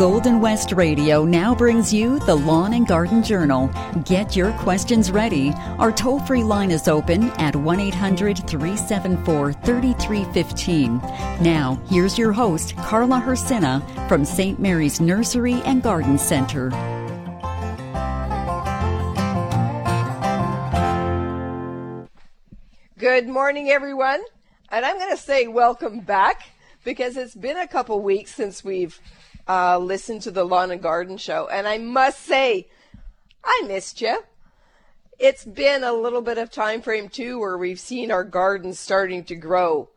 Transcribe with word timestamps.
Golden 0.00 0.40
West 0.40 0.72
Radio 0.72 1.26
now 1.26 1.54
brings 1.54 1.92
you 1.92 2.20
the 2.20 2.34
Lawn 2.34 2.72
and 2.72 2.86
Garden 2.86 3.22
Journal. 3.22 3.70
Get 4.06 4.34
your 4.34 4.50
questions 4.52 5.10
ready. 5.10 5.52
Our 5.78 5.92
toll 5.92 6.20
free 6.20 6.42
line 6.42 6.70
is 6.70 6.88
open 6.88 7.24
at 7.32 7.54
1 7.54 7.80
800 7.80 8.48
374 8.48 9.52
3315. 9.52 10.96
Now, 11.42 11.78
here's 11.90 12.16
your 12.16 12.32
host, 12.32 12.74
Carla 12.78 13.20
Hersina 13.20 13.82
from 14.08 14.24
St. 14.24 14.58
Mary's 14.58 15.02
Nursery 15.02 15.60
and 15.66 15.82
Garden 15.82 16.16
Center. 16.16 16.70
Good 22.96 23.28
morning, 23.28 23.68
everyone. 23.68 24.22
And 24.70 24.86
I'm 24.86 24.96
going 24.96 25.14
to 25.14 25.22
say 25.22 25.46
welcome 25.46 26.00
back 26.00 26.44
because 26.84 27.18
it's 27.18 27.34
been 27.34 27.58
a 27.58 27.68
couple 27.68 28.00
weeks 28.00 28.34
since 28.34 28.64
we've 28.64 28.98
uh, 29.46 29.78
to 29.78 30.30
the 30.30 30.44
Lawn 30.44 30.70
and 30.70 30.82
Garden 30.82 31.16
Show. 31.16 31.48
And 31.48 31.66
I 31.66 31.78
must 31.78 32.20
say, 32.20 32.68
I 33.44 33.64
missed 33.66 34.00
you. 34.00 34.22
It's 35.18 35.44
been 35.44 35.84
a 35.84 35.92
little 35.92 36.22
bit 36.22 36.38
of 36.38 36.50
time 36.50 36.82
frame 36.82 37.08
too 37.08 37.38
where 37.38 37.58
we've 37.58 37.80
seen 37.80 38.10
our 38.10 38.24
gardens 38.24 38.78
starting 38.78 39.24
to 39.24 39.34
grow 39.34 39.90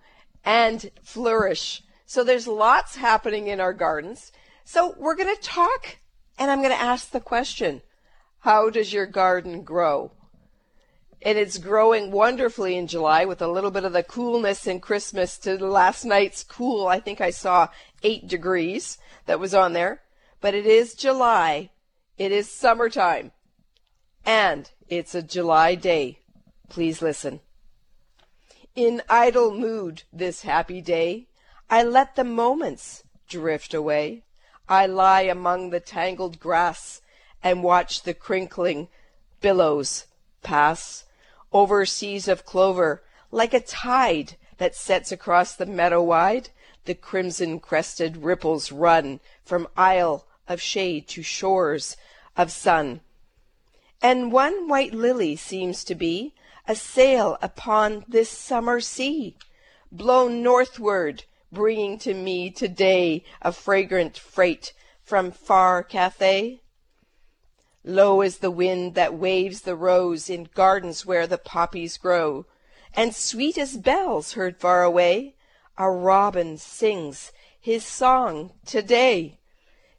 and 0.44 0.90
flourish. 1.02 1.82
So 2.06 2.24
there's 2.24 2.48
lots 2.48 2.98
happening 2.98 3.48
in 3.48 3.60
our 3.60 3.74
gardens. 3.74 4.32
So 4.66 4.96
we're 4.98 5.16
going 5.16 5.34
to 5.34 5.42
talk 5.42 5.98
and 6.38 6.52
I'm 6.52 6.60
going 6.60 6.76
to 6.76 6.82
ask 6.82 7.12
the 7.12 7.22
question, 7.22 7.82
how 8.40 8.70
does 8.70 8.92
your 8.92 9.06
garden 9.06 9.64
grow? 9.64 10.12
and 11.26 11.38
it's 11.38 11.58
growing 11.58 12.12
wonderfully 12.12 12.76
in 12.76 12.88
July 12.88 13.26
with 13.26 13.42
a 13.42 13.48
little 13.48 13.72
bit 13.72 13.86
of 13.86 13.94
the 13.94 14.04
coolness 14.04 14.68
in 14.68 14.80
Christmas 14.80 15.38
to 15.40 15.56
last 15.58 16.04
night's 16.04 16.44
cool. 16.44 16.88
I 16.88 17.00
think 17.00 17.22
I 17.22 17.30
saw 17.30 17.70
eight 18.04 18.28
degrees 18.28 18.98
that 19.26 19.40
was 19.40 19.54
on 19.54 19.74
there, 19.74 20.02
but 20.42 20.54
it 20.54 20.66
is 20.66 20.94
July. 20.94 21.70
It 22.18 22.32
is 22.32 22.50
summertime 22.50 23.32
and 24.26 24.70
it's 24.88 25.16
a 25.16 25.22
July 25.22 25.76
day. 25.76 26.20
Please 26.70 27.02
listen. 27.02 27.42
In 28.76 29.02
idle 29.10 29.52
mood 29.52 30.04
this 30.12 30.42
happy 30.42 30.82
day, 30.82 31.28
I 31.70 31.84
let 31.84 32.16
the 32.16 32.24
moments 32.24 33.04
drift 33.28 33.74
away. 33.74 34.24
I 34.68 34.86
lie 34.86 35.22
among 35.22 35.70
the 35.70 35.80
tangled 35.80 36.40
grass 36.40 37.02
and 37.44 37.64
watch 37.64 38.04
the 38.04 38.14
crinkling 38.14 38.88
billows 39.42 40.06
pass 40.42 41.04
over 41.52 41.86
seas 41.86 42.28
of 42.28 42.46
clover, 42.46 43.04
like 43.30 43.54
a 43.54 43.60
tide 43.60 44.38
that 44.58 44.76
sets 44.76 45.12
across 45.12 45.56
the 45.56 45.66
meadow 45.66 46.02
wide, 46.02 46.50
the 46.86 46.96
crimson 46.96 47.60
crested 47.60 48.18
ripples 48.18 48.72
run 48.72 49.20
from 49.44 49.68
isle 49.78 50.26
of 50.48 50.62
shade 50.62 51.08
to 51.08 51.24
shores 51.24 51.96
of 52.36 52.52
sun. 52.52 53.02
And 54.02 54.32
one 54.32 54.68
white 54.68 54.94
lily 54.94 55.36
seems 55.36 55.84
to 55.86 55.96
be 55.96 56.34
a 56.68 56.76
sail 56.76 57.38
upon 57.42 58.06
this 58.08 58.30
summer 58.30 58.80
sea, 58.80 59.36
blown 59.92 60.42
northward, 60.42 61.24
bringing 61.52 61.98
to 62.00 62.14
me 62.14 62.50
today 62.50 63.24
a 63.42 63.52
fragrant 63.52 64.18
freight 64.18 64.74
from 65.04 65.32
far 65.32 65.84
Cathay. 65.84 66.60
Low 67.84 68.22
is 68.22 68.38
the 68.38 68.52
wind 68.52 68.96
that 68.96 69.14
waves 69.14 69.62
the 69.62 69.76
rose 69.76 70.30
in 70.30 70.50
gardens 70.54 71.06
where 71.06 71.28
the 71.28 71.38
poppies 71.38 71.98
grow, 71.98 72.46
and 72.94 73.14
sweet 73.14 73.58
as 73.58 73.78
bells 73.78 74.34
heard 74.34 74.58
far 74.58 74.84
away, 74.84 75.36
a 75.78 75.90
robin 75.90 76.58
sings 76.58 77.32
his 77.60 77.86
song 77.86 78.52
today. 78.66 79.40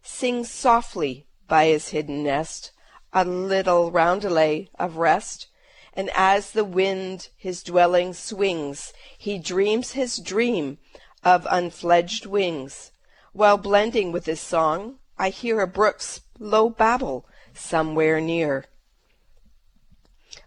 Sings 0.03 0.51
softly 0.51 1.27
by 1.49 1.67
his 1.67 1.89
hidden 1.89 2.23
nest, 2.23 2.73
a 3.13 3.25
little 3.25 3.91
roundelay 3.91 4.69
of 4.79 4.99
rest, 4.99 5.49
and 5.95 6.11
as 6.15 6.51
the 6.51 6.65
wind 6.65 7.29
his 7.37 7.63
dwelling 7.63 8.13
swings, 8.13 8.93
he 9.17 9.39
dreams 9.39 9.93
his 9.93 10.19
dream 10.19 10.79
of 11.23 11.47
unfledged 11.51 12.27
wings. 12.27 12.93
While 13.33 13.57
blending 13.57 14.13
with 14.13 14.27
his 14.27 14.41
song, 14.41 14.99
I 15.19 15.31
hear 15.31 15.61
a 15.61 15.67
brook's 15.67 16.21
low 16.39 16.69
babble 16.69 17.27
somewhere 17.55 18.21
near. 18.21 18.67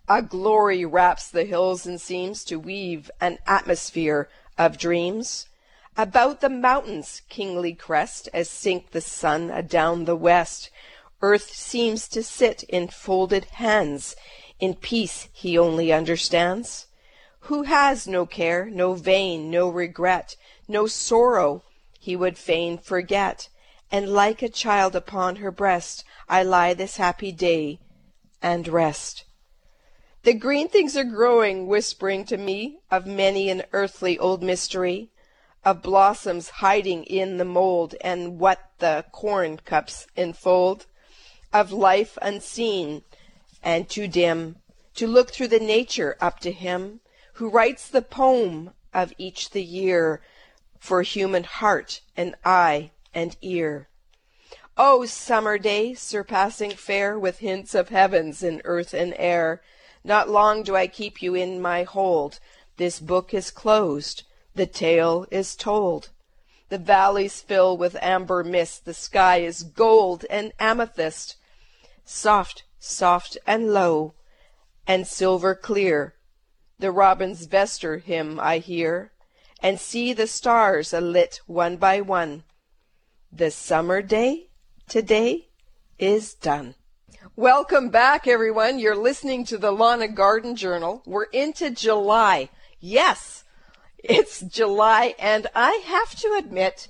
A 0.08 0.22
glory 0.22 0.86
wraps 0.86 1.30
the 1.30 1.46
hills 1.46 1.86
and 1.86 2.00
seems 2.00 2.44
to 2.46 2.60
weave 2.60 3.10
an 3.20 3.40
atmosphere 3.48 4.30
of 4.58 4.78
dreams. 4.78 5.48
About 5.96 6.42
the 6.42 6.50
mountains' 6.50 7.22
kingly 7.28 7.74
crest, 7.74 8.30
as 8.34 8.50
sink 8.50 8.92
the 8.92 9.02
sun 9.02 9.50
adown 9.50 10.06
the 10.06 10.16
west, 10.16 10.70
earth 11.22 11.52
seems 11.54 12.08
to 12.10 12.22
sit 12.22 12.64
in 12.64 12.88
folded 12.88 13.46
hands. 13.46 14.16
In 14.60 14.76
peace 14.76 15.28
he 15.34 15.58
only 15.58 15.92
understands. 15.92 16.88
Who 17.42 17.64
has 17.64 18.08
no 18.08 18.26
care, 18.26 18.66
no 18.66 18.94
vain, 18.94 19.50
no 19.50 19.70
regret, 19.70 20.36
no 20.68 20.86
sorrow 20.86 21.64
he 22.00 22.16
would 22.16 22.38
fain 22.38 22.78
forget, 22.78 23.50
and 23.92 24.10
like 24.10 24.42
a 24.42 24.50
child 24.50 24.96
upon 24.96 25.38
her 25.38 25.52
breast 25.52 26.04
I 26.28 26.44
lie 26.44 26.74
this 26.74 26.98
happy 26.98 27.32
day 27.32 27.80
and 28.42 28.68
rest. 28.68 29.24
The 30.28 30.34
green 30.34 30.68
things 30.68 30.98
are 30.98 31.06
growing, 31.06 31.68
whispering 31.68 32.26
to 32.26 32.36
me 32.36 32.80
of 32.92 33.06
many 33.06 33.50
an 33.50 33.64
earthly 33.72 34.20
old 34.20 34.44
mystery, 34.44 35.10
of 35.64 35.82
blossoms 35.82 36.50
hiding 36.50 37.06
in 37.06 37.38
the 37.38 37.46
mold 37.46 37.96
and 38.02 38.38
what 38.38 38.60
the 38.80 39.06
corn 39.14 39.56
cups 39.56 40.06
enfold, 40.18 40.86
of 41.54 41.72
life 41.72 42.18
unseen 42.22 43.04
and 43.64 43.88
too 43.88 44.10
dim 44.10 44.58
to 44.96 45.08
look 45.08 45.32
through 45.32 45.48
the 45.48 45.62
nature 45.62 46.18
up 46.20 46.42
to 46.42 46.52
him 46.52 47.00
who 47.36 47.48
writes 47.48 47.88
the 47.88 48.02
poem 48.02 48.72
of 48.94 49.14
each 49.18 49.52
the 49.52 49.64
year 49.64 50.22
for 50.78 51.04
human 51.04 51.46
heart 51.46 52.02
and 52.18 52.36
eye 52.44 52.92
and 53.14 53.38
ear. 53.42 53.88
O 54.78 55.06
summer 55.06 55.58
day, 55.58 55.94
surpassing 55.94 56.72
fair, 56.72 57.18
with 57.18 57.40
hints 57.40 57.74
of 57.74 57.88
heavens 57.88 58.44
in 58.44 58.62
earth 58.66 58.94
and 58.94 59.14
air, 59.18 59.62
not 60.04 60.30
long 60.30 60.64
do 60.64 60.76
I 60.76 60.88
keep 60.88 61.22
you 61.22 61.36
in 61.36 61.62
my 61.62 61.84
hold. 61.84 62.40
This 62.78 63.00
book 63.00 63.34
is 63.34 63.52
closed, 63.52 64.24
the 64.56 64.66
tale 64.66 65.26
is 65.32 65.56
told. 65.56 66.10
The 66.70 66.78
valleys 66.78 67.42
fill 67.42 67.78
with 67.78 67.96
amber 68.02 68.44
mist, 68.44 68.86
the 68.86 68.94
sky 68.94 69.38
is 69.38 69.64
gold 69.64 70.26
and 70.30 70.52
amethyst, 70.60 71.38
soft, 72.04 72.64
soft 72.80 73.38
and 73.48 73.74
low, 73.74 74.14
and 74.86 75.08
silver 75.08 75.56
clear. 75.56 76.16
The 76.80 76.92
robin's 76.92 77.46
vesper 77.46 77.98
hymn 77.98 78.40
I 78.40 78.60
hear, 78.60 79.12
and 79.62 79.80
see 79.80 80.14
the 80.14 80.28
stars 80.28 80.94
alit 80.94 81.40
one 81.48 81.78
by 81.78 82.02
one. 82.02 82.44
The 83.32 83.52
summer 83.52 84.02
day 84.02 84.50
today 84.88 85.48
is 85.98 86.34
done. 86.34 86.76
Welcome 87.38 87.90
back, 87.90 88.26
everyone. 88.26 88.80
You're 88.80 88.96
listening 88.96 89.46
to 89.46 89.60
the 89.60 89.70
Lawn 89.70 90.02
and 90.02 90.16
Garden 90.16 90.56
Journal. 90.56 91.04
We're 91.06 91.26
into 91.26 91.70
July. 91.70 92.50
Yes, 92.80 93.44
it's 94.00 94.42
July, 94.42 95.14
and 95.20 95.46
I 95.54 95.84
have 95.86 96.20
to 96.22 96.36
admit, 96.40 96.88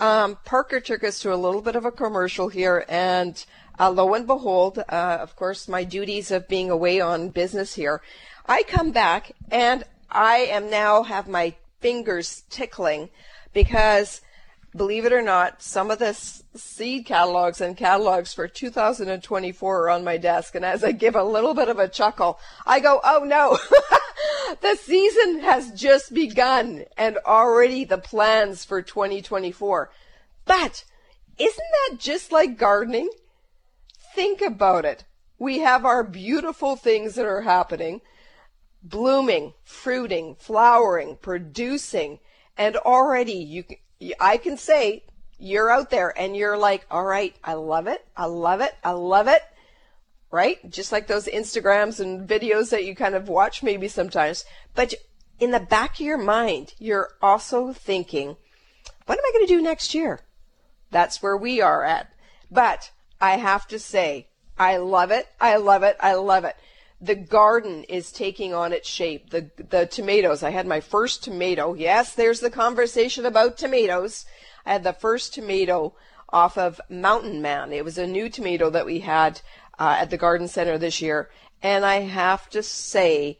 um, 0.00 0.38
Parker 0.46 0.80
took 0.80 1.04
us 1.04 1.18
to 1.18 1.34
a 1.34 1.36
little 1.36 1.60
bit 1.60 1.76
of 1.76 1.84
a 1.84 1.92
commercial 1.92 2.48
here, 2.48 2.86
and 2.88 3.44
uh, 3.78 3.90
lo 3.90 4.14
and 4.14 4.26
behold, 4.26 4.78
uh, 4.78 5.18
of 5.20 5.36
course, 5.36 5.68
my 5.68 5.84
duties 5.84 6.30
of 6.30 6.48
being 6.48 6.70
away 6.70 6.98
on 6.98 7.28
business 7.28 7.74
here, 7.74 8.00
I 8.46 8.62
come 8.62 8.92
back 8.92 9.32
and 9.50 9.84
I 10.10 10.36
am 10.50 10.70
now 10.70 11.02
have 11.02 11.28
my 11.28 11.56
fingers 11.80 12.44
tickling 12.48 13.10
because 13.52 14.22
believe 14.74 15.04
it 15.04 15.12
or 15.12 15.22
not, 15.22 15.62
some 15.62 15.90
of 15.90 15.98
the 15.98 16.14
seed 16.14 17.06
catalogs 17.06 17.60
and 17.60 17.76
catalogs 17.76 18.32
for 18.32 18.46
2024 18.46 19.82
are 19.82 19.90
on 19.90 20.04
my 20.04 20.16
desk. 20.16 20.54
And 20.54 20.64
as 20.64 20.84
I 20.84 20.92
give 20.92 21.16
a 21.16 21.24
little 21.24 21.54
bit 21.54 21.68
of 21.68 21.78
a 21.78 21.88
chuckle, 21.88 22.38
I 22.66 22.80
go, 22.80 23.00
oh 23.02 23.24
no, 23.24 23.58
the 24.60 24.76
season 24.76 25.40
has 25.40 25.72
just 25.72 26.14
begun 26.14 26.84
and 26.96 27.18
already 27.26 27.84
the 27.84 27.98
plans 27.98 28.64
for 28.64 28.82
2024. 28.82 29.90
But 30.44 30.84
isn't 31.38 31.56
that 31.88 31.98
just 31.98 32.32
like 32.32 32.58
gardening? 32.58 33.10
Think 34.14 34.40
about 34.40 34.84
it. 34.84 35.04
We 35.38 35.60
have 35.60 35.84
our 35.84 36.04
beautiful 36.04 36.76
things 36.76 37.14
that 37.14 37.24
are 37.24 37.42
happening, 37.42 38.02
blooming, 38.82 39.54
fruiting, 39.64 40.34
flowering, 40.34 41.16
producing, 41.16 42.18
and 42.58 42.76
already 42.76 43.32
you 43.32 43.64
I 44.18 44.36
can 44.36 44.56
say 44.56 45.04
you're 45.38 45.70
out 45.70 45.90
there 45.90 46.18
and 46.18 46.36
you're 46.36 46.56
like, 46.56 46.86
all 46.90 47.04
right, 47.04 47.34
I 47.42 47.54
love 47.54 47.86
it. 47.86 48.04
I 48.16 48.26
love 48.26 48.60
it. 48.60 48.74
I 48.84 48.92
love 48.92 49.28
it. 49.28 49.42
Right? 50.30 50.58
Just 50.70 50.92
like 50.92 51.06
those 51.06 51.26
Instagrams 51.26 51.98
and 51.98 52.28
videos 52.28 52.70
that 52.70 52.84
you 52.84 52.94
kind 52.94 53.14
of 53.14 53.28
watch 53.28 53.62
maybe 53.62 53.88
sometimes. 53.88 54.44
But 54.74 54.94
in 55.40 55.50
the 55.50 55.60
back 55.60 55.94
of 55.94 56.06
your 56.06 56.18
mind, 56.18 56.74
you're 56.78 57.10
also 57.20 57.72
thinking, 57.72 58.36
what 59.06 59.18
am 59.18 59.24
I 59.24 59.32
going 59.32 59.46
to 59.46 59.54
do 59.54 59.62
next 59.62 59.94
year? 59.94 60.20
That's 60.90 61.22
where 61.22 61.36
we 61.36 61.60
are 61.60 61.82
at. 61.84 62.12
But 62.50 62.90
I 63.20 63.38
have 63.38 63.66
to 63.68 63.78
say, 63.78 64.28
I 64.58 64.76
love 64.76 65.10
it. 65.10 65.26
I 65.40 65.56
love 65.56 65.82
it. 65.82 65.96
I 66.00 66.14
love 66.14 66.44
it. 66.44 66.56
The 67.00 67.14
garden 67.14 67.84
is 67.84 68.12
taking 68.12 68.52
on 68.52 68.72
its 68.72 68.88
shape. 68.88 69.30
The 69.30 69.50
the 69.56 69.86
tomatoes. 69.86 70.42
I 70.42 70.50
had 70.50 70.66
my 70.66 70.80
first 70.80 71.24
tomato. 71.24 71.74
Yes, 71.74 72.14
there's 72.14 72.40
the 72.40 72.50
conversation 72.50 73.24
about 73.24 73.56
tomatoes. 73.56 74.26
I 74.66 74.72
had 74.72 74.84
the 74.84 74.92
first 74.92 75.32
tomato 75.32 75.94
off 76.28 76.58
of 76.58 76.80
Mountain 76.90 77.40
Man. 77.40 77.72
It 77.72 77.84
was 77.84 77.98
a 77.98 78.06
new 78.06 78.28
tomato 78.28 78.70
that 78.70 78.86
we 78.86 79.00
had 79.00 79.40
uh, 79.78 79.96
at 79.98 80.10
the 80.10 80.18
garden 80.18 80.46
center 80.46 80.76
this 80.76 81.00
year, 81.00 81.30
and 81.62 81.84
I 81.84 82.00
have 82.00 82.50
to 82.50 82.62
say, 82.62 83.38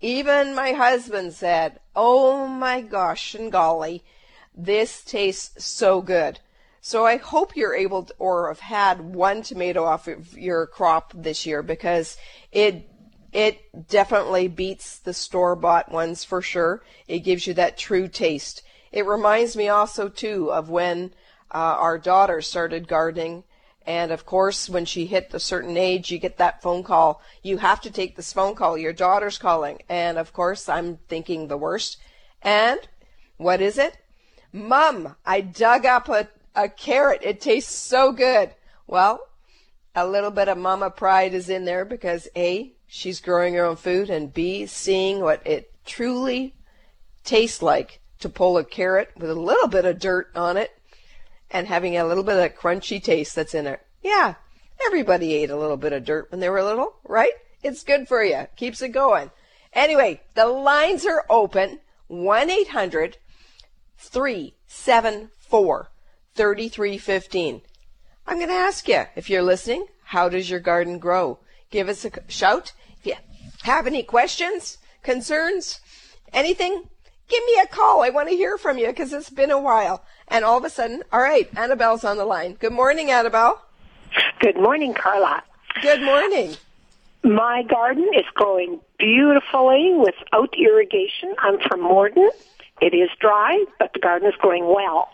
even 0.00 0.54
my 0.54 0.72
husband 0.72 1.32
said, 1.32 1.80
"Oh 1.96 2.46
my 2.46 2.82
gosh 2.82 3.34
and 3.34 3.50
golly, 3.50 4.04
this 4.54 5.02
tastes 5.02 5.64
so 5.64 6.02
good." 6.02 6.40
So 6.80 7.06
I 7.06 7.16
hope 7.16 7.56
you're 7.56 7.74
able 7.74 8.04
to, 8.04 8.14
or 8.18 8.48
have 8.48 8.60
had 8.60 9.00
one 9.00 9.42
tomato 9.42 9.84
off 9.84 10.06
of 10.08 10.38
your 10.38 10.66
crop 10.66 11.12
this 11.14 11.44
year 11.44 11.62
because 11.62 12.16
it 12.52 12.88
it 13.32 13.88
definitely 13.88 14.48
beats 14.48 14.98
the 14.98 15.12
store 15.12 15.54
bought 15.54 15.92
ones 15.92 16.24
for 16.24 16.40
sure. 16.40 16.82
It 17.06 17.20
gives 17.20 17.46
you 17.46 17.54
that 17.54 17.76
true 17.76 18.08
taste. 18.08 18.62
It 18.90 19.06
reminds 19.06 19.56
me 19.56 19.68
also 19.68 20.08
too 20.08 20.50
of 20.50 20.70
when 20.70 21.12
uh, 21.52 21.76
our 21.78 21.98
daughter 21.98 22.40
started 22.40 22.88
gardening. 22.88 23.44
And 23.86 24.12
of 24.12 24.26
course, 24.26 24.68
when 24.68 24.84
she 24.84 25.06
hit 25.06 25.32
a 25.32 25.40
certain 25.40 25.76
age, 25.76 26.10
you 26.10 26.18
get 26.18 26.38
that 26.38 26.62
phone 26.62 26.82
call. 26.82 27.22
You 27.42 27.58
have 27.58 27.80
to 27.82 27.90
take 27.90 28.16
this 28.16 28.32
phone 28.32 28.54
call. 28.54 28.76
Your 28.76 28.92
daughter's 28.92 29.38
calling. 29.38 29.80
And 29.88 30.18
of 30.18 30.32
course, 30.32 30.68
I'm 30.68 30.98
thinking 31.08 31.48
the 31.48 31.56
worst. 31.56 31.98
And 32.42 32.80
what 33.36 33.60
is 33.60 33.78
it? 33.78 33.96
Mum, 34.52 35.16
I 35.24 35.40
dug 35.42 35.84
up 35.84 36.08
a, 36.08 36.28
a 36.54 36.68
carrot. 36.68 37.20
It 37.22 37.40
tastes 37.40 37.74
so 37.74 38.12
good. 38.12 38.54
Well, 38.86 39.20
a 39.94 40.06
little 40.06 40.30
bit 40.30 40.48
of 40.48 40.58
mama 40.58 40.90
pride 40.90 41.34
is 41.34 41.48
in 41.48 41.64
there 41.64 41.84
because 41.84 42.28
A, 42.36 42.72
she's 42.88 43.20
growing 43.20 43.54
her 43.54 43.64
own 43.64 43.76
food, 43.76 44.10
and 44.10 44.34
B, 44.34 44.66
seeing 44.66 45.20
what 45.20 45.46
it 45.46 45.72
truly 45.84 46.54
tastes 47.22 47.62
like 47.62 48.00
to 48.18 48.28
pull 48.28 48.58
a 48.58 48.64
carrot 48.64 49.10
with 49.16 49.30
a 49.30 49.34
little 49.34 49.68
bit 49.68 49.84
of 49.84 50.00
dirt 50.00 50.28
on 50.34 50.56
it 50.56 50.72
and 51.50 51.68
having 51.68 51.96
a 51.96 52.04
little 52.04 52.24
bit 52.24 52.38
of 52.38 52.58
crunchy 52.58 53.02
taste 53.02 53.36
that's 53.36 53.54
in 53.54 53.66
it. 53.66 53.80
Yeah, 54.02 54.34
everybody 54.84 55.34
ate 55.34 55.50
a 55.50 55.56
little 55.56 55.76
bit 55.76 55.92
of 55.92 56.04
dirt 56.04 56.30
when 56.30 56.40
they 56.40 56.48
were 56.48 56.62
little, 56.62 56.96
right? 57.04 57.32
It's 57.62 57.84
good 57.84 58.08
for 58.08 58.24
you. 58.24 58.46
Keeps 58.56 58.82
it 58.82 58.88
going. 58.88 59.30
Anyway, 59.72 60.22
the 60.34 60.46
lines 60.46 61.06
are 61.06 61.24
open. 61.28 61.80
1 62.08 62.50
800 62.50 63.18
374 63.98 65.90
3315. 66.34 67.62
I'm 68.26 68.36
going 68.36 68.48
to 68.48 68.54
ask 68.54 68.88
you, 68.88 69.04
if 69.16 69.28
you're 69.28 69.42
listening, 69.42 69.86
how 70.04 70.28
does 70.28 70.48
your 70.48 70.60
garden 70.60 70.98
grow? 70.98 71.38
Give 71.70 71.88
us 71.88 72.04
a 72.04 72.10
shout. 72.28 72.72
If 72.98 73.06
you 73.06 73.14
have 73.62 73.86
any 73.86 74.02
questions, 74.02 74.78
concerns, 75.02 75.80
anything, 76.32 76.84
give 77.28 77.44
me 77.44 77.60
a 77.62 77.66
call. 77.66 78.02
I 78.02 78.10
want 78.10 78.28
to 78.30 78.36
hear 78.36 78.56
from 78.56 78.78
you 78.78 78.86
because 78.86 79.12
it's 79.12 79.30
been 79.30 79.50
a 79.50 79.60
while. 79.60 80.02
And 80.28 80.44
all 80.44 80.58
of 80.58 80.64
a 80.64 80.70
sudden, 80.70 81.02
all 81.12 81.20
right, 81.20 81.48
Annabelle's 81.56 82.04
on 82.04 82.16
the 82.16 82.24
line. 82.24 82.54
Good 82.54 82.72
morning, 82.72 83.10
Annabelle. 83.10 83.62
Good 84.40 84.56
morning, 84.56 84.94
Carla. 84.94 85.42
Good 85.82 86.02
morning. 86.02 86.56
My 87.22 87.62
garden 87.62 88.08
is 88.14 88.24
growing 88.34 88.80
beautifully 88.98 89.94
without 89.96 90.54
irrigation. 90.56 91.34
I'm 91.38 91.58
from 91.68 91.82
Morden. 91.82 92.30
It 92.80 92.94
is 92.94 93.10
dry, 93.20 93.64
but 93.78 93.92
the 93.92 93.98
garden 93.98 94.28
is 94.28 94.34
growing 94.38 94.66
well. 94.66 95.08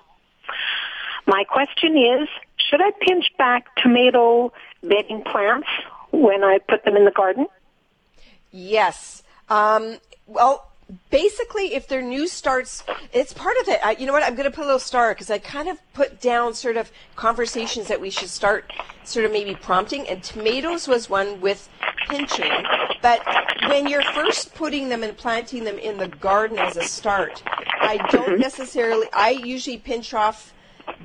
My 1.27 1.45
question 1.45 1.97
is, 1.97 2.29
should 2.59 2.83
I 2.83 2.91
pinch 3.01 3.27
back 3.39 3.75
tomato 3.77 4.53
bedding 4.83 5.23
plants 5.23 5.69
when 6.23 6.45
I 6.45 6.59
put 6.59 6.85
them 6.85 6.97
in 6.97 7.05
the 7.05 7.11
garden? 7.11 7.47
Yes. 8.51 9.23
Um, 9.49 9.99
well, 10.27 10.71
basically, 11.11 11.75
if 11.75 11.89
they're 11.89 12.03
new 12.03 12.27
starts, 12.29 12.85
it's 13.13 13.33
part 13.33 13.57
of 13.63 13.69
it. 13.69 13.81
I, 13.85 13.93
you 13.93 14.07
know 14.07 14.13
what? 14.13 14.23
I'm 14.23 14.35
going 14.35 14.51
to 14.51 14.55
put 14.55 14.63
a 14.63 14.67
little 14.67 14.79
star 14.79 15.13
because 15.13 15.31
I 15.31 15.39
kind 15.39 15.69
of 15.69 15.79
put 15.93 16.21
down 16.21 16.55
sort 16.55 16.77
of 16.77 16.91
conversations 17.17 17.89
that 17.89 18.01
we 18.01 18.11
should 18.11 18.31
start 18.31 18.73
sort 19.05 19.25
of 19.25 19.33
maybe 19.33 19.55
prompting. 19.55 20.09
And 20.09 20.23
tomatoes 20.23 20.89
was 20.89 21.11
one 21.11 21.41
with 21.41 21.69
pinching. 22.09 22.53
But 23.03 23.23
when 23.69 23.87
you're 23.89 24.03
first 24.13 24.55
putting 24.55 24.89
them 24.89 25.03
and 25.03 25.17
planting 25.17 25.65
them 25.65 25.79
in 25.79 25.99
the 25.99 26.09
garden 26.09 26.59
as 26.59 26.77
a 26.77 26.85
start, 26.85 27.43
I 27.81 27.99
don't 28.11 28.39
necessarily, 28.39 29.07
I 29.13 29.31
usually 29.31 29.79
pinch 29.79 30.15
off 30.15 30.53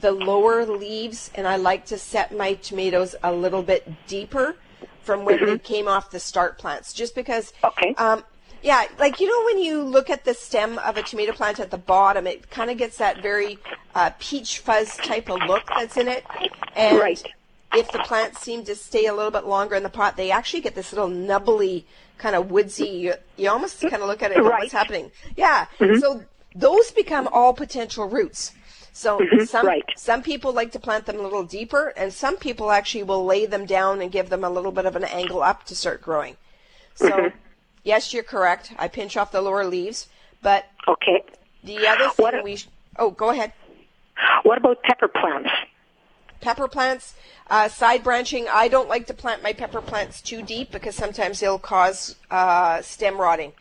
the 0.02 0.12
lower 0.12 0.66
leaves 0.66 1.32
and 1.36 1.48
I 1.48 1.56
like 1.56 1.86
to 1.88 1.98
set 1.98 2.36
my 2.36 2.54
tomatoes 2.56 3.16
a 3.24 3.34
little 3.34 3.64
bit 3.64 4.08
deeper 4.08 4.56
from 5.02 5.26
when 5.26 5.44
they 5.46 5.58
came 5.58 5.88
off 5.88 6.12
the 6.12 6.20
start 6.20 6.58
plants 6.58 6.94
just 6.94 7.16
because 7.16 7.52
Okay. 7.64 7.94
um, 7.98 8.24
yeah, 8.62 8.86
like 9.00 9.20
you 9.22 9.28
know 9.28 9.46
when 9.46 9.64
you 9.64 9.82
look 9.84 10.10
at 10.10 10.26
the 10.26 10.34
stem 10.34 10.78
of 10.80 10.98
a 10.98 11.02
tomato 11.04 11.32
plant 11.32 11.60
at 11.60 11.72
the 11.72 11.78
bottom, 11.78 12.28
it 12.28 12.50
kind 12.50 12.70
of 12.70 12.78
gets 12.78 12.98
that 12.98 13.22
very 13.22 13.58
uh, 13.96 14.12
peach 14.20 14.60
fuzz 14.60 14.98
type 14.98 15.30
of 15.30 15.42
look 15.48 15.64
that's 15.68 15.96
in 15.96 16.08
it. 16.10 16.26
And 16.76 17.00
Right. 17.00 17.24
if 17.74 17.90
the 17.92 18.00
plants 18.00 18.42
seem 18.42 18.66
to 18.66 18.76
stay 18.76 19.06
a 19.06 19.14
little 19.14 19.32
bit 19.32 19.46
longer 19.46 19.76
in 19.76 19.84
the 19.84 19.90
pot, 19.90 20.18
they 20.18 20.30
actually 20.32 20.60
get 20.62 20.76
this 20.76 20.92
little 20.92 21.08
nubbly 21.08 21.86
kind 22.18 22.36
of 22.36 22.52
woodsy. 22.52 22.90
You, 22.90 23.14
you 23.38 23.50
almost 23.50 23.80
kind 23.80 23.96
of 23.96 24.02
look 24.10 24.22
at 24.22 24.32
it, 24.32 24.40
Right. 24.40 24.60
what's 24.60 24.74
happening? 24.74 25.10
Yeah. 25.38 25.68
So 25.80 26.26
those 26.54 26.92
become 26.92 27.30
all 27.32 27.54
potential 27.54 28.10
roots. 28.10 28.52
So 29.00 29.18
some 29.46 29.66
right. 29.66 29.86
some 29.96 30.22
people 30.22 30.52
like 30.52 30.74
to 30.74 30.80
plant 30.80 31.06
them 31.06 31.20
a 31.20 31.22
little 31.22 31.46
deeper, 31.46 31.94
and 31.96 32.12
some 32.12 32.36
people 32.36 32.70
actually 32.70 33.04
will 33.04 33.24
lay 33.26 33.46
them 33.46 33.66
down 33.66 34.02
and 34.02 34.12
give 34.12 34.28
them 34.30 34.44
a 34.44 34.50
little 34.50 34.74
bit 34.74 34.86
of 34.86 34.98
an 34.98 35.06
angle 35.06 35.42
up 35.42 35.64
to 35.68 35.76
start 35.76 36.02
growing. 36.02 36.36
So, 36.96 37.32
yes, 37.86 38.14
you're 38.14 38.24
correct. 38.24 38.74
I 38.78 38.90
pinch 38.90 39.16
off 39.16 39.32
the 39.32 39.40
lower 39.42 39.64
leaves, 39.64 40.10
but 40.42 40.66
Okay. 40.86 41.24
the 41.64 41.88
other 41.88 42.10
thing 42.10 42.24
What- 42.26 42.44
we 42.44 42.58
sh- 42.58 42.68
oh, 42.98 43.10
go 43.12 43.30
ahead. 43.30 43.54
What 44.44 44.58
about 44.58 44.84
pepper 44.84 45.08
plants? 45.08 45.50
Pepper 46.42 46.68
plants, 46.68 47.14
uh, 47.50 47.70
side 47.70 48.04
branching. 48.04 48.50
I 48.50 48.68
don't 48.68 48.90
like 48.90 49.08
to 49.08 49.14
plant 49.14 49.42
my 49.42 49.54
pepper 49.54 49.80
plants 49.82 50.22
too 50.22 50.42
deep 50.42 50.72
because 50.72 50.96
sometimes 50.96 51.40
they'll 51.40 51.58
cause 51.58 52.18
uh, 52.30 52.82
stem 52.82 53.16
rotting. 53.18 53.54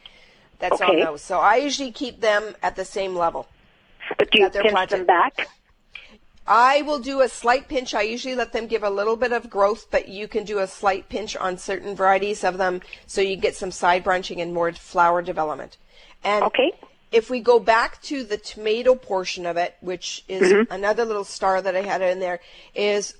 That's 0.58 0.80
Okay. 0.82 0.94
on 0.98 1.00
those. 1.00 1.22
So 1.22 1.38
I 1.38 1.56
usually 1.56 1.92
keep 1.92 2.20
them 2.20 2.56
at 2.60 2.74
the 2.74 2.84
same 2.84 3.14
level. 3.14 3.46
But 4.16 4.30
do 4.30 4.40
you 4.40 4.50
pinch 4.50 4.90
them 4.90 5.04
back? 5.06 5.48
I 6.46 6.80
will 6.82 6.98
do 6.98 7.20
a 7.20 7.28
slight 7.28 7.68
pinch. 7.68 7.94
I 7.94 8.02
usually 8.02 8.34
let 8.34 8.52
them 8.54 8.66
give 8.66 8.82
a 8.82 8.88
little 8.88 9.16
bit 9.16 9.32
of 9.32 9.50
growth, 9.50 9.86
but 9.90 10.08
you 10.08 10.26
can 10.26 10.44
do 10.44 10.60
a 10.60 10.66
slight 10.66 11.10
pinch 11.10 11.36
on 11.36 11.58
certain 11.58 11.94
varieties 11.94 12.42
of 12.42 12.56
them 12.56 12.80
so 13.06 13.20
you 13.20 13.36
get 13.36 13.54
some 13.54 13.70
side 13.70 14.02
branching 14.02 14.40
and 14.40 14.54
more 14.54 14.72
flower 14.72 15.20
development. 15.20 15.76
And 16.24 16.44
Okay. 16.44 16.72
if 17.12 17.28
we 17.28 17.40
go 17.40 17.58
back 17.58 18.00
to 18.02 18.24
the 18.24 18.38
tomato 18.38 18.94
portion 18.94 19.44
of 19.44 19.58
it, 19.58 19.76
which 19.82 20.24
is 20.26 20.66
another 20.70 21.04
little 21.04 21.24
star 21.24 21.60
that 21.60 21.76
I 21.76 21.82
had 21.82 22.00
in 22.00 22.18
there, 22.18 22.40
is 22.74 23.14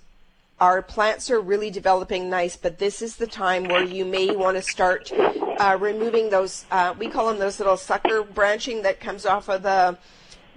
our 0.59 0.81
plants 0.81 1.31
are 1.31 1.41
really 1.41 1.71
developing 1.71 2.31
nice, 2.31 2.57
but 2.57 2.79
this 2.79 3.03
is 3.03 3.17
the 3.17 3.27
time 3.27 3.65
where 3.65 3.85
you 3.85 4.05
may 4.07 4.35
want 4.35 4.57
to 4.57 4.63
start 4.63 5.13
uh, 5.13 5.77
removing 5.79 6.31
those. 6.31 6.65
Uh, 6.71 6.95
we 6.99 7.09
call 7.09 7.29
them 7.29 7.39
those 7.39 7.61
little 7.61 7.77
sucker 7.77 8.23
branching 8.23 8.83
that 8.83 9.01
comes 9.01 9.27
off 9.27 9.49
of 9.49 9.63
the 9.63 9.97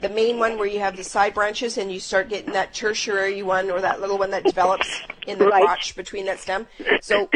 the 0.02 0.10
main 0.10 0.40
one 0.40 0.58
where 0.58 0.68
you 0.68 0.80
have 0.80 0.98
the 0.98 1.04
side 1.04 1.34
branches, 1.34 1.78
and 1.78 1.92
you 1.92 2.00
start 2.00 2.30
getting 2.30 2.54
that 2.54 2.74
tertiary 2.74 3.44
one 3.44 3.70
or 3.70 3.82
that 3.82 4.02
little 4.02 4.18
one 4.18 4.32
that 4.32 4.44
develops 4.44 5.02
in 5.28 5.38
the 5.38 5.48
Right. 5.48 5.64
crotch 5.64 5.96
between 5.96 6.26
that 6.26 6.40
stem. 6.40 6.68
So 7.02 7.30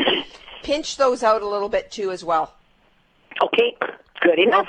pinch 0.64 0.98
those 0.98 1.24
out 1.24 1.42
a 1.42 1.48
little 1.48 1.70
bit 1.70 1.92
too 1.92 2.12
as 2.12 2.24
well. 2.24 2.54
Okay. 3.42 3.76
Good 4.22 4.40
enough. 4.40 4.68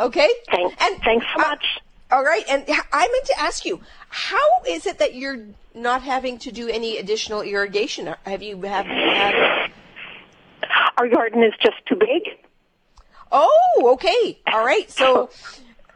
Okay. 0.00 0.28
Thanks. 0.50 0.74
thanks 1.04 1.26
so 1.34 1.42
uh, 1.42 1.48
much. 1.48 1.64
All 2.10 2.22
right, 2.22 2.44
and 2.48 2.64
I 2.92 3.08
meant 3.08 3.26
to 3.26 3.40
ask 3.40 3.64
you, 3.64 3.80
how 4.08 4.62
is 4.68 4.86
it 4.86 4.98
that 4.98 5.14
you're 5.14 5.44
not 5.74 6.02
having 6.02 6.38
to 6.38 6.52
do 6.52 6.68
any 6.68 6.98
additional 6.98 7.42
irrigation? 7.42 8.14
Have 8.24 8.42
you 8.42 8.60
have 8.62 8.86
had? 8.86 9.70
Our 10.98 11.08
garden 11.08 11.42
is 11.42 11.52
just 11.60 11.84
too 11.86 11.96
big. 11.96 12.22
Oh, 13.32 13.90
okay, 13.94 14.38
all 14.52 14.64
right. 14.64 14.88
So, 14.90 15.30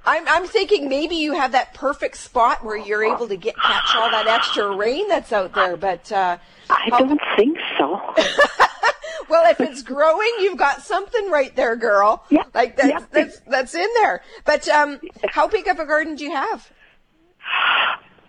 I'm 0.05 0.27
I'm 0.29 0.47
thinking 0.47 0.89
maybe 0.89 1.17
you 1.17 1.35
have 1.35 1.53
that 1.53 1.75
perfect 1.75 2.17
spot 2.17 2.65
where 2.65 2.77
you're 2.77 3.05
able 3.05 3.29
to 3.29 3.37
get 3.37 3.57
catch 3.57 3.95
all 3.95 4.11
that 4.11 4.27
extra 4.27 4.75
rain 4.75 5.09
that's 5.09 5.33
out 5.33 5.55
there. 5.55 5.77
But 5.77 6.11
uh, 6.11 6.39
I 6.69 6.89
how- 6.91 6.99
don't 6.99 7.21
think 7.37 7.59
so. 7.79 8.01
well, 9.29 9.51
if 9.51 9.61
it's 9.61 9.83
growing, 9.83 10.31
you've 10.41 10.59
got 10.59 10.83
something 10.83 11.31
right 11.31 11.55
there, 11.55 11.77
girl. 11.77 12.25
Yeah, 12.31 12.45
like 12.55 12.77
that's 12.77 12.89
yeah. 12.89 13.05
that's 13.13 13.41
that's 13.41 13.75
in 13.75 13.89
there. 13.97 14.23
But 14.45 14.69
um, 14.69 15.01
how 15.29 15.49
big 15.49 15.69
of 15.69 15.79
a 15.79 15.85
garden 15.85 16.17
do 16.17 16.25
you 16.25 16.33
have? 16.33 16.71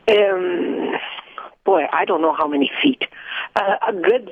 Um, 0.07 0.93
boy, 1.63 1.83
I 1.91 2.05
don't 2.05 2.21
know 2.21 2.33
how 2.33 2.47
many 2.47 2.69
feet. 2.81 3.03
Uh, 3.55 3.75
a 3.87 3.93
good 3.93 4.29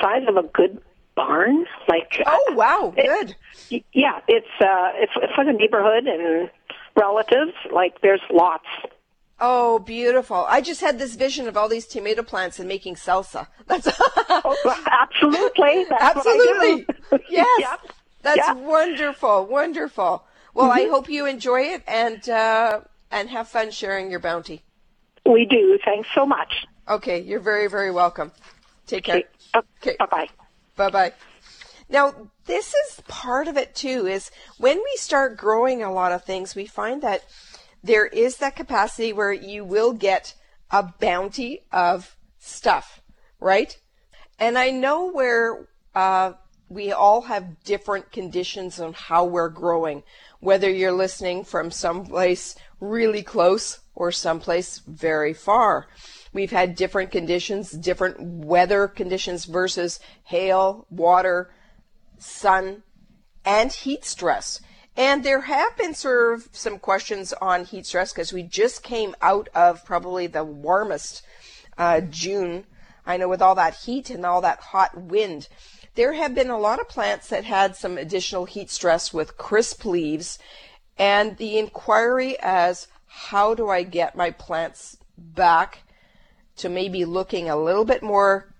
size 0.00 0.22
of 0.28 0.36
a 0.36 0.42
good 0.42 0.80
barn, 1.26 1.66
like. 1.88 2.22
Oh 2.26 2.52
wow, 2.56 2.92
good. 2.96 3.34
y- 3.70 3.84
Yeah, 3.92 4.20
it's 4.28 4.54
uh, 4.60 4.90
it's 5.02 5.12
it's 5.16 5.32
like 5.36 5.46
a 5.48 5.52
neighborhood 5.52 6.06
and 6.06 6.50
relatives. 6.96 7.52
Like 7.72 8.00
there's 8.02 8.22
lots. 8.32 8.66
Oh, 9.42 9.78
beautiful. 9.78 10.44
I 10.48 10.60
just 10.60 10.82
had 10.82 10.98
this 10.98 11.14
vision 11.14 11.48
of 11.48 11.56
all 11.56 11.68
these 11.68 11.86
tomato 11.86 12.22
plants 12.22 12.58
and 12.58 12.68
making 12.68 12.96
salsa. 12.96 13.46
That's 13.66 13.88
oh, 13.98 14.76
absolutely. 14.90 15.84
That's 15.88 16.02
absolutely. 16.16 16.86
Yes. 17.30 17.60
Yep. 17.60 17.80
That's 18.22 18.36
Yep. 18.48 18.56
wonderful. 18.58 19.46
Wonderful. 19.46 20.24
Well, 20.54 20.68
Mm-hmm. 20.70 20.86
I 20.86 20.90
hope 20.90 21.08
you 21.08 21.26
enjoy 21.26 21.60
it 21.74 21.82
and 21.86 22.28
uh, 22.28 22.80
and 23.10 23.30
have 23.30 23.48
fun 23.48 23.70
sharing 23.70 24.10
your 24.10 24.20
bounty. 24.20 24.62
We 25.24 25.44
do. 25.46 25.78
Thanks 25.84 26.08
so 26.14 26.26
much. 26.26 26.52
Okay, 26.88 27.20
you're 27.20 27.40
very 27.52 27.68
very 27.68 27.90
welcome. 27.90 28.32
Take 28.86 29.04
care. 29.04 29.22
Okay. 29.54 29.96
Bye 29.98 30.06
bye. 30.10 30.28
Bye 30.80 30.88
bye. 30.88 31.12
Now, 31.90 32.30
this 32.46 32.72
is 32.72 33.02
part 33.06 33.48
of 33.48 33.58
it 33.58 33.74
too, 33.74 34.06
is 34.06 34.30
when 34.56 34.78
we 34.78 34.96
start 34.96 35.36
growing 35.36 35.82
a 35.82 35.92
lot 35.92 36.10
of 36.10 36.24
things, 36.24 36.54
we 36.54 36.64
find 36.64 37.02
that 37.02 37.22
there 37.84 38.06
is 38.06 38.38
that 38.38 38.56
capacity 38.56 39.12
where 39.12 39.30
you 39.30 39.62
will 39.62 39.92
get 39.92 40.34
a 40.70 40.84
bounty 40.98 41.66
of 41.70 42.16
stuff, 42.38 43.02
right? 43.40 43.78
And 44.38 44.56
I 44.56 44.70
know 44.70 45.10
where 45.10 45.68
uh, 45.94 46.32
we 46.70 46.92
all 46.92 47.20
have 47.20 47.62
different 47.62 48.10
conditions 48.10 48.80
on 48.80 48.94
how 48.94 49.26
we're 49.26 49.50
growing, 49.50 50.02
whether 50.38 50.70
you're 50.70 50.92
listening 50.92 51.44
from 51.44 51.70
someplace 51.70 52.56
really 52.80 53.22
close 53.22 53.80
or 53.94 54.10
someplace 54.10 54.78
very 54.78 55.34
far. 55.34 55.88
We've 56.32 56.50
had 56.50 56.76
different 56.76 57.10
conditions, 57.10 57.72
different 57.72 58.20
weather 58.20 58.86
conditions 58.86 59.44
versus 59.46 59.98
hail, 60.24 60.86
water, 60.90 61.50
sun, 62.18 62.82
and 63.44 63.72
heat 63.72 64.04
stress. 64.04 64.60
And 64.96 65.24
there 65.24 65.42
have 65.42 65.76
been 65.76 65.94
sort 65.94 66.34
of 66.34 66.48
some 66.52 66.78
questions 66.78 67.32
on 67.40 67.64
heat 67.64 67.86
stress 67.86 68.12
because 68.12 68.32
we 68.32 68.42
just 68.42 68.82
came 68.82 69.14
out 69.22 69.48
of 69.54 69.84
probably 69.84 70.26
the 70.26 70.44
warmest 70.44 71.22
uh, 71.78 72.00
June. 72.02 72.66
I 73.06 73.16
know 73.16 73.28
with 73.28 73.42
all 73.42 73.54
that 73.54 73.74
heat 73.74 74.10
and 74.10 74.24
all 74.26 74.40
that 74.42 74.60
hot 74.60 75.00
wind, 75.00 75.48
there 75.94 76.12
have 76.12 76.34
been 76.34 76.50
a 76.50 76.58
lot 76.58 76.80
of 76.80 76.88
plants 76.88 77.28
that 77.28 77.44
had 77.44 77.74
some 77.74 77.98
additional 77.98 78.44
heat 78.44 78.70
stress 78.70 79.12
with 79.12 79.36
crisp 79.36 79.84
leaves. 79.84 80.38
And 80.98 81.36
the 81.38 81.58
inquiry 81.58 82.36
as 82.40 82.86
how 83.06 83.54
do 83.54 83.68
I 83.68 83.82
get 83.82 84.14
my 84.14 84.30
plants 84.30 84.98
back 85.16 85.80
to 86.60 86.68
maybe 86.68 87.04
looking 87.04 87.48
a 87.48 87.56
little 87.56 87.84
bit 87.84 88.02
more 88.02 88.52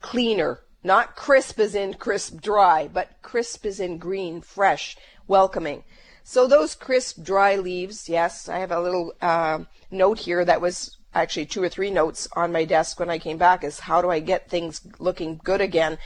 cleaner. 0.00 0.60
Not 0.84 1.16
crisp 1.16 1.58
as 1.58 1.74
in 1.74 1.94
crisp 1.94 2.40
dry, 2.40 2.88
but 2.92 3.10
crisp 3.22 3.66
as 3.66 3.80
in 3.80 3.98
green, 3.98 4.40
fresh, 4.40 4.96
welcoming. 5.26 5.84
So 6.22 6.46
those 6.46 6.74
crisp 6.74 7.22
dry 7.22 7.56
leaves, 7.56 8.08
yes, 8.08 8.48
I 8.48 8.58
have 8.58 8.70
a 8.70 8.80
little 8.80 9.14
uh, 9.20 9.60
note 9.90 10.18
here 10.18 10.44
that 10.44 10.60
was 10.60 10.96
actually 11.14 11.46
two 11.46 11.62
or 11.62 11.68
three 11.68 11.90
notes 11.90 12.28
on 12.36 12.52
my 12.52 12.64
desk 12.64 13.00
when 13.00 13.10
I 13.10 13.18
came 13.18 13.38
back 13.38 13.64
is 13.64 13.80
how 13.80 14.02
do 14.02 14.10
I 14.10 14.20
get 14.20 14.50
things 14.50 14.80
looking 14.98 15.40
good 15.42 15.60
again? 15.60 15.98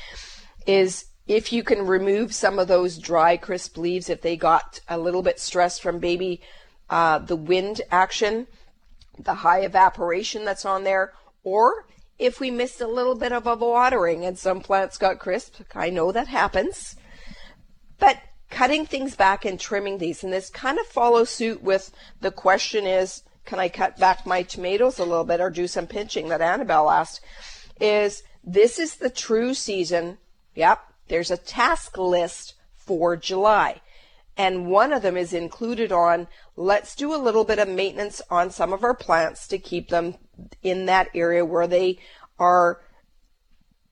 Is 0.66 1.06
if 1.26 1.52
you 1.52 1.62
can 1.62 1.86
remove 1.86 2.34
some 2.34 2.58
of 2.58 2.68
those 2.68 2.98
dry 2.98 3.36
crisp 3.36 3.76
leaves 3.76 4.08
if 4.08 4.22
they 4.22 4.36
got 4.36 4.80
a 4.88 4.98
little 4.98 5.22
bit 5.22 5.38
stressed 5.38 5.82
from 5.82 6.00
maybe 6.00 6.40
uh, 6.88 7.18
the 7.18 7.36
wind 7.36 7.80
action, 7.90 8.46
the 9.24 9.34
high 9.34 9.60
evaporation 9.60 10.44
that's 10.44 10.64
on 10.64 10.84
there, 10.84 11.12
or 11.42 11.86
if 12.18 12.40
we 12.40 12.50
missed 12.50 12.80
a 12.80 12.86
little 12.86 13.14
bit 13.14 13.32
of 13.32 13.46
a 13.46 13.56
watering 13.56 14.24
and 14.24 14.38
some 14.38 14.60
plants 14.60 14.98
got 14.98 15.18
crisp. 15.18 15.60
I 15.74 15.90
know 15.90 16.12
that 16.12 16.28
happens. 16.28 16.96
But 17.98 18.18
cutting 18.50 18.86
things 18.86 19.16
back 19.16 19.44
and 19.44 19.58
trimming 19.58 19.98
these, 19.98 20.22
and 20.22 20.32
this 20.32 20.50
kind 20.50 20.78
of 20.78 20.86
follows 20.86 21.30
suit 21.30 21.62
with 21.62 21.90
the 22.20 22.30
question 22.30 22.86
is, 22.86 23.22
can 23.44 23.58
I 23.58 23.68
cut 23.68 23.98
back 23.98 24.24
my 24.24 24.42
tomatoes 24.42 24.98
a 24.98 25.04
little 25.04 25.24
bit 25.24 25.40
or 25.40 25.50
do 25.50 25.66
some 25.66 25.86
pinching 25.86 26.28
that 26.28 26.40
Annabelle 26.40 26.90
asked? 26.90 27.20
Is 27.80 28.22
this 28.44 28.78
is 28.78 28.96
the 28.96 29.10
true 29.10 29.54
season. 29.54 30.18
Yep, 30.54 30.80
there's 31.08 31.30
a 31.30 31.36
task 31.36 31.96
list 31.96 32.54
for 32.76 33.16
July. 33.16 33.80
And 34.36 34.66
one 34.66 34.92
of 34.92 35.02
them 35.02 35.16
is 35.16 35.32
included 35.32 35.92
on 35.92 36.26
let's 36.56 36.94
do 36.94 37.14
a 37.14 37.16
little 37.16 37.44
bit 37.44 37.58
of 37.58 37.68
maintenance 37.68 38.22
on 38.30 38.50
some 38.50 38.72
of 38.72 38.82
our 38.82 38.94
plants 38.94 39.46
to 39.48 39.58
keep 39.58 39.88
them 39.88 40.16
in 40.62 40.86
that 40.86 41.08
area 41.14 41.44
where 41.44 41.66
they 41.66 41.98
are 42.38 42.80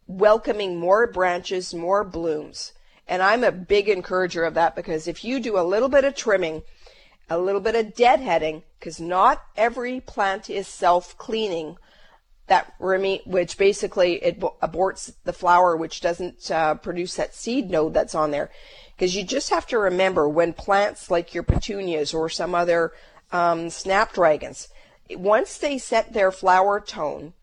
welcoming 0.06 0.78
more 0.78 1.06
branches, 1.06 1.74
more 1.74 2.04
blooms. 2.04 2.72
And 3.06 3.22
I'm 3.22 3.44
a 3.44 3.52
big 3.52 3.88
encourager 3.88 4.44
of 4.44 4.54
that 4.54 4.74
because 4.74 5.06
if 5.06 5.24
you 5.24 5.40
do 5.40 5.58
a 5.58 5.62
little 5.62 5.88
bit 5.88 6.04
of 6.04 6.14
trimming, 6.14 6.62
a 7.28 7.38
little 7.38 7.60
bit 7.60 7.74
of 7.74 7.94
deadheading, 7.94 8.62
because 8.78 9.00
not 9.00 9.42
every 9.56 10.00
plant 10.00 10.48
is 10.48 10.66
self 10.66 11.16
cleaning, 11.18 11.76
that 12.50 12.74
reme- 12.80 13.24
which 13.26 13.56
basically 13.56 14.14
it 14.16 14.40
aborts 14.40 15.12
the 15.22 15.32
flower, 15.32 15.76
which 15.76 16.00
doesn't 16.00 16.50
uh, 16.50 16.74
produce 16.74 17.14
that 17.14 17.32
seed 17.32 17.70
node 17.70 17.94
that's 17.94 18.14
on 18.14 18.32
there. 18.32 18.50
Because 18.96 19.14
you 19.14 19.22
just 19.22 19.50
have 19.50 19.68
to 19.68 19.78
remember 19.78 20.28
when 20.28 20.52
plants 20.52 21.12
like 21.12 21.32
your 21.32 21.44
petunias 21.44 22.12
or 22.12 22.28
some 22.28 22.52
other 22.54 22.92
um, 23.30 23.70
snapdragons, 23.70 24.66
once 25.10 25.58
they 25.58 25.78
set 25.78 26.12
their 26.12 26.32
flower 26.32 26.80
tone, 26.80 27.34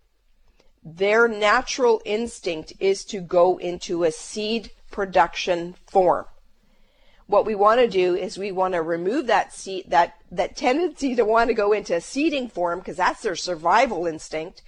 their 0.84 1.30
natural 1.30 2.02
instinct 2.04 2.74
is 2.80 3.06
to 3.06 3.22
go 3.22 3.58
into 3.58 4.04
a 4.04 4.12
seed 4.12 4.72
production 4.92 5.76
form. 5.86 6.26
What 7.28 7.46
we 7.46 7.56
want 7.56 7.80
to 7.80 7.88
do 7.88 8.14
is 8.16 8.38
we 8.38 8.52
want 8.52 8.74
to 8.74 8.82
remove 8.82 9.28
that 9.28 9.54
seed, 9.54 9.86
that, 9.88 10.16
that 10.32 10.58
tendency 10.58 11.16
to 11.16 11.24
want 11.24 11.50
to 11.50 11.54
go 11.54 11.72
into 11.72 11.96
a 11.96 12.02
seeding 12.02 12.50
form, 12.50 12.80
because 12.80 12.98
that's 12.98 13.22
their 13.22 13.36
survival 13.36 14.06
instinct, 14.06 14.64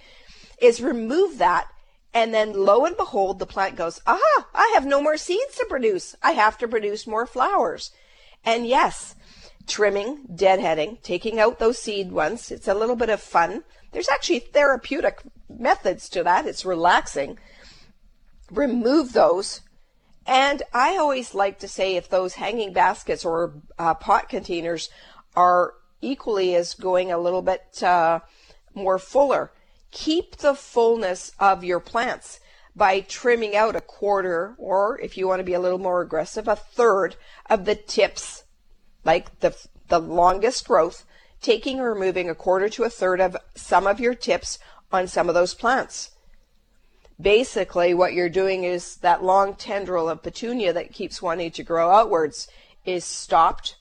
is 0.60 0.80
remove 0.80 1.38
that. 1.38 1.68
And 2.12 2.34
then 2.34 2.52
lo 2.52 2.84
and 2.84 2.96
behold, 2.96 3.38
the 3.38 3.46
plant 3.46 3.76
goes, 3.76 4.00
aha, 4.06 4.48
I 4.54 4.72
have 4.74 4.84
no 4.84 5.00
more 5.00 5.16
seeds 5.16 5.56
to 5.56 5.66
produce. 5.68 6.16
I 6.22 6.32
have 6.32 6.58
to 6.58 6.68
produce 6.68 7.06
more 7.06 7.26
flowers. 7.26 7.92
And 8.44 8.66
yes, 8.66 9.14
trimming, 9.66 10.26
deadheading, 10.34 11.00
taking 11.02 11.38
out 11.38 11.58
those 11.58 11.78
seed 11.78 12.10
ones. 12.10 12.50
It's 12.50 12.68
a 12.68 12.74
little 12.74 12.96
bit 12.96 13.10
of 13.10 13.20
fun. 13.20 13.62
There's 13.92 14.08
actually 14.08 14.40
therapeutic 14.40 15.20
methods 15.48 16.08
to 16.10 16.24
that. 16.24 16.46
It's 16.46 16.64
relaxing. 16.64 17.38
Remove 18.50 19.12
those. 19.12 19.60
And 20.26 20.62
I 20.72 20.96
always 20.96 21.34
like 21.34 21.58
to 21.60 21.68
say 21.68 21.96
if 21.96 22.08
those 22.08 22.34
hanging 22.34 22.72
baskets 22.72 23.24
or 23.24 23.54
uh, 23.78 23.94
pot 23.94 24.28
containers 24.28 24.90
are 25.34 25.74
equally 26.00 26.54
as 26.54 26.74
going 26.74 27.12
a 27.12 27.18
little 27.18 27.42
bit 27.42 27.82
uh, 27.82 28.20
more 28.74 28.98
fuller, 28.98 29.52
keep 29.90 30.36
the 30.36 30.54
fullness 30.54 31.32
of 31.38 31.64
your 31.64 31.80
plants 31.80 32.40
by 32.76 33.00
trimming 33.00 33.56
out 33.56 33.76
a 33.76 33.80
quarter 33.80 34.54
or 34.58 34.98
if 35.00 35.16
you 35.16 35.26
want 35.26 35.40
to 35.40 35.44
be 35.44 35.54
a 35.54 35.60
little 35.60 35.78
more 35.78 36.00
aggressive, 36.00 36.46
a 36.48 36.56
third 36.56 37.16
of 37.48 37.64
the 37.64 37.74
tips 37.74 38.44
like 39.04 39.40
the 39.40 39.56
the 39.88 39.98
longest 39.98 40.68
growth, 40.68 41.04
taking 41.42 41.80
or 41.80 41.92
removing 41.92 42.30
a 42.30 42.34
quarter 42.34 42.68
to 42.68 42.84
a 42.84 42.90
third 42.90 43.20
of 43.20 43.36
some 43.56 43.86
of 43.86 43.98
your 43.98 44.14
tips 44.14 44.58
on 44.92 45.08
some 45.08 45.28
of 45.28 45.34
those 45.34 45.54
plants. 45.54 46.12
Basically, 47.20 47.92
what 47.92 48.14
you're 48.14 48.28
doing 48.28 48.64
is 48.64 48.96
that 48.98 49.22
long 49.22 49.54
tendril 49.54 50.08
of 50.08 50.22
petunia 50.22 50.72
that 50.72 50.92
keeps 50.92 51.20
wanting 51.20 51.50
to 51.50 51.62
grow 51.62 51.90
outwards 51.90 52.48
is 52.84 53.04
stopped, 53.04 53.76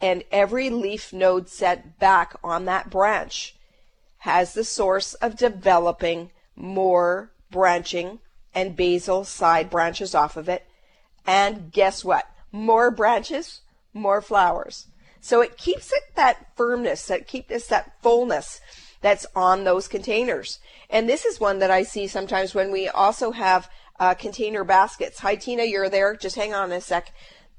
and 0.00 0.24
every 0.32 0.70
leaf 0.70 1.12
node 1.12 1.48
set 1.48 1.98
back 1.98 2.34
on 2.42 2.64
that 2.64 2.90
branch 2.90 3.55
has 4.26 4.54
the 4.54 4.64
source 4.64 5.14
of 5.14 5.36
developing 5.36 6.28
more 6.56 7.30
branching 7.48 8.18
and 8.52 8.74
basal 8.74 9.22
side 9.22 9.70
branches 9.70 10.16
off 10.16 10.36
of 10.36 10.48
it. 10.48 10.66
And 11.24 11.70
guess 11.70 12.04
what? 12.04 12.28
More 12.50 12.90
branches, 12.90 13.60
more 13.94 14.20
flowers. 14.20 14.88
So 15.20 15.42
it 15.42 15.56
keeps 15.56 15.92
it 15.92 16.02
that 16.16 16.56
firmness, 16.56 17.06
that 17.06 17.28
keeps 17.28 17.68
that 17.68 18.02
fullness 18.02 18.60
that's 19.00 19.26
on 19.36 19.62
those 19.62 19.86
containers. 19.86 20.58
And 20.90 21.08
this 21.08 21.24
is 21.24 21.38
one 21.38 21.60
that 21.60 21.70
I 21.70 21.84
see 21.84 22.08
sometimes 22.08 22.52
when 22.52 22.72
we 22.72 22.88
also 22.88 23.30
have 23.30 23.70
uh, 24.00 24.14
container 24.14 24.64
baskets. 24.64 25.20
Hi, 25.20 25.36
Tina, 25.36 25.62
you're 25.62 25.88
there. 25.88 26.16
Just 26.16 26.34
hang 26.34 26.52
on 26.52 26.72
a 26.72 26.80
sec. 26.80 27.12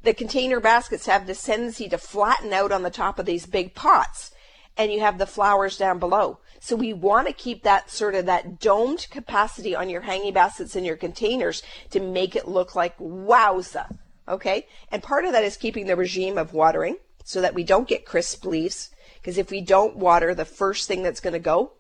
The 0.04 0.14
container 0.14 0.60
baskets 0.60 1.06
have 1.06 1.28
this 1.28 1.44
tendency 1.44 1.88
to 1.88 1.98
flatten 1.98 2.52
out 2.52 2.74
on 2.74 2.84
the 2.84 2.90
top 2.90 3.20
of 3.20 3.26
these 3.26 3.46
big 3.46 3.74
pots, 3.74 4.32
and 4.76 4.92
you 4.92 5.00
have 5.00 5.18
the 5.18 5.26
flowers 5.26 5.78
down 5.78 5.98
below. 5.98 6.40
So 6.68 6.76
we 6.76 6.92
want 6.92 7.28
to 7.28 7.34
keep 7.34 7.64
that 7.64 7.90
sort 7.90 8.14
of 8.14 8.26
that 8.26 8.60
domed 8.60 9.08
capacity 9.10 9.74
on 9.74 9.90
your 9.90 10.02
hanging 10.02 10.34
baskets 10.34 10.76
and 10.76 10.86
your 10.86 10.98
containers 10.98 11.64
to 11.92 12.02
make 12.02 12.36
it 12.36 12.46
look 12.46 12.76
like 12.76 12.98
wowza. 12.98 13.96
Okay? 14.28 14.68
And 14.92 15.02
part 15.02 15.24
of 15.24 15.32
that 15.32 15.46
is 15.46 15.56
keeping 15.56 15.88
the 15.88 15.96
regime 15.96 16.38
of 16.38 16.54
watering 16.54 16.98
so 17.24 17.40
that 17.40 17.54
we 17.54 17.64
don't 17.64 17.88
get 17.88 18.06
crisp 18.06 18.44
leaves. 18.44 18.90
Because 19.16 19.38
if 19.38 19.50
we 19.50 19.62
don't 19.62 19.96
water, 19.96 20.36
the 20.36 20.44
first 20.44 20.90
thing 20.90 21.04
that's 21.04 21.22
going 21.22 21.32
to 21.32 21.40
go 21.40 21.72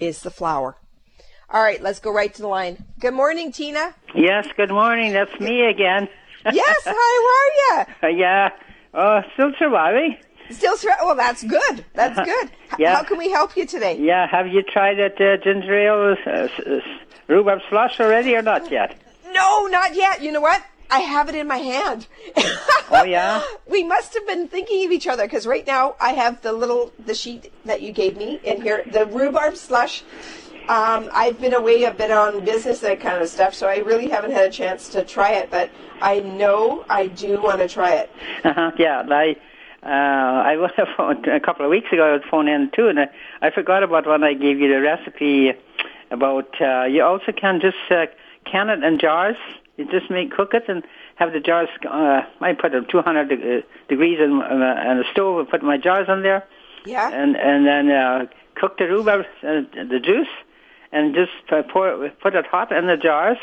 is 0.00 0.22
the 0.22 0.30
flower. 0.32 0.76
All 1.48 1.62
right, 1.62 1.80
let's 1.80 2.00
go 2.00 2.12
right 2.12 2.34
to 2.34 2.42
the 2.42 2.48
line. 2.48 2.84
Good 2.98 3.14
morning, 3.14 3.52
Tina. 3.52 3.94
Yes, 4.12 4.48
good 4.56 4.70
morning. 4.70 5.12
That's 5.12 5.38
me 5.38 5.66
again. 5.66 6.08
Yes, 6.52 6.82
hi, 6.84 6.90
how 7.70 7.78
are 7.78 8.10
you? 8.10 8.18
Yeah, 8.18 8.48
uh, 8.92 9.22
still 9.34 9.52
surviving. 9.56 10.16
Still 10.50 10.76
try. 10.76 10.96
Well, 11.02 11.14
that's 11.16 11.42
good. 11.44 11.84
That's 11.94 12.18
good. 12.32 12.50
Yeah. 12.78 12.96
How 12.96 13.02
can 13.04 13.18
we 13.18 13.30
help 13.30 13.56
you 13.56 13.66
today? 13.66 13.98
Yeah, 13.98 14.26
have 14.26 14.48
you 14.48 14.62
tried 14.62 14.94
that 14.98 15.20
uh, 15.20 15.36
ginger 15.42 15.74
ale 15.78 16.16
uh, 16.26 16.30
s- 16.30 16.50
s- 16.66 16.82
rhubarb 17.28 17.60
slush 17.68 18.00
already 18.00 18.34
or 18.34 18.42
not 18.42 18.70
yet? 18.70 18.98
No, 19.32 19.66
not 19.66 19.94
yet. 19.94 20.22
You 20.22 20.32
know 20.32 20.40
what? 20.40 20.62
I 20.90 20.98
have 21.00 21.30
it 21.30 21.34
in 21.34 21.48
my 21.48 21.56
hand. 21.56 22.06
Oh, 22.90 23.04
yeah? 23.04 23.42
We 23.66 23.82
must 23.82 24.12
have 24.12 24.26
been 24.26 24.46
thinking 24.48 24.84
of 24.84 24.92
each 24.92 25.06
other 25.08 25.22
because 25.24 25.46
right 25.46 25.66
now 25.66 25.94
I 25.98 26.10
have 26.12 26.42
the 26.42 26.52
little 26.52 26.92
the 27.06 27.14
sheet 27.14 27.50
that 27.64 27.80
you 27.80 27.92
gave 27.92 28.18
me 28.18 28.38
in 28.44 28.60
here, 28.60 28.84
the 28.92 29.06
rhubarb 29.06 29.56
slush. 29.56 30.02
Um, 30.68 31.08
I've 31.12 31.40
been 31.40 31.54
away 31.54 31.84
a 31.84 31.92
bit 31.94 32.10
on 32.10 32.44
business, 32.44 32.80
that 32.80 33.00
kind 33.00 33.22
of 33.22 33.28
stuff, 33.30 33.54
so 33.54 33.66
I 33.66 33.78
really 33.78 34.08
haven't 34.08 34.32
had 34.32 34.44
a 34.44 34.50
chance 34.50 34.88
to 34.90 35.02
try 35.04 35.32
it. 35.32 35.50
But 35.50 35.70
I 36.02 36.20
know 36.20 36.84
I 36.88 37.06
do 37.06 37.40
want 37.40 37.58
to 37.60 37.68
try 37.68 37.92
it. 37.94 38.10
Uh-huh, 38.44 38.70
yeah, 38.78 39.02
I, 39.10 39.36
uh, 39.82 39.86
I 39.86 40.56
was 40.56 40.70
phoned 40.96 41.26
a 41.26 41.40
couple 41.40 41.64
of 41.64 41.70
weeks 41.70 41.92
ago. 41.92 42.04
I 42.04 42.12
was 42.12 42.22
phoned 42.30 42.48
in 42.48 42.70
too, 42.74 42.88
and 42.88 43.00
I, 43.00 43.08
I 43.40 43.50
forgot 43.50 43.82
about 43.82 44.06
when 44.06 44.22
I 44.22 44.34
gave 44.34 44.58
you 44.60 44.68
the 44.68 44.80
recipe 44.80 45.52
about. 46.10 46.60
Uh, 46.60 46.84
you 46.84 47.02
also 47.02 47.32
can 47.32 47.60
just 47.60 47.76
uh, 47.90 48.06
can 48.44 48.70
it 48.70 48.82
in 48.82 48.98
jars. 48.98 49.36
You 49.76 49.90
just 49.90 50.10
make 50.10 50.30
cook 50.32 50.54
it 50.54 50.64
and 50.68 50.84
have 51.16 51.32
the 51.32 51.40
jars. 51.40 51.68
Uh, 51.88 52.22
I 52.40 52.52
put 52.52 52.72
them 52.72 52.86
200 52.90 53.28
de- 53.28 53.58
uh, 53.58 53.60
degrees 53.88 54.18
in, 54.20 54.30
in, 54.32 54.62
a, 54.62 54.90
in 54.90 54.98
a 54.98 55.04
stove 55.12 55.38
and 55.40 55.48
put 55.48 55.62
my 55.62 55.78
jars 55.78 56.08
in 56.08 56.22
there, 56.22 56.44
Yeah. 56.84 57.10
and 57.10 57.36
and 57.36 57.66
then 57.66 57.90
uh, 57.90 58.26
cook 58.54 58.78
the 58.78 58.84
rhubarb, 58.86 59.24
uh, 59.42 59.62
the 59.72 60.00
juice, 60.02 60.28
and 60.92 61.14
just 61.14 61.32
uh, 61.50 61.62
pour 61.62 62.08
put 62.20 62.34
it 62.34 62.46
hot 62.46 62.70
in 62.70 62.86
the 62.86 62.96
jars. 62.96 63.38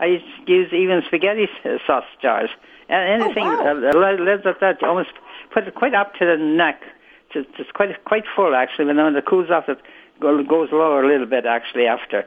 I 0.00 0.06
used 0.06 0.24
to 0.46 0.52
use 0.52 0.72
even 0.72 1.02
spaghetti 1.06 1.48
sauce 1.86 2.04
jars. 2.20 2.50
And 2.88 3.22
anything 3.22 3.44
wow. 3.44 3.80
uh, 3.82 3.98
uh, 3.98 4.22
lids 4.22 4.44
like 4.44 4.60
that, 4.60 4.82
you 4.82 4.88
almost 4.88 5.10
put 5.50 5.66
it 5.66 5.74
quite 5.74 5.94
up 5.94 6.14
to 6.16 6.26
the 6.26 6.36
neck. 6.36 6.82
Just, 7.32 7.52
just 7.56 7.72
quite 7.74 8.04
quite 8.04 8.24
full 8.36 8.54
actually. 8.54 8.84
When 8.86 8.96
when 8.96 9.16
it 9.16 9.24
cools 9.26 9.50
off, 9.50 9.68
it 9.68 9.80
goes 10.20 10.70
lower 10.72 11.02
a 11.02 11.06
little 11.06 11.26
bit 11.26 11.46
actually 11.46 11.86
after. 11.86 12.26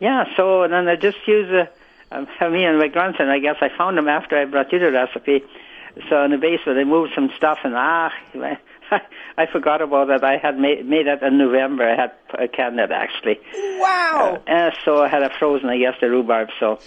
Yeah. 0.00 0.24
So 0.36 0.62
and 0.62 0.72
then 0.72 0.88
I 0.88 0.96
just 0.96 1.18
use 1.26 1.50
a. 1.50 1.68
Um, 2.10 2.26
me 2.52 2.64
and 2.64 2.78
my 2.78 2.88
grandson, 2.88 3.28
I 3.28 3.38
guess 3.38 3.56
I 3.60 3.68
found 3.68 3.96
them 3.96 4.08
after 4.08 4.36
I 4.36 4.44
brought 4.44 4.72
you 4.72 4.78
the 4.78 4.90
recipe. 4.90 5.44
So 6.08 6.24
in 6.24 6.30
the 6.30 6.38
basement, 6.38 6.78
I 6.78 6.84
moved 6.84 7.12
some 7.14 7.30
stuff, 7.36 7.58
and 7.64 7.74
ah, 7.76 8.12
I 9.38 9.46
forgot 9.50 9.80
about 9.82 10.08
that. 10.08 10.24
I 10.24 10.36
had 10.36 10.58
made 10.58 10.86
made 10.86 11.06
it 11.06 11.22
in 11.22 11.38
November. 11.38 11.88
I 11.88 11.96
had 11.96 12.12
uh, 12.38 12.46
canned 12.54 12.78
it 12.80 12.90
actually. 12.90 13.38
Wow. 13.80 14.42
Uh, 14.46 14.70
so 14.84 15.02
I 15.02 15.08
had 15.08 15.22
it 15.22 15.32
frozen, 15.38 15.68
I 15.68 15.78
guess, 15.78 15.94
the 16.00 16.10
rhubarb. 16.10 16.48
So, 16.60 16.78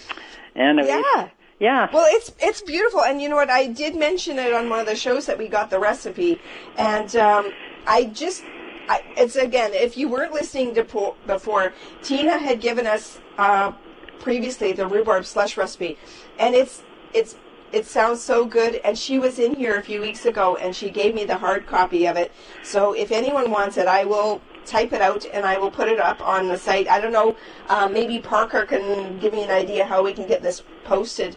anyway, 0.54 0.88
Yeah. 0.88 1.28
yeah. 1.58 1.88
Well, 1.92 2.06
it's 2.10 2.32
it's 2.40 2.62
beautiful, 2.62 3.02
and 3.02 3.20
you 3.20 3.28
know 3.28 3.36
what? 3.36 3.50
I 3.50 3.66
did 3.66 3.96
mention 3.96 4.38
it 4.38 4.52
on 4.52 4.68
one 4.68 4.80
of 4.80 4.86
the 4.86 4.96
shows 4.96 5.26
that 5.26 5.38
we 5.38 5.48
got 5.48 5.70
the 5.70 5.78
recipe, 5.78 6.40
and 6.76 7.14
um, 7.16 7.52
I 7.86 8.04
just, 8.04 8.44
I, 8.88 9.02
it's 9.16 9.36
again, 9.36 9.72
if 9.74 9.96
you 9.96 10.08
weren't 10.08 10.32
listening 10.32 10.74
to 10.74 10.84
po- 10.84 11.16
before, 11.26 11.72
Tina 12.02 12.38
had 12.38 12.60
given 12.60 12.86
us 12.86 13.20
uh, 13.38 13.72
previously 14.20 14.72
the 14.72 14.86
rhubarb 14.86 15.24
slush 15.24 15.56
recipe, 15.56 15.98
and 16.38 16.54
it's 16.54 16.82
it's 17.14 17.36
it 17.72 17.86
sounds 17.86 18.22
so 18.22 18.44
good. 18.44 18.76
And 18.84 18.96
she 18.98 19.18
was 19.18 19.38
in 19.38 19.54
here 19.54 19.76
a 19.76 19.82
few 19.82 20.00
weeks 20.00 20.26
ago, 20.26 20.56
and 20.56 20.74
she 20.74 20.90
gave 20.90 21.14
me 21.14 21.24
the 21.24 21.36
hard 21.36 21.66
copy 21.66 22.06
of 22.06 22.16
it. 22.16 22.32
So 22.62 22.92
if 22.94 23.10
anyone 23.12 23.50
wants 23.50 23.76
it, 23.76 23.86
I 23.86 24.04
will 24.04 24.40
type 24.64 24.92
it 24.92 25.00
out 25.00 25.24
and 25.32 25.46
I 25.46 25.58
will 25.58 25.70
put 25.70 25.86
it 25.88 26.00
up 26.00 26.20
on 26.20 26.48
the 26.48 26.58
site. 26.58 26.88
I 26.88 27.00
don't 27.00 27.12
know, 27.12 27.36
uh, 27.68 27.88
maybe 27.88 28.18
Parker 28.18 28.64
can 28.66 29.16
give 29.20 29.32
me 29.32 29.44
an 29.44 29.50
idea 29.50 29.84
how 29.84 30.02
we 30.02 30.12
can 30.12 30.26
get 30.26 30.42
this 30.42 30.64
posted 30.82 31.36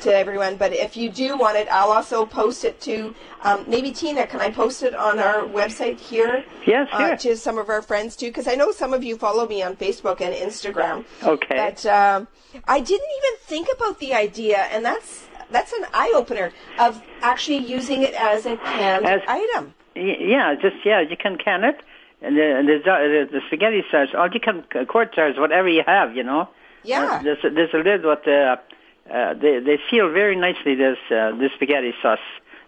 to 0.00 0.12
everyone. 0.12 0.56
But 0.56 0.72
if 0.72 0.96
you 0.96 1.08
do 1.08 1.36
want 1.38 1.56
it, 1.56 1.68
I'll 1.70 1.92
also 1.92 2.26
post 2.26 2.64
it 2.64 2.80
to 2.80 3.14
um, 3.42 3.64
maybe 3.68 3.92
Tina. 3.92 4.26
Can 4.26 4.40
I 4.40 4.50
post 4.50 4.82
it 4.82 4.92
on 4.92 5.20
our 5.20 5.42
website 5.44 6.00
here? 6.00 6.44
Yeah, 6.66 6.86
Uh, 6.90 7.08
sure. 7.08 7.16
to 7.18 7.36
some 7.36 7.58
of 7.58 7.68
our 7.68 7.80
friends 7.80 8.16
too, 8.16 8.26
because 8.26 8.48
I 8.48 8.56
know 8.56 8.72
some 8.72 8.92
of 8.92 9.04
you 9.04 9.16
follow 9.16 9.46
me 9.46 9.62
on 9.62 9.76
Facebook 9.76 10.20
and 10.20 10.34
Instagram. 10.34 11.04
Okay. 11.22 11.54
But 11.56 11.86
um, 11.86 12.26
I 12.66 12.80
didn't 12.80 13.08
even 13.18 13.38
think 13.42 13.68
about 13.72 14.00
the 14.00 14.14
idea, 14.14 14.58
and 14.72 14.84
that's 14.84 15.28
that's 15.54 15.72
an 15.72 15.84
eye 15.94 16.12
opener 16.14 16.50
of 16.78 17.00
actually 17.22 17.58
using 17.76 18.02
it 18.02 18.14
as 18.14 18.44
a 18.46 18.56
canned 18.56 19.06
As- 19.06 19.22
item. 19.28 19.64
Y- 19.96 20.16
Yeah, 20.34 20.54
just 20.60 20.76
yeah, 20.84 21.00
you 21.10 21.16
can 21.16 21.34
can 21.38 21.60
it, 21.70 21.78
and 22.20 22.36
the 22.36 22.46
the, 22.68 22.76
the, 22.84 23.20
the 23.34 23.40
spaghetti 23.46 23.82
sauce, 23.90 24.08
or 24.20 24.28
you 24.34 24.40
can 24.40 24.56
uh, 24.74 24.84
quart 24.92 25.14
jars, 25.14 25.36
whatever 25.38 25.68
you 25.68 25.84
have, 25.86 26.08
you 26.18 26.24
know. 26.30 26.48
Yeah. 26.82 27.04
Uh, 27.04 27.22
there's 27.22 27.42
a, 27.44 27.50
there's 27.56 27.74
a 27.74 27.78
lid 27.88 28.04
with 28.04 28.22
the 28.24 28.58
uh, 29.10 29.34
they 29.42 29.60
they 29.60 29.78
seal 29.88 30.06
very 30.10 30.36
nicely. 30.46 30.74
This 30.74 30.98
uh, 31.10 31.30
this 31.40 31.52
spaghetti 31.54 31.92
sauce. 32.02 32.18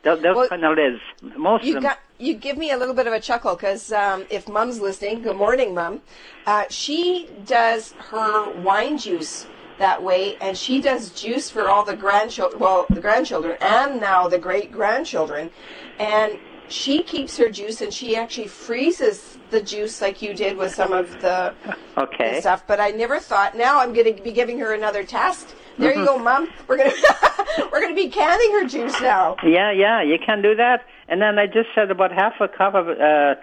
Those, 0.04 0.22
those 0.22 0.36
Well, 0.36 0.48
kind 0.48 0.64
of 0.64 0.76
lids. 0.76 1.00
Most 1.36 1.64
You 1.64 1.76
of 1.78 1.82
them. 1.82 1.90
got 1.90 1.98
you 2.18 2.34
give 2.34 2.56
me 2.56 2.70
a 2.70 2.76
little 2.78 2.94
bit 2.94 3.08
of 3.08 3.12
a 3.12 3.18
chuckle 3.20 3.56
because 3.56 3.90
um, 3.92 4.24
if 4.30 4.48
Mum's 4.48 4.78
listening, 4.80 5.22
good 5.22 5.36
morning, 5.36 5.74
Mum. 5.74 6.00
Uh, 6.46 6.64
she 6.70 7.28
does 7.44 7.92
her 8.10 8.50
wine 8.62 8.98
juice 8.98 9.46
that 9.78 10.02
way, 10.02 10.36
and 10.40 10.56
she 10.56 10.80
does 10.80 11.10
juice 11.10 11.50
for 11.50 11.68
all 11.68 11.84
the 11.84 11.96
grandchildren, 11.96 12.60
well, 12.60 12.86
the 12.90 13.00
grandchildren, 13.00 13.56
and 13.60 14.00
now 14.00 14.28
the 14.28 14.38
great 14.38 14.72
grandchildren, 14.72 15.50
and 15.98 16.38
she 16.68 17.02
keeps 17.02 17.36
her 17.36 17.48
juice, 17.48 17.80
and 17.80 17.92
she 17.92 18.16
actually 18.16 18.48
freezes 18.48 19.38
the 19.50 19.60
juice 19.60 20.00
like 20.00 20.20
you 20.22 20.34
did 20.34 20.56
with 20.56 20.74
some 20.74 20.92
of 20.92 21.10
the, 21.20 21.54
okay. 21.98 22.40
stuff. 22.40 22.64
But 22.66 22.80
I 22.80 22.90
never 22.90 23.20
thought. 23.20 23.56
Now 23.56 23.80
I'm 23.80 23.92
going 23.92 24.16
to 24.16 24.22
be 24.22 24.32
giving 24.32 24.58
her 24.58 24.74
another 24.74 25.04
task. 25.04 25.48
There 25.78 25.94
you 25.94 26.06
go, 26.06 26.18
mom. 26.18 26.48
We're 26.68 26.78
gonna 26.78 26.92
we're 27.70 27.82
gonna 27.82 27.94
be 27.94 28.08
canning 28.08 28.50
her 28.52 28.66
juice 28.66 28.98
now. 29.00 29.36
Yeah, 29.44 29.70
yeah, 29.72 30.02
you 30.02 30.16
can 30.24 30.40
do 30.40 30.54
that. 30.56 30.86
And 31.08 31.20
then 31.20 31.38
I 31.38 31.46
just 31.46 31.68
said 31.74 31.90
about 31.90 32.12
half 32.12 32.32
a 32.40 32.48
cup 32.48 32.74
of 32.74 32.88
uh, 32.88 33.34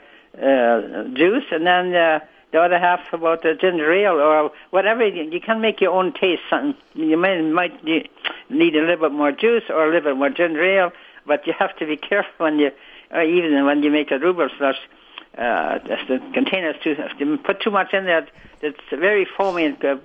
uh, 0.41 1.04
juice, 1.13 1.46
and 1.52 1.67
then 1.67 1.93
uh, 1.96 2.19
the 2.54 2.60
other 2.60 2.80
half 2.80 3.02
about 3.12 3.42
the 3.42 3.56
ginger 3.60 3.92
ale 3.92 4.22
or 4.22 4.52
whatever. 4.70 5.06
You, 5.06 5.42
can 5.42 5.60
make 5.60 5.82
your 5.82 5.92
own 5.92 6.13
taste. 6.13 6.44
Something 6.50 6.76
you 6.94 7.18
may 7.18 7.42
might 7.42 7.84
need 7.84 8.10
a 8.50 8.80
little 8.80 9.10
bit 9.10 9.12
more 9.12 9.32
juice 9.32 9.63
or 9.70 9.84
a 9.84 9.88
little 9.88 10.12
bit 10.12 10.18
more 10.18 10.30
ginger 10.30 10.63
ale, 10.63 10.92
but 11.26 11.46
you 11.48 11.54
have 11.58 11.76
to 11.78 11.86
be 11.88 11.98
careful 12.10 12.46
when 12.46 12.60
you, 12.60 12.72
or 13.12 13.24
even 13.24 13.66
when 13.66 13.84
you 13.84 13.92
make 13.92 14.12
a 14.12 14.20
rhubarb 14.20 14.52
slush. 14.58 14.78
Uh, 15.36 15.80
the 16.08 16.22
containers 16.36 16.76
too. 16.84 16.96
If 16.96 17.20
you 17.20 17.38
put 17.39 17.60
too 17.60 17.72
much 17.72 17.92
in 17.92 18.06
there, 18.06 18.28
it's 18.62 18.80
very 18.92 19.26
foamy 19.36 19.66
and 19.66 19.84
uh, 19.84 19.96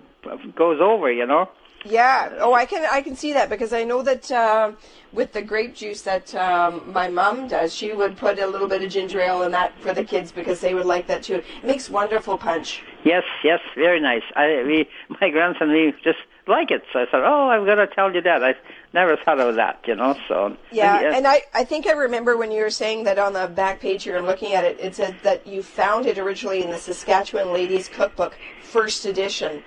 goes 0.56 0.80
over. 0.80 1.12
You 1.12 1.26
know. 1.26 1.50
Yeah. 1.84 2.36
Oh, 2.40 2.54
I 2.54 2.66
can 2.66 2.86
I 2.90 3.02
can 3.02 3.14
see 3.16 3.32
that 3.34 3.48
because 3.48 3.72
I 3.72 3.84
know 3.84 4.02
that 4.02 4.30
uh, 4.30 4.72
with 5.12 5.32
the 5.32 5.42
grape 5.42 5.74
juice 5.74 6.02
that 6.02 6.34
um, 6.34 6.92
my 6.92 7.08
mom 7.08 7.48
does, 7.48 7.74
she 7.74 7.92
would 7.92 8.16
put 8.16 8.38
a 8.38 8.46
little 8.46 8.68
bit 8.68 8.82
of 8.82 8.90
ginger 8.90 9.20
ale 9.20 9.42
in 9.42 9.52
that 9.52 9.72
for 9.80 9.92
the 9.94 10.04
kids 10.04 10.32
because 10.32 10.60
they 10.60 10.74
would 10.74 10.86
like 10.86 11.06
that 11.06 11.22
too. 11.22 11.36
It 11.36 11.64
makes 11.64 11.88
wonderful 11.88 12.36
punch. 12.36 12.82
Yes, 13.04 13.22
yes, 13.44 13.60
very 13.76 14.00
nice. 14.00 14.22
I, 14.34 14.62
we, 14.66 14.88
my 15.20 15.30
grandson, 15.30 15.70
we 15.70 15.94
just 16.02 16.18
like 16.48 16.70
it. 16.70 16.82
So 16.92 17.00
I 17.00 17.04
said, 17.10 17.20
oh, 17.24 17.48
I'm 17.48 17.64
going 17.64 17.78
to 17.78 17.86
tell 17.86 18.12
you 18.12 18.20
that. 18.22 18.42
I 18.42 18.54
never 18.92 19.16
thought 19.16 19.38
of 19.38 19.54
that, 19.54 19.84
you 19.86 19.94
know. 19.94 20.16
So 20.26 20.56
Yeah, 20.72 21.14
and 21.14 21.26
I, 21.26 21.42
I 21.54 21.64
think 21.64 21.86
I 21.86 21.92
remember 21.92 22.36
when 22.36 22.50
you 22.50 22.62
were 22.62 22.70
saying 22.70 23.04
that 23.04 23.18
on 23.18 23.34
the 23.34 23.46
back 23.46 23.80
page 23.80 24.04
here, 24.04 24.16
I'm 24.16 24.26
looking 24.26 24.54
at 24.54 24.64
it, 24.64 24.80
it 24.80 24.96
said 24.96 25.16
that 25.22 25.46
you 25.46 25.62
found 25.62 26.06
it 26.06 26.18
originally 26.18 26.64
in 26.64 26.70
the 26.70 26.78
Saskatchewan 26.78 27.52
Ladies 27.52 27.88
Cookbook, 27.88 28.36
first 28.62 29.04
edition. 29.06 29.62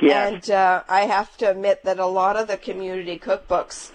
Yeah, 0.00 0.28
And 0.28 0.50
uh, 0.50 0.82
I 0.88 1.02
have 1.02 1.36
to 1.38 1.50
admit 1.50 1.84
that 1.84 1.98
a 1.98 2.06
lot 2.06 2.36
of 2.36 2.48
the 2.48 2.56
community 2.56 3.18
cookbooks 3.18 3.92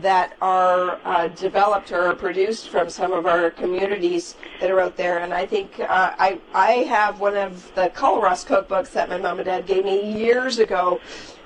that 0.00 0.36
are 0.42 0.98
uh, 1.04 1.28
developed 1.28 1.90
or 1.90 2.14
produced 2.14 2.68
from 2.68 2.90
some 2.90 3.12
of 3.12 3.26
our 3.26 3.50
communities 3.50 4.34
that 4.60 4.70
are 4.70 4.80
out 4.80 4.96
there, 4.96 5.18
and 5.18 5.32
I 5.32 5.46
think 5.46 5.80
uh, 5.80 5.86
I 6.18 6.38
I 6.54 6.70
have 6.84 7.20
one 7.20 7.36
of 7.36 7.74
the 7.74 7.88
Colross 7.94 8.46
cookbooks 8.46 8.92
that 8.92 9.08
my 9.08 9.16
mom 9.16 9.38
and 9.38 9.46
dad 9.46 9.66
gave 9.66 9.84
me 9.84 10.12
years 10.12 10.58
ago. 10.58 11.00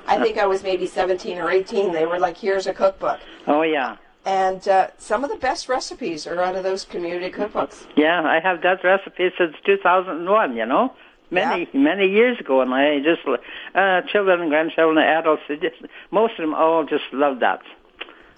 I 0.06 0.18
think 0.18 0.38
I 0.38 0.46
was 0.46 0.62
maybe 0.62 0.86
17 0.86 1.38
or 1.38 1.50
18. 1.50 1.92
They 1.92 2.06
were 2.06 2.18
like, 2.18 2.36
"Here's 2.38 2.66
a 2.66 2.74
cookbook," 2.74 3.20
oh 3.46 3.62
yeah, 3.62 3.96
and 4.24 4.66
uh, 4.66 4.88
some 4.98 5.24
of 5.24 5.30
the 5.30 5.36
best 5.36 5.68
recipes 5.68 6.26
are 6.26 6.40
out 6.40 6.56
of 6.56 6.64
those 6.64 6.84
community 6.84 7.30
cookbooks. 7.30 7.86
yeah. 7.96 8.22
I 8.22 8.40
have 8.40 8.62
that 8.62 8.82
recipe 8.82 9.30
since 9.38 9.54
2001. 9.64 10.56
You 10.56 10.66
know, 10.66 10.92
many 11.30 11.68
many 11.72 12.06
years 12.06 12.38
ago, 12.40 12.60
and 12.60 12.72
I 12.72 12.98
just 12.98 13.26
uh, 13.74 14.02
children 14.12 14.40
and 14.40 14.50
grandchildren, 14.50 14.98
adults, 14.98 15.42
they 15.48 15.56
just, 15.56 15.76
most 16.10 16.32
of 16.32 16.38
them 16.38 16.54
all 16.54 16.84
just 16.84 17.04
love 17.12 17.40
that. 17.40 17.62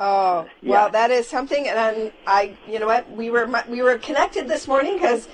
Oh 0.00 0.46
Yeah. 0.61 0.70
well, 0.70 0.90
that 0.90 1.11
is 1.11 1.28
something, 1.28 1.68
and 1.68 1.78
I'm, 1.78 2.12
I, 2.26 2.57
you 2.66 2.78
know 2.78 2.87
what, 2.87 3.11
we 3.11 3.31
were 3.31 3.48
we 3.68 3.83
were 3.83 3.98
connected 3.98 4.48
this 4.48 4.66
morning 4.66 4.94
because 4.94 5.28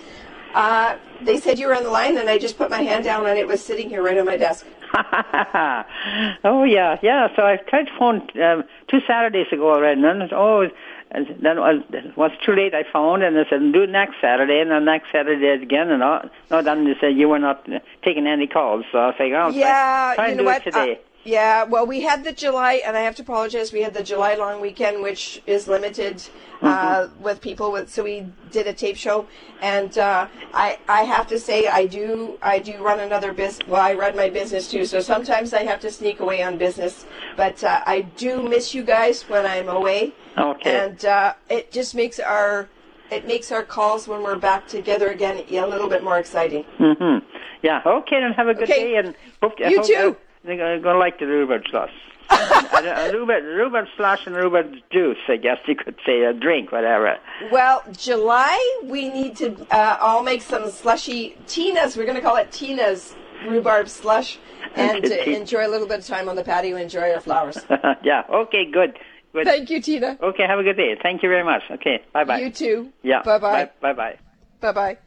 uh, 0.54 0.96
they 1.22 1.38
said 1.40 1.58
you 1.58 1.68
were 1.68 1.74
on 1.76 1.84
the 1.84 1.90
line, 1.90 2.16
and 2.18 2.28
I 2.28 2.38
just 2.38 2.58
put 2.58 2.70
my 2.70 2.82
hand 2.82 3.04
down, 3.04 3.26
and 3.26 3.38
it 3.38 3.46
was 3.46 3.62
sitting 3.64 3.88
here 3.88 4.02
right 4.02 4.18
on 4.18 4.26
my 4.26 4.36
desk. 4.36 4.66
oh 6.44 6.64
yeah, 6.64 6.98
yeah. 7.02 7.28
So 7.36 7.42
I 7.44 7.56
tried 7.56 7.84
to 7.84 7.98
phone 7.98 8.16
um, 8.42 8.64
two 8.88 9.00
Saturdays 9.06 9.46
ago 9.52 9.72
already, 9.72 10.00
and 10.00 10.20
then 10.20 10.28
oh, 10.32 10.68
and 11.10 11.26
then 11.40 11.58
it 11.58 11.60
was, 11.60 11.82
it 11.92 12.16
was 12.16 12.30
too 12.44 12.54
late. 12.54 12.74
I 12.74 12.84
phoned 12.92 13.22
and 13.22 13.36
they 13.36 13.44
said 13.48 13.60
do 13.72 13.82
it 13.82 13.90
next 13.90 14.16
Saturday, 14.20 14.60
and 14.60 14.70
then 14.70 14.84
next 14.84 15.10
Saturday 15.12 15.62
again, 15.62 15.90
and 15.90 16.02
all, 16.02 16.22
no, 16.50 16.62
then 16.62 16.84
they 16.84 16.94
said 17.00 17.16
you 17.16 17.28
were 17.28 17.38
not 17.38 17.70
uh, 17.72 17.78
taking 18.04 18.26
any 18.26 18.46
calls. 18.46 18.84
So 18.92 18.98
I 18.98 19.12
figured, 19.16 19.38
oh, 19.40 19.48
Yeah, 19.50 20.14
try, 20.14 20.14
try 20.16 20.24
you 20.26 20.30
and 20.32 20.36
know 20.38 20.42
do 20.42 20.46
what? 20.46 20.56
it 20.58 20.64
today. 20.64 21.00
Yeah, 21.28 21.64
well, 21.64 21.86
we 21.86 22.00
had 22.00 22.24
the 22.24 22.32
July, 22.32 22.80
and 22.86 22.96
I 22.96 23.00
have 23.00 23.14
to 23.16 23.22
apologize. 23.22 23.70
We 23.70 23.82
had 23.82 23.92
the 23.92 24.02
July 24.02 24.36
long 24.36 24.62
weekend, 24.62 25.02
which 25.02 25.42
is 25.46 25.68
limited 25.68 26.22
uh, 26.62 26.64
Mm-hmm. 26.64 27.22
with 27.22 27.42
people. 27.42 27.70
With, 27.70 27.92
so 27.92 28.02
we 28.02 28.26
did 28.50 28.66
a 28.66 28.72
tape 28.72 28.96
show, 28.96 29.28
and 29.60 29.96
uh, 29.98 30.26
I 30.54 30.78
I 30.88 31.02
have 31.02 31.26
to 31.26 31.38
say 31.38 31.66
I 31.68 31.84
do 31.84 32.38
I 32.40 32.58
do 32.60 32.82
run 32.82 32.98
another 33.00 33.34
business. 33.34 33.68
Well, 33.68 33.82
I 33.82 33.92
run 33.92 34.16
my 34.16 34.30
business 34.30 34.70
too, 34.70 34.86
so 34.86 35.00
sometimes 35.00 35.52
I 35.52 35.64
have 35.64 35.80
to 35.80 35.90
sneak 35.90 36.20
away 36.20 36.42
on 36.42 36.56
business. 36.56 37.04
But 37.36 37.62
uh, 37.62 37.82
I 37.84 38.00
do 38.16 38.42
miss 38.42 38.74
you 38.74 38.82
guys 38.82 39.28
when 39.28 39.44
I'm 39.44 39.68
away, 39.68 40.14
Okay. 40.38 40.76
and 40.78 41.04
uh, 41.04 41.34
it 41.50 41.70
just 41.70 41.94
makes 41.94 42.18
our 42.18 42.70
it 43.10 43.26
makes 43.26 43.52
our 43.52 43.64
calls 43.64 44.08
when 44.08 44.22
we're 44.22 44.38
back 44.50 44.66
together 44.66 45.08
again 45.10 45.44
a 45.50 45.66
little 45.66 45.90
bit 45.90 46.02
more 46.02 46.18
exciting. 46.18 46.64
hmm 46.78 47.18
Yeah. 47.62 47.82
Okay, 47.84 48.18
then 48.18 48.32
have 48.32 48.48
a 48.48 48.54
good 48.54 48.70
Okay. 48.70 48.84
day 48.84 48.96
and 48.96 49.14
hope 49.42 49.60
You 49.60 49.76
hope, 49.76 49.86
too. 49.86 50.16
Think 50.44 50.60
I'm 50.60 50.82
gonna 50.82 50.98
like 50.98 51.18
the 51.18 51.26
rhubarb 51.26 51.62
sauce. 51.70 51.90
a 52.30 53.10
rhubarb, 53.12 53.44
rhubarb 53.44 53.86
slush 53.96 54.26
and 54.26 54.36
rhubarb 54.36 54.72
juice, 54.92 55.18
I 55.28 55.36
guess 55.36 55.58
you 55.66 55.74
could 55.74 55.96
say, 56.04 56.24
a 56.24 56.32
drink, 56.32 56.72
whatever. 56.72 57.16
Well, 57.50 57.82
July, 57.92 58.80
we 58.84 59.08
need 59.08 59.36
to 59.36 59.66
uh, 59.70 59.96
all 60.00 60.22
make 60.22 60.42
some 60.42 60.70
slushy 60.70 61.36
Tina's. 61.46 61.96
We're 61.96 62.04
going 62.04 62.16
to 62.16 62.22
call 62.22 62.36
it 62.36 62.52
Tina's 62.52 63.14
rhubarb 63.46 63.88
slush 63.88 64.38
and 64.74 65.04
uh, 65.04 65.08
enjoy 65.08 65.66
a 65.66 65.70
little 65.70 65.86
bit 65.86 66.00
of 66.00 66.06
time 66.06 66.28
on 66.28 66.36
the 66.36 66.44
patio, 66.44 66.76
enjoy 66.76 67.12
our 67.12 67.20
flowers. 67.20 67.58
yeah. 68.02 68.22
Okay. 68.30 68.70
Good. 68.70 68.98
Good. 69.32 69.46
Thank 69.46 69.70
you, 69.70 69.80
Tina. 69.80 70.18
Okay. 70.22 70.46
Have 70.46 70.58
a 70.58 70.62
good 70.62 70.76
day. 70.76 70.96
Thank 71.02 71.22
you 71.22 71.28
very 71.28 71.44
much. 71.44 71.62
Okay. 71.70 72.02
Bye 72.12 72.24
bye. 72.24 72.40
You 72.40 72.50
too. 72.50 72.92
Yeah. 73.02 73.22
Bye 73.22 73.38
bye. 73.38 73.70
Bye 73.80 73.92
bye. 73.92 74.18
Bye 74.60 74.72
bye. 74.72 74.98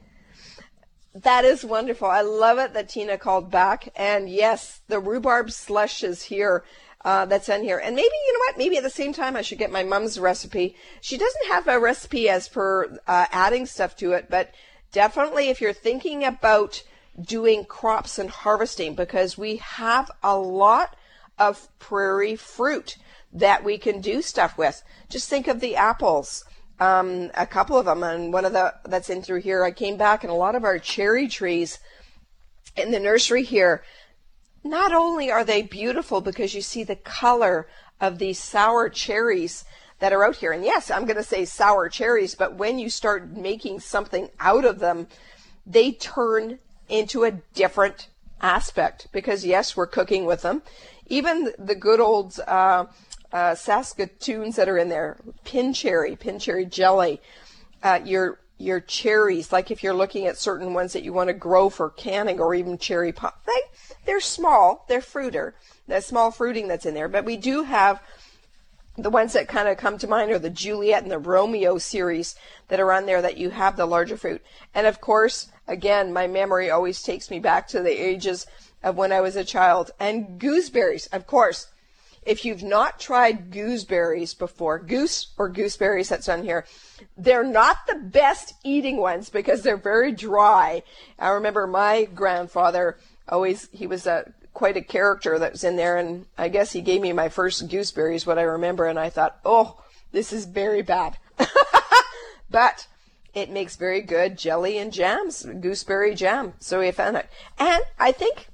That 1.14 1.44
is 1.44 1.66
wonderful. 1.66 2.08
I 2.08 2.22
love 2.22 2.58
it 2.58 2.74
that 2.74 2.90
Tina 2.90 3.18
called 3.18 3.52
back. 3.52 3.90
And 3.96 4.30
yes, 4.30 4.82
the 4.88 5.00
rhubarb 5.00 5.52
slush 5.52 6.04
is 6.04 6.24
here. 6.24 6.64
Uh, 7.04 7.26
that's 7.26 7.50
in 7.50 7.64
here. 7.64 7.80
And 7.80 7.96
maybe, 7.96 8.14
you 8.28 8.34
know 8.34 8.40
what? 8.40 8.58
Maybe 8.60 8.78
at 8.78 8.84
the 8.84 8.90
same 8.90 9.12
time 9.12 9.36
I 9.36 9.42
should 9.42 9.58
get 9.58 9.72
my 9.72 9.84
mom's 9.84 10.20
recipe. 10.20 10.76
She 11.02 11.18
doesn't 11.18 11.48
have 11.48 11.68
a 11.68 11.80
recipe 11.80 12.30
as 12.30 12.48
per 12.48 13.00
uh, 13.08 13.26
adding 13.32 13.66
stuff 13.66 13.96
to 13.98 14.12
it, 14.12 14.28
but 14.30 14.54
definitely 14.92 15.50
if 15.50 15.62
you're 15.62 15.74
thinking 15.74 16.24
about 16.24 16.84
doing 17.20 17.66
crops 17.66 18.20
and 18.20 18.30
harvesting, 18.30 18.94
because 18.94 19.36
we 19.36 19.56
have 19.58 20.12
a 20.22 20.38
lot 20.38 20.96
of 21.40 21.68
prairie 21.80 22.36
fruit 22.36 22.98
that 23.34 23.64
we 23.64 23.80
can 23.80 24.00
do 24.00 24.22
stuff 24.22 24.56
with. 24.56 24.84
Just 25.10 25.28
think 25.28 25.48
of 25.48 25.60
the 25.60 25.76
apples 25.76 26.46
um, 26.82 27.30
a 27.36 27.46
couple 27.46 27.78
of 27.78 27.86
them, 27.86 28.02
and 28.02 28.34
one 28.34 28.44
of 28.44 28.54
the 28.54 28.74
that's 28.86 29.12
in 29.12 29.22
through 29.22 29.42
here. 29.42 29.64
I 29.64 29.70
came 29.70 29.98
back, 29.98 30.24
and 30.24 30.32
a 30.32 30.36
lot 30.36 30.56
of 30.56 30.64
our 30.64 30.80
cherry 30.80 31.28
trees 31.28 31.78
in 32.76 32.90
the 32.90 33.00
nursery 33.00 33.44
here. 33.44 33.84
Not 34.64 34.92
only 34.92 35.30
are 35.32 35.44
they 35.44 35.62
beautiful 35.62 36.22
because 36.22 36.56
you 36.56 36.62
see 36.62 36.84
the 36.84 36.96
color 36.96 37.68
of 38.00 38.18
these 38.18 38.40
sour 38.40 38.90
cherries 38.90 39.64
that 40.00 40.12
are 40.12 40.26
out 40.26 40.38
here, 40.38 40.52
and 40.52 40.66
yes, 40.66 40.90
I'm 40.90 41.06
going 41.06 41.18
to 41.18 41.24
say 41.24 41.46
sour 41.46 41.88
cherries, 41.88 42.34
but 42.34 42.56
when 42.56 42.80
you 42.80 42.90
start 42.90 43.30
making 43.30 43.82
something 43.82 44.30
out 44.40 44.66
of 44.66 44.80
them, 44.80 45.08
they 45.68 45.92
turn 45.92 46.58
into 46.90 47.24
a 47.24 47.32
different 47.54 48.08
aspect 48.42 49.08
because 49.12 49.46
yes, 49.46 49.78
we're 49.78 49.86
cooking 49.86 50.26
with 50.26 50.42
them. 50.42 50.64
Even 51.06 51.54
the 51.60 51.76
good 51.76 52.00
old 52.00 52.40
uh, 52.48 52.86
uh, 53.32 53.56
Saskatoons 53.56 54.56
that 54.56 54.70
are 54.70 54.78
in 54.78 54.90
there, 54.90 55.18
pin 55.44 55.74
cherry, 55.74 56.16
pin 56.16 56.40
cherry 56.40 56.66
jelly, 56.66 57.22
uh, 57.84 58.00
your 58.04 58.40
your 58.58 58.80
cherries, 58.80 59.52
like 59.52 59.72
if 59.72 59.82
you're 59.82 59.94
looking 59.94 60.28
at 60.28 60.38
certain 60.38 60.74
ones 60.74 60.94
that 60.94 61.04
you 61.04 61.12
want 61.12 61.30
to 61.30 61.34
grow 61.34 61.68
for 61.70 61.90
canning 61.90 62.40
or 62.40 62.54
even 62.54 62.78
cherry 62.78 63.12
pop, 63.12 63.44
they 63.46 63.62
they're 64.06 64.20
small, 64.20 64.86
they're 64.88 65.02
fruiter, 65.02 65.56
that 65.88 66.04
small 66.04 66.32
fruiting 66.32 66.68
that's 66.68 66.86
in 66.86 66.94
there. 66.94 67.08
But 67.08 67.26
we 67.26 67.38
do 67.38 67.64
have 67.64 68.02
the 68.98 69.10
ones 69.10 69.34
that 69.34 69.48
kind 69.48 69.68
of 69.68 69.78
come 69.78 69.98
to 69.98 70.08
mind 70.08 70.32
are 70.32 70.40
the 70.40 70.50
Juliet 70.50 71.04
and 71.04 71.12
the 71.12 71.18
Romeo 71.18 71.78
series 71.78 72.36
that 72.68 72.80
are 72.80 72.92
on 72.92 73.06
there 73.06 73.22
that 73.22 73.38
you 73.38 73.50
have 73.50 73.78
the 73.78 73.86
larger 73.86 74.18
fruit. 74.18 74.42
And 74.74 74.86
of 74.86 75.02
course, 75.02 75.48
again, 75.68 76.14
my 76.14 76.28
memory 76.28 76.70
always 76.70 77.02
takes 77.02 77.32
me 77.32 77.40
back 77.40 77.68
to 77.70 77.82
the 77.82 77.92
ages 77.92 78.46
of 78.84 78.98
when 78.98 79.12
I 79.12 79.22
was 79.22 79.36
a 79.36 79.44
child. 79.44 79.92
And 80.00 80.40
gooseberries, 80.40 81.08
of 81.08 81.26
course. 81.26 81.68
If 82.24 82.46
you've 82.46 82.64
not 82.64 83.00
tried 83.00 83.50
gooseberries 83.52 84.34
before, 84.34 84.78
goose 84.78 85.28
or 85.38 85.50
gooseberries 85.50 86.10
that's 86.10 86.30
on 86.30 86.44
here, 86.44 86.66
they're 87.18 87.44
not 87.44 87.78
the 87.88 87.96
best 87.96 88.54
eating 88.64 88.98
ones 88.98 89.30
because 89.30 89.64
they're 89.64 89.78
very 89.78 90.12
dry. 90.12 90.84
I 91.18 91.30
remember 91.30 91.66
my 91.66 92.06
grandfather 92.06 92.98
always, 93.28 93.70
he 93.72 93.88
was 93.88 94.06
a 94.06 94.32
quite 94.54 94.78
a 94.78 94.82
character 94.82 95.40
that 95.40 95.54
was 95.54 95.64
in 95.64 95.78
there 95.78 95.98
and 95.98 96.26
I 96.38 96.50
guess 96.50 96.74
he 96.74 96.82
gave 96.82 97.02
me 97.02 97.14
my 97.14 97.30
first 97.30 97.70
gooseberries, 97.70 98.28
what 98.28 98.38
I 98.38 98.44
remember, 98.44 98.86
and 98.86 99.00
I 99.00 99.10
thought, 99.10 99.40
oh, 99.46 99.82
this 100.12 100.34
is 100.34 100.46
very 100.46 100.82
bad. 100.82 101.18
but 102.50 102.86
it 103.34 103.50
makes 103.50 103.78
very 103.78 104.02
good 104.02 104.38
jelly 104.38 104.78
and 104.78 104.92
jams, 104.92 105.44
gooseberry 105.44 106.14
jam. 106.16 106.54
So 106.60 106.82
we 106.82 106.92
found 106.92 107.18
it. 107.18 107.30
And 107.58 107.82
I 107.98 108.12
think 108.12 108.48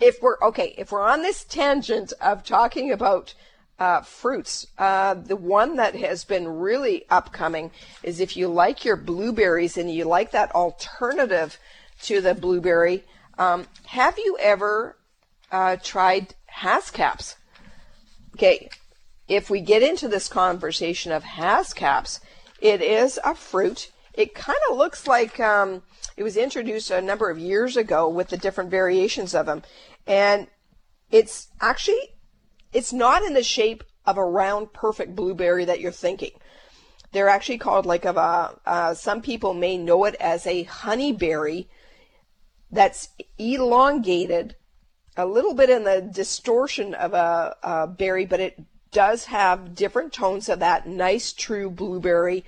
if 0.00 0.20
we're 0.20 0.38
okay, 0.42 0.74
if 0.78 0.92
we're 0.92 1.06
on 1.06 1.22
this 1.22 1.44
tangent 1.44 2.12
of 2.20 2.44
talking 2.44 2.90
about 2.92 3.34
uh, 3.78 4.00
fruits, 4.02 4.66
uh, 4.78 5.14
the 5.14 5.36
one 5.36 5.76
that 5.76 5.94
has 5.94 6.24
been 6.24 6.46
really 6.46 7.04
upcoming 7.10 7.70
is 8.02 8.20
if 8.20 8.36
you 8.36 8.48
like 8.48 8.84
your 8.84 8.96
blueberries 8.96 9.76
and 9.76 9.92
you 9.92 10.04
like 10.04 10.30
that 10.32 10.54
alternative 10.54 11.58
to 12.02 12.20
the 12.20 12.34
blueberry. 12.34 13.04
Um, 13.38 13.66
have 13.86 14.18
you 14.18 14.36
ever 14.40 14.96
uh, 15.50 15.76
tried 15.82 16.34
Haskaps? 16.46 17.36
Okay, 18.34 18.68
if 19.28 19.50
we 19.50 19.60
get 19.60 19.82
into 19.82 20.08
this 20.08 20.28
conversation 20.28 21.12
of 21.12 21.22
Haskaps, 21.24 22.20
it 22.60 22.80
is 22.80 23.18
a 23.24 23.34
fruit. 23.34 23.90
It 24.14 24.34
kind 24.34 24.58
of 24.70 24.76
looks 24.76 25.06
like 25.06 25.40
um, 25.40 25.82
it 26.16 26.22
was 26.22 26.36
introduced 26.36 26.90
a 26.90 27.00
number 27.00 27.30
of 27.30 27.38
years 27.38 27.76
ago 27.76 28.08
with 28.08 28.28
the 28.28 28.36
different 28.36 28.70
variations 28.70 29.34
of 29.34 29.46
them, 29.46 29.62
and 30.06 30.46
it's 31.10 31.48
actually 31.60 32.14
it's 32.72 32.92
not 32.92 33.22
in 33.22 33.34
the 33.34 33.42
shape 33.42 33.84
of 34.06 34.16
a 34.16 34.24
round, 34.24 34.72
perfect 34.72 35.14
blueberry 35.14 35.64
that 35.64 35.80
you're 35.80 35.92
thinking. 35.92 36.32
They're 37.12 37.28
actually 37.28 37.58
called 37.58 37.86
like 37.86 38.04
of 38.04 38.16
a. 38.16 38.58
Uh, 38.64 38.94
some 38.94 39.20
people 39.20 39.54
may 39.54 39.76
know 39.76 40.04
it 40.04 40.14
as 40.16 40.46
a 40.46 40.64
honeyberry 40.64 41.66
that's 42.70 43.10
elongated, 43.38 44.56
a 45.16 45.26
little 45.26 45.52
bit 45.52 45.68
in 45.68 45.84
the 45.84 46.00
distortion 46.00 46.94
of 46.94 47.12
a, 47.12 47.54
a 47.62 47.86
berry, 47.86 48.24
but 48.24 48.40
it 48.40 48.58
does 48.90 49.26
have 49.26 49.74
different 49.74 50.12
tones 50.12 50.48
of 50.48 50.58
that 50.60 50.86
nice, 50.86 51.32
true 51.34 51.70
blueberry 51.70 52.44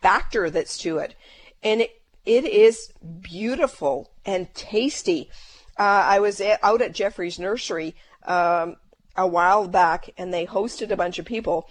factor 0.00 0.48
that's 0.48 0.78
to 0.78 0.96
it, 0.96 1.14
and 1.62 1.82
it 1.82 1.99
it 2.24 2.44
is 2.44 2.92
beautiful 3.20 4.10
and 4.24 4.52
tasty. 4.54 5.30
Uh, 5.78 6.04
I 6.06 6.20
was 6.20 6.40
a- 6.40 6.64
out 6.64 6.82
at 6.82 6.92
Jeffries 6.92 7.38
nursery 7.38 7.94
um, 8.24 8.76
a 9.16 9.26
while 9.26 9.66
back, 9.66 10.10
and 10.18 10.32
they 10.32 10.46
hosted 10.46 10.90
a 10.90 10.96
bunch 10.96 11.18
of 11.18 11.24
people, 11.24 11.68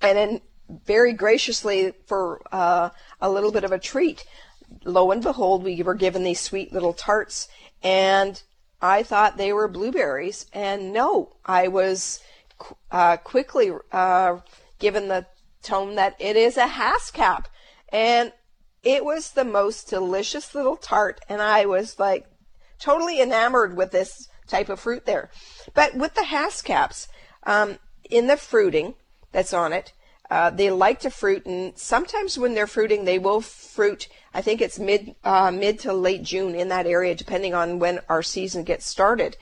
and 0.00 0.16
then 0.16 0.40
very 0.86 1.12
graciously 1.12 1.92
for 2.06 2.40
uh, 2.50 2.90
a 3.20 3.30
little 3.30 3.52
bit 3.52 3.64
of 3.64 3.72
a 3.72 3.78
treat, 3.78 4.24
lo 4.84 5.10
and 5.10 5.22
behold, 5.22 5.62
we 5.62 5.82
were 5.82 5.94
given 5.94 6.24
these 6.24 6.40
sweet 6.40 6.72
little 6.72 6.92
tarts, 6.94 7.48
and 7.82 8.42
I 8.80 9.02
thought 9.02 9.36
they 9.36 9.52
were 9.52 9.68
blueberries, 9.68 10.46
and 10.52 10.92
no, 10.92 11.36
I 11.44 11.68
was 11.68 12.20
uh, 12.90 13.18
quickly 13.18 13.72
uh, 13.92 14.38
given 14.78 15.08
the 15.08 15.26
tone 15.62 15.94
that 15.96 16.16
it 16.18 16.36
is 16.36 16.56
a 16.56 16.66
Haskap, 16.66 17.46
and 17.90 18.32
it 18.84 19.04
was 19.04 19.32
the 19.32 19.44
most 19.44 19.88
delicious 19.88 20.54
little 20.54 20.76
tart, 20.76 21.20
and 21.28 21.40
I 21.40 21.66
was 21.66 21.98
like 21.98 22.26
totally 22.78 23.20
enamored 23.20 23.76
with 23.76 23.90
this 23.90 24.28
type 24.46 24.68
of 24.68 24.80
fruit 24.80 25.06
there. 25.06 25.30
But 25.72 25.94
with 25.94 26.14
the 26.14 26.24
Haskaps, 26.24 27.08
um, 27.44 27.78
in 28.10 28.26
the 28.26 28.36
fruiting 28.36 28.94
that's 29.32 29.54
on 29.54 29.72
it, 29.72 29.92
uh, 30.30 30.50
they 30.50 30.70
like 30.70 31.00
to 31.00 31.10
fruit, 31.10 31.46
and 31.46 31.76
sometimes 31.78 32.38
when 32.38 32.54
they're 32.54 32.66
fruiting, 32.66 33.04
they 33.04 33.18
will 33.18 33.40
fruit. 33.40 34.08
I 34.32 34.42
think 34.42 34.60
it's 34.60 34.78
mid 34.78 35.14
uh, 35.24 35.50
mid 35.50 35.78
to 35.80 35.92
late 35.92 36.22
June 36.22 36.54
in 36.54 36.68
that 36.68 36.86
area, 36.86 37.14
depending 37.14 37.54
on 37.54 37.78
when 37.78 38.00
our 38.08 38.22
season 38.22 38.64
gets 38.64 38.86
started. 38.86 39.36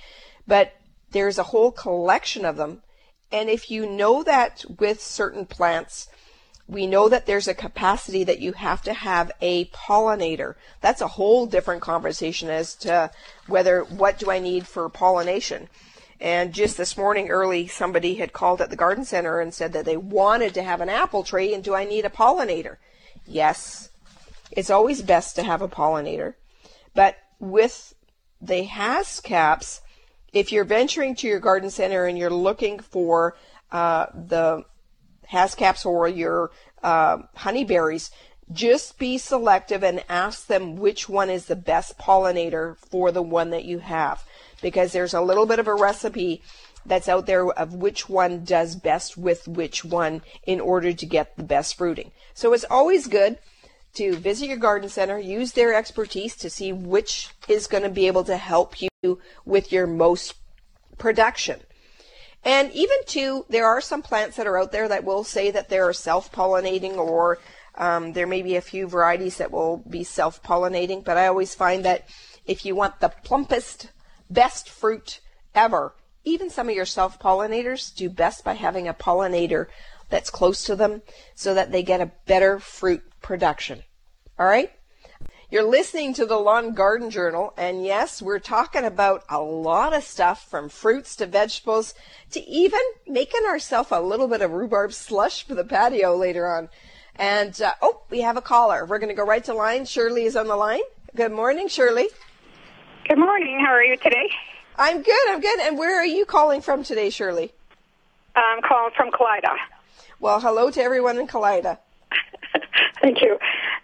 But 0.46 0.72
there's 1.10 1.38
a 1.38 1.44
whole 1.44 1.70
collection 1.70 2.44
of 2.44 2.56
them, 2.56 2.82
and 3.30 3.48
if 3.48 3.70
you 3.70 3.88
know 3.88 4.22
that 4.24 4.64
with 4.78 5.00
certain 5.00 5.46
plants, 5.46 6.08
we 6.72 6.86
know 6.86 7.08
that 7.08 7.26
there's 7.26 7.48
a 7.48 7.54
capacity 7.54 8.24
that 8.24 8.40
you 8.40 8.52
have 8.52 8.82
to 8.82 8.92
have 8.92 9.30
a 9.40 9.66
pollinator. 9.66 10.54
That's 10.80 11.00
a 11.00 11.08
whole 11.08 11.46
different 11.46 11.82
conversation 11.82 12.48
as 12.48 12.74
to 12.76 13.10
whether 13.46 13.82
what 13.82 14.18
do 14.18 14.30
I 14.30 14.38
need 14.38 14.66
for 14.66 14.88
pollination. 14.88 15.68
And 16.20 16.54
just 16.54 16.76
this 16.76 16.96
morning 16.96 17.28
early, 17.28 17.66
somebody 17.66 18.14
had 18.14 18.32
called 18.32 18.60
at 18.60 18.70
the 18.70 18.76
garden 18.76 19.04
center 19.04 19.40
and 19.40 19.52
said 19.52 19.72
that 19.72 19.84
they 19.84 19.96
wanted 19.96 20.54
to 20.54 20.62
have 20.62 20.80
an 20.80 20.88
apple 20.88 21.24
tree 21.24 21.52
and 21.52 21.62
do 21.62 21.74
I 21.74 21.84
need 21.84 22.04
a 22.04 22.10
pollinator? 22.10 22.76
Yes. 23.26 23.90
It's 24.50 24.70
always 24.70 25.02
best 25.02 25.36
to 25.36 25.42
have 25.42 25.62
a 25.62 25.68
pollinator. 25.68 26.34
But 26.94 27.16
with 27.38 27.94
the 28.40 28.64
Haskaps, 28.64 29.80
if 30.32 30.52
you're 30.52 30.64
venturing 30.64 31.16
to 31.16 31.26
your 31.26 31.40
garden 31.40 31.70
center 31.70 32.06
and 32.06 32.16
you're 32.16 32.30
looking 32.30 32.78
for 32.78 33.36
uh, 33.70 34.06
the 34.14 34.64
Haskaps 35.32 35.84
or 35.84 36.08
your 36.08 36.50
uh, 36.82 37.18
honeyberries, 37.38 38.10
just 38.52 38.98
be 38.98 39.18
selective 39.18 39.82
and 39.82 40.04
ask 40.08 40.46
them 40.46 40.76
which 40.76 41.08
one 41.08 41.30
is 41.30 41.46
the 41.46 41.56
best 41.56 41.98
pollinator 41.98 42.76
for 42.76 43.10
the 43.10 43.22
one 43.22 43.50
that 43.50 43.64
you 43.64 43.78
have. 43.78 44.24
Because 44.60 44.92
there's 44.92 45.14
a 45.14 45.20
little 45.20 45.46
bit 45.46 45.58
of 45.58 45.66
a 45.66 45.74
recipe 45.74 46.42
that's 46.84 47.08
out 47.08 47.26
there 47.26 47.46
of 47.48 47.74
which 47.74 48.08
one 48.08 48.44
does 48.44 48.74
best 48.76 49.16
with 49.16 49.46
which 49.46 49.84
one 49.84 50.22
in 50.46 50.60
order 50.60 50.92
to 50.92 51.06
get 51.06 51.36
the 51.36 51.42
best 51.42 51.76
fruiting. 51.76 52.10
So 52.34 52.52
it's 52.52 52.64
always 52.68 53.06
good 53.06 53.38
to 53.94 54.16
visit 54.16 54.48
your 54.48 54.56
garden 54.56 54.88
center, 54.88 55.18
use 55.18 55.52
their 55.52 55.74
expertise 55.74 56.34
to 56.36 56.50
see 56.50 56.72
which 56.72 57.30
is 57.48 57.66
going 57.66 57.82
to 57.82 57.90
be 57.90 58.06
able 58.06 58.24
to 58.24 58.36
help 58.36 58.80
you 58.80 59.20
with 59.44 59.70
your 59.70 59.86
most 59.86 60.34
production. 60.98 61.60
And 62.44 62.72
even 62.72 62.96
too, 63.06 63.46
there 63.48 63.66
are 63.66 63.80
some 63.80 64.02
plants 64.02 64.36
that 64.36 64.46
are 64.46 64.58
out 64.58 64.72
there 64.72 64.88
that 64.88 65.04
will 65.04 65.24
say 65.24 65.50
that 65.50 65.68
they're 65.68 65.92
self-pollinating 65.92 66.96
or 66.96 67.38
um, 67.76 68.12
there 68.12 68.26
may 68.26 68.42
be 68.42 68.56
a 68.56 68.60
few 68.60 68.86
varieties 68.86 69.38
that 69.38 69.50
will 69.50 69.78
be 69.88 70.04
self-pollinating, 70.04 71.04
but 71.04 71.16
I 71.16 71.26
always 71.26 71.54
find 71.54 71.84
that 71.84 72.08
if 72.44 72.66
you 72.66 72.74
want 72.74 73.00
the 73.00 73.12
plumpest, 73.24 73.88
best 74.28 74.68
fruit 74.68 75.20
ever, 75.54 75.94
even 76.24 76.50
some 76.50 76.68
of 76.68 76.74
your 76.74 76.86
self-pollinators 76.86 77.94
do 77.94 78.10
best 78.10 78.44
by 78.44 78.54
having 78.54 78.88
a 78.88 78.94
pollinator 78.94 79.66
that's 80.08 80.30
close 80.30 80.64
to 80.64 80.76
them 80.76 81.02
so 81.34 81.54
that 81.54 81.72
they 81.72 81.82
get 81.82 82.00
a 82.00 82.12
better 82.26 82.58
fruit 82.58 83.02
production. 83.22 83.82
All 84.38 84.46
right? 84.46 84.70
You're 85.52 85.64
listening 85.64 86.14
to 86.14 86.24
the 86.24 86.38
Lawn 86.38 86.72
Garden 86.72 87.10
Journal, 87.10 87.52
and 87.58 87.84
yes, 87.84 88.22
we're 88.22 88.38
talking 88.38 88.84
about 88.84 89.22
a 89.28 89.38
lot 89.38 89.92
of 89.92 90.02
stuff 90.02 90.48
from 90.48 90.70
fruits 90.70 91.14
to 91.16 91.26
vegetables 91.26 91.92
to 92.30 92.40
even 92.48 92.80
making 93.06 93.44
ourselves 93.44 93.90
a 93.92 94.00
little 94.00 94.28
bit 94.28 94.40
of 94.40 94.52
rhubarb 94.52 94.94
slush 94.94 95.46
for 95.46 95.54
the 95.54 95.62
patio 95.62 96.16
later 96.16 96.46
on. 96.46 96.70
And 97.16 97.60
uh, 97.60 97.74
oh, 97.82 98.00
we 98.08 98.22
have 98.22 98.38
a 98.38 98.40
caller. 98.40 98.86
We're 98.86 98.98
going 98.98 99.10
to 99.10 99.14
go 99.14 99.26
right 99.26 99.44
to 99.44 99.52
line. 99.52 99.84
Shirley 99.84 100.24
is 100.24 100.36
on 100.36 100.46
the 100.46 100.56
line. 100.56 100.80
Good 101.14 101.32
morning, 101.32 101.68
Shirley. 101.68 102.08
Good 103.06 103.18
morning. 103.18 103.60
How 103.60 103.72
are 103.72 103.84
you 103.84 103.98
today? 103.98 104.30
I'm 104.76 105.02
good. 105.02 105.28
I'm 105.28 105.42
good. 105.42 105.60
And 105.60 105.76
where 105.76 106.00
are 106.00 106.06
you 106.06 106.24
calling 106.24 106.62
from 106.62 106.82
today, 106.82 107.10
Shirley? 107.10 107.52
I'm 108.34 108.62
calling 108.62 108.94
from 108.96 109.10
Kalida. 109.10 109.54
Well, 110.18 110.40
hello 110.40 110.70
to 110.70 110.80
everyone 110.80 111.18
in 111.18 111.26
Kalida. 111.26 111.76
Thank 113.00 113.20
you. 113.20 113.38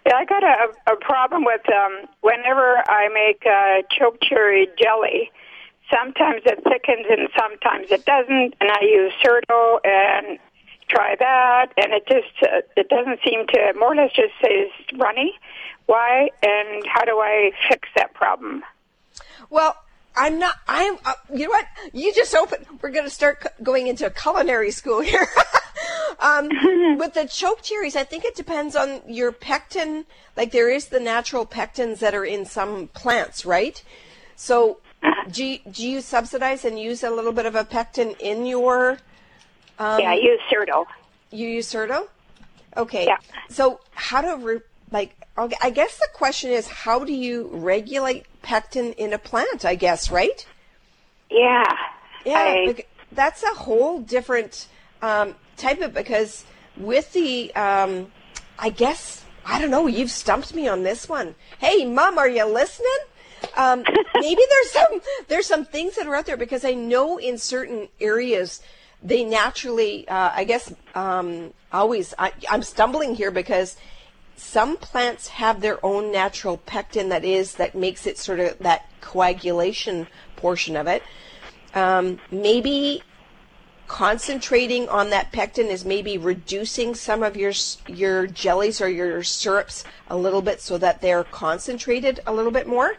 Yeah, 0.05 0.15
I 0.15 0.25
got 0.25 0.43
a, 0.43 0.93
a 0.93 0.95
problem 0.97 1.43
with 1.45 1.61
um, 1.69 2.07
whenever 2.21 2.83
I 2.87 3.09
make 3.09 3.43
uh, 3.45 3.81
choke 3.91 4.19
cherry 4.21 4.67
jelly. 4.77 5.31
Sometimes 5.91 6.43
it 6.45 6.63
thickens 6.63 7.07
and 7.09 7.29
sometimes 7.37 7.91
it 7.91 8.05
doesn't, 8.05 8.55
and 8.61 8.69
I 8.69 8.81
use 8.81 9.11
Certo 9.23 9.79
and 9.83 10.37
try 10.87 11.15
that, 11.17 11.73
and 11.77 11.93
it 11.93 12.05
just 12.07 12.43
uh, 12.43 12.61
it 12.75 12.89
doesn't 12.89 13.19
seem 13.23 13.47
to 13.47 13.73
more 13.77 13.93
or 13.93 13.95
less 13.95 14.11
just 14.13 14.33
says 14.41 14.69
runny. 14.97 15.33
Why 15.87 16.29
and 16.43 16.85
how 16.85 17.05
do 17.05 17.17
I 17.19 17.51
fix 17.67 17.89
that 17.95 18.13
problem? 18.13 18.63
Well, 19.49 19.75
I'm 20.19 20.37
not. 20.37 20.55
I'm. 20.67 20.97
Uh, 21.05 21.13
you 21.33 21.45
know 21.45 21.49
what? 21.49 21.65
You 21.93 22.13
just 22.13 22.35
open. 22.35 22.65
We're 22.81 22.91
going 22.91 23.05
to 23.05 23.09
start 23.09 23.41
c- 23.41 23.63
going 23.63 23.87
into 23.87 24.05
a 24.05 24.09
culinary 24.09 24.69
school 24.69 24.99
here. 24.99 25.27
um, 26.19 26.49
with 26.97 27.13
the 27.13 27.25
choke 27.25 27.61
cherries, 27.61 27.95
I 27.95 28.03
think 28.03 28.25
it 28.25 28.35
depends 28.35 28.75
on 28.75 29.01
your 29.07 29.31
pectin. 29.31 30.05
Like 30.35 30.51
there 30.51 30.69
is 30.69 30.87
the 30.87 30.99
natural 30.99 31.45
pectins 31.45 31.99
that 31.99 32.13
are 32.13 32.25
in 32.25 32.45
some 32.45 32.87
plants, 32.89 33.45
right? 33.45 33.81
So, 34.35 34.79
do 35.31 35.45
you, 35.45 35.59
do 35.71 35.87
you 35.87 36.01
subsidize 36.01 36.65
and 36.65 36.77
use 36.77 37.03
a 37.03 37.09
little 37.09 37.31
bit 37.33 37.45
of 37.45 37.55
a 37.55 37.63
pectin 37.63 38.13
in 38.19 38.45
your? 38.45 38.99
Um, 39.79 40.01
yeah, 40.01 40.11
I 40.11 40.15
use 40.15 40.41
Certo. 40.49 40.85
You 41.31 41.47
use 41.47 41.67
Certo. 41.67 42.09
Okay. 42.75 43.05
Yeah. 43.05 43.17
So 43.49 43.79
how 43.93 44.21
to 44.21 44.35
re- 44.37 44.61
like? 44.91 45.15
I 45.37 45.69
guess 45.69 45.97
the 45.97 46.07
question 46.13 46.51
is, 46.51 46.67
how 46.67 47.05
do 47.05 47.13
you 47.13 47.49
regulate 47.53 48.25
pectin 48.41 48.93
in 48.93 49.13
a 49.13 49.17
plant? 49.17 49.63
I 49.63 49.75
guess, 49.75 50.11
right? 50.11 50.45
Yeah. 51.31 51.63
Yeah. 52.25 52.37
I, 52.37 52.83
that's 53.13 53.43
a 53.43 53.53
whole 53.53 54.01
different 54.01 54.67
um, 55.01 55.35
type 55.55 55.79
of 55.81 55.93
because 55.93 56.45
with 56.75 57.13
the, 57.13 57.55
um, 57.55 58.11
I 58.57 58.69
guess 58.69 59.23
I 59.49 59.59
don't 59.59 59.71
know. 59.71 59.87
You've 59.87 60.11
stumped 60.11 60.53
me 60.53 60.67
on 60.67 60.83
this 60.83 61.09
one. 61.09 61.33
Hey, 61.57 61.83
mom, 61.83 62.19
are 62.19 62.29
you 62.29 62.45
listening? 62.45 62.99
Um, 63.57 63.83
maybe 64.15 64.41
there's 64.49 64.71
some 64.71 65.01
there's 65.27 65.47
some 65.47 65.65
things 65.65 65.95
that 65.95 66.05
are 66.05 66.15
out 66.15 66.27
there 66.27 66.37
because 66.37 66.63
I 66.63 66.73
know 66.73 67.17
in 67.17 67.37
certain 67.39 67.87
areas 67.99 68.61
they 69.01 69.23
naturally. 69.23 70.07
Uh, 70.07 70.31
I 70.35 70.43
guess 70.43 70.71
um, 70.93 71.53
always 71.73 72.13
I, 72.19 72.31
I'm 72.49 72.61
stumbling 72.61 73.15
here 73.15 73.31
because 73.31 73.75
some 74.39 74.77
plants 74.77 75.27
have 75.27 75.59
their 75.59 75.83
own 75.85 76.11
natural 76.11 76.57
pectin 76.57 77.09
that 77.09 77.25
is 77.25 77.55
that 77.55 77.75
makes 77.75 78.07
it 78.07 78.17
sort 78.17 78.39
of 78.39 78.57
that 78.59 78.89
coagulation 79.01 80.07
portion 80.37 80.75
of 80.75 80.87
it. 80.87 81.03
Um, 81.73 82.19
maybe 82.31 83.03
concentrating 83.87 84.87
on 84.87 85.09
that 85.09 85.31
pectin 85.31 85.65
is 85.67 85.83
maybe 85.83 86.17
reducing 86.17 86.95
some 86.95 87.21
of 87.21 87.35
your 87.35 87.51
your 87.87 88.27
jellies 88.27 88.79
or 88.79 88.87
your 88.87 89.23
syrups 89.23 89.83
a 90.09 90.15
little 90.15 90.41
bit 90.41 90.61
so 90.61 90.77
that 90.77 91.01
they're 91.01 91.25
concentrated 91.25 92.21
a 92.25 92.33
little 92.33 92.51
bit 92.51 92.67
more. 92.67 92.95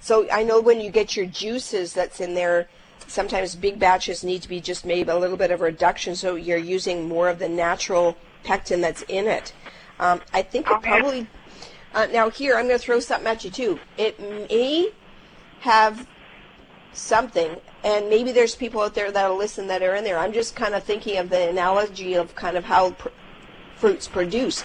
So 0.00 0.28
I 0.30 0.42
know 0.42 0.60
when 0.60 0.80
you 0.80 0.90
get 0.90 1.16
your 1.16 1.26
juices 1.26 1.94
that's 1.94 2.20
in 2.20 2.34
there, 2.34 2.68
sometimes 3.06 3.54
big 3.54 3.78
batches 3.78 4.22
need 4.22 4.42
to 4.42 4.48
be 4.48 4.60
just 4.60 4.84
maybe 4.84 5.10
a 5.10 5.16
little 5.16 5.38
bit 5.38 5.50
of 5.50 5.62
reduction 5.62 6.14
so 6.14 6.34
you're 6.34 6.58
using 6.58 7.08
more 7.08 7.28
of 7.28 7.38
the 7.38 7.48
natural 7.48 8.16
pectin 8.42 8.82
that's 8.82 9.02
in 9.02 9.26
it. 9.26 9.54
Um, 9.98 10.20
I 10.32 10.42
think 10.42 10.70
it 10.70 10.82
probably. 10.82 11.26
Uh, 11.94 12.06
now 12.12 12.28
here, 12.28 12.56
I'm 12.56 12.66
going 12.66 12.78
to 12.78 12.84
throw 12.84 13.00
something 13.00 13.26
at 13.26 13.44
you 13.44 13.50
too. 13.50 13.78
It 13.96 14.18
may 14.18 14.90
have 15.60 16.06
something, 16.92 17.56
and 17.84 18.08
maybe 18.08 18.32
there's 18.32 18.54
people 18.54 18.80
out 18.80 18.94
there 18.94 19.12
that'll 19.12 19.36
listen 19.36 19.68
that 19.68 19.82
are 19.82 19.94
in 19.94 20.04
there. 20.04 20.18
I'm 20.18 20.32
just 20.32 20.56
kind 20.56 20.74
of 20.74 20.82
thinking 20.82 21.18
of 21.18 21.30
the 21.30 21.48
analogy 21.48 22.14
of 22.14 22.34
kind 22.34 22.56
of 22.56 22.64
how 22.64 22.90
pr- 22.92 23.08
fruits 23.76 24.08
produce. 24.08 24.64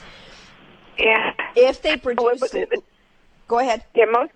Yeah. 0.98 1.34
If 1.56 1.82
they 1.82 1.98
produce, 1.98 2.44
go 3.48 3.60
ahead. 3.60 3.84
Yeah, 3.96 4.06
most 4.06 4.32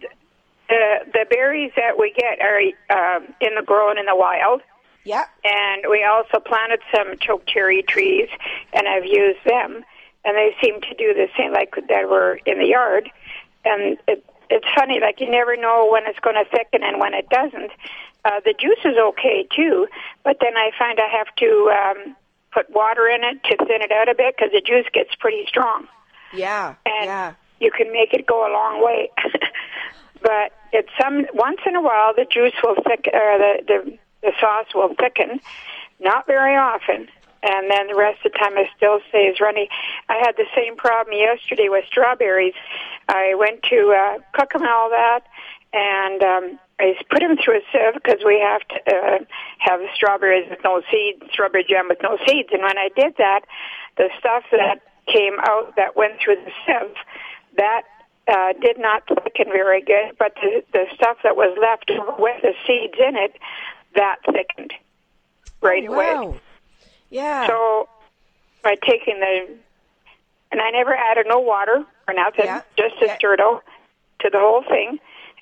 the 0.69 0.99
the 1.13 1.25
berries 1.29 1.71
that 1.75 1.97
we 1.97 2.13
get 2.13 2.39
are 2.39 3.17
um, 3.17 3.33
in 3.41 3.55
the 3.55 3.63
growing 3.63 3.97
in 3.97 4.05
the 4.05 4.15
wild. 4.15 4.61
Yeah. 5.03 5.25
And 5.43 5.83
we 5.89 6.03
also 6.03 6.39
planted 6.39 6.79
some 6.95 7.17
choke 7.19 7.45
cherry 7.45 7.83
trees, 7.83 8.29
and 8.71 8.87
I've 8.87 9.05
used 9.05 9.39
them 9.45 9.83
and 10.25 10.37
they 10.37 10.55
seem 10.61 10.81
to 10.81 10.93
do 10.95 11.13
the 11.13 11.27
same 11.37 11.53
like 11.53 11.75
that 11.75 12.09
were 12.09 12.39
in 12.45 12.59
the 12.59 12.67
yard. 12.67 13.09
And 13.65 13.97
it, 14.07 14.25
it's 14.49 14.67
funny, 14.75 14.99
like 14.99 15.19
you 15.19 15.29
never 15.29 15.55
know 15.55 15.89
when 15.91 16.03
it's 16.05 16.19
going 16.19 16.35
to 16.35 16.49
thicken 16.49 16.83
and 16.83 16.99
when 16.99 17.13
it 17.13 17.29
doesn't. 17.29 17.71
Uh, 18.25 18.39
the 18.45 18.53
juice 18.57 18.79
is 18.85 18.97
okay 18.97 19.47
too, 19.53 19.87
but 20.23 20.37
then 20.39 20.55
I 20.55 20.71
find 20.77 20.99
I 20.99 21.09
have 21.17 21.33
to 21.37 21.71
um, 21.71 22.15
put 22.53 22.69
water 22.69 23.07
in 23.07 23.23
it 23.23 23.43
to 23.43 23.57
thin 23.57 23.81
it 23.81 23.91
out 23.91 24.07
a 24.07 24.15
bit 24.15 24.35
because 24.37 24.51
the 24.53 24.61
juice 24.61 24.85
gets 24.93 25.13
pretty 25.15 25.45
strong. 25.47 25.87
Yeah, 26.33 26.75
and 26.85 27.05
yeah. 27.05 27.33
You 27.59 27.71
can 27.71 27.91
make 27.91 28.13
it 28.13 28.25
go 28.25 28.47
a 28.47 28.51
long 28.51 28.83
way, 28.83 29.09
but 30.21 30.51
it's 30.71 30.89
some 30.99 31.25
once 31.33 31.59
in 31.65 31.75
a 31.75 31.81
while 31.81 32.13
the 32.15 32.25
juice 32.29 32.53
will 32.63 32.75
thick, 32.75 33.09
or 33.13 33.37
the 33.37 33.63
the 33.67 33.97
the 34.21 34.31
sauce 34.39 34.73
will 34.73 34.93
thicken. 34.95 35.41
Not 35.99 36.25
very 36.25 36.55
often, 36.55 37.09
and 37.43 37.69
then 37.69 37.87
the 37.87 37.95
rest 37.95 38.25
of 38.25 38.31
the 38.31 38.39
time 38.39 38.57
I 38.57 38.65
still 38.77 38.99
stays 39.09 39.39
runny. 39.39 39.69
I 40.07 40.17
had 40.23 40.35
the 40.37 40.47
same 40.55 40.75
problem 40.75 41.17
yesterday 41.17 41.67
with 41.69 41.85
strawberries. 41.85 42.53
I 43.07 43.35
went 43.35 43.63
to 43.63 43.91
uh, 43.91 44.19
cook 44.31 44.53
them 44.53 44.63
and 44.63 44.71
all 44.71 44.89
that, 44.89 45.21
and 45.73 46.23
um, 46.23 46.59
I 46.79 46.95
put 47.09 47.19
them 47.19 47.35
through 47.37 47.57
a 47.57 47.61
sieve 47.71 47.93
because 47.95 48.23
we 48.25 48.39
have 48.39 48.61
to 48.69 48.95
uh, 48.95 49.19
have 49.59 49.81
strawberries 49.95 50.49
with 50.49 50.59
no 50.63 50.81
seeds, 50.89 51.21
strawberry 51.31 51.65
jam 51.67 51.87
with 51.89 51.99
no 52.01 52.17
seeds. 52.25 52.49
And 52.51 52.63
when 52.63 52.77
I 52.77 52.89
did 52.95 53.15
that, 53.17 53.41
the 53.97 54.09
stuff 54.17 54.43
that 54.51 54.81
came 55.07 55.35
out 55.39 55.75
that 55.75 55.95
went 55.95 56.13
through 56.23 56.37
the 56.37 56.51
sieve, 56.65 56.95
that 57.57 57.83
uh, 58.27 58.53
did 58.61 58.79
not 58.79 59.03
thicken 59.07 59.51
very 59.51 59.81
good, 59.81 60.15
but 60.17 60.33
the, 60.41 60.63
the 60.71 60.85
stuff 60.95 61.17
that 61.23 61.35
was 61.35 61.57
left 61.59 61.91
with 62.17 62.41
the 62.41 62.53
seeds 62.65 62.95
in 62.97 63.15
it, 63.17 63.35
that 63.95 64.17
thickened 64.25 64.73
right 65.61 65.83
oh, 65.87 65.91
wow. 65.91 66.23
away. 66.23 66.41
Yeah. 67.13 67.47
So 67.47 67.87
by 68.63 68.75
taking 68.75 69.19
the, 69.19 69.55
and 70.51 70.59
I 70.61 70.71
never 70.71 70.95
added 70.95 71.25
no 71.29 71.39
water 71.39 71.85
or 72.07 72.13
nothing, 72.13 72.45
Yeah. 72.45 72.61
just 72.77 72.95
a 73.01 73.05
Yeah. 73.05 73.17
Certo 73.21 73.61
to 74.21 74.29
the 74.31 74.39
whole 74.39 74.63
thing. 74.67 74.99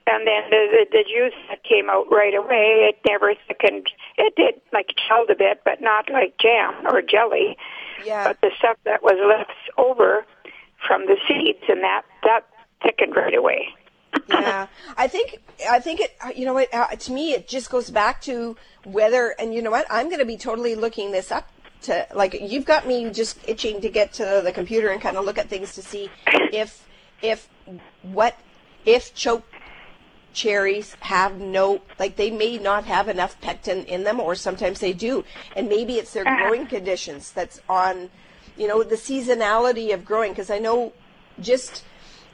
And 0.08 0.26
then 0.28 0.50
the, 0.50 0.62
the 0.72 0.86
the 0.98 1.04
juice 1.04 1.38
that 1.50 1.64
came 1.64 1.88
out 1.90 2.12
right 2.12 2.34
away. 2.34 2.90
It 2.90 2.98
never 3.08 3.34
thickened. 3.48 3.86
It 4.18 4.36
did 4.36 4.60
like 4.74 4.88
chilled 5.08 5.30
a 5.30 5.36
bit, 5.36 5.62
but 5.64 5.80
not 5.80 6.10
like 6.10 6.38
jam 6.40 6.74
or 6.88 7.02
jelly. 7.04 7.56
Yeah. 8.04 8.24
But 8.28 8.42
the 8.42 8.50
stuff 8.58 8.78
that 8.86 9.04
was 9.04 9.18
left 9.26 9.52
over 9.78 10.26
from 10.88 11.06
the 11.06 11.18
seeds 11.28 11.64
and 11.70 11.84
that 11.84 12.02
that 12.24 12.48
thickened 12.82 13.16
right 13.16 13.36
away. 13.36 13.68
yeah. 14.28 14.66
I 14.98 15.08
think 15.08 15.38
I 15.70 15.80
think 15.80 16.00
it. 16.00 16.16
uh, 16.20 16.32
You 16.36 16.46
know 16.46 16.56
what? 16.56 16.74
Uh, 16.74 16.88
to 16.88 17.12
me, 17.14 17.34
it 17.34 17.48
just 17.48 17.70
goes 17.70 17.92
back 17.92 18.22
to 18.24 18.58
whether. 18.84 19.36
And 19.38 19.54
you 19.54 19.62
know 19.62 19.72
what? 19.72 19.86
I'm 19.88 20.08
going 20.08 20.20
to 20.20 20.26
be 20.26 20.36
totally 20.36 20.74
looking 20.74 21.12
this 21.12 21.32
up. 21.32 21.48
To 21.84 22.08
like, 22.14 22.36
you've 22.40 22.66
got 22.66 22.88
me 22.88 23.10
just 23.10 23.38
itching 23.48 23.82
to 23.82 23.90
get 23.90 24.14
to 24.14 24.42
the 24.44 24.52
computer 24.52 24.90
and 24.90 25.02
kind 25.02 25.18
of 25.18 25.26
look 25.26 25.38
at 25.38 25.50
things 25.50 25.74
to 25.76 25.82
see 25.82 26.10
if 26.52 26.88
if 27.22 27.50
what 28.04 28.38
if 28.86 29.14
choke 29.16 29.46
cherries 30.34 30.96
have 31.02 31.40
no 31.40 31.82
like 32.00 32.16
they 32.16 32.32
may 32.32 32.58
not 32.58 32.86
have 32.86 33.10
enough 33.10 33.40
pectin 33.42 33.84
in 33.86 34.04
them 34.04 34.20
or 34.20 34.36
sometimes 34.36 34.80
they 34.80 34.94
do. 34.94 35.24
And 35.56 35.68
maybe 35.68 35.96
it's 35.96 36.14
their 36.14 36.28
uh-huh. 36.28 36.50
growing 36.50 36.68
conditions 36.68 37.32
that's 37.32 37.62
on 37.68 38.10
you 38.58 38.68
know 38.68 38.84
the 38.84 38.96
seasonality 38.96 39.94
of 39.94 40.06
growing. 40.06 40.32
Because 40.32 40.50
i 40.50 40.60
know 40.60 40.94
just 41.40 41.84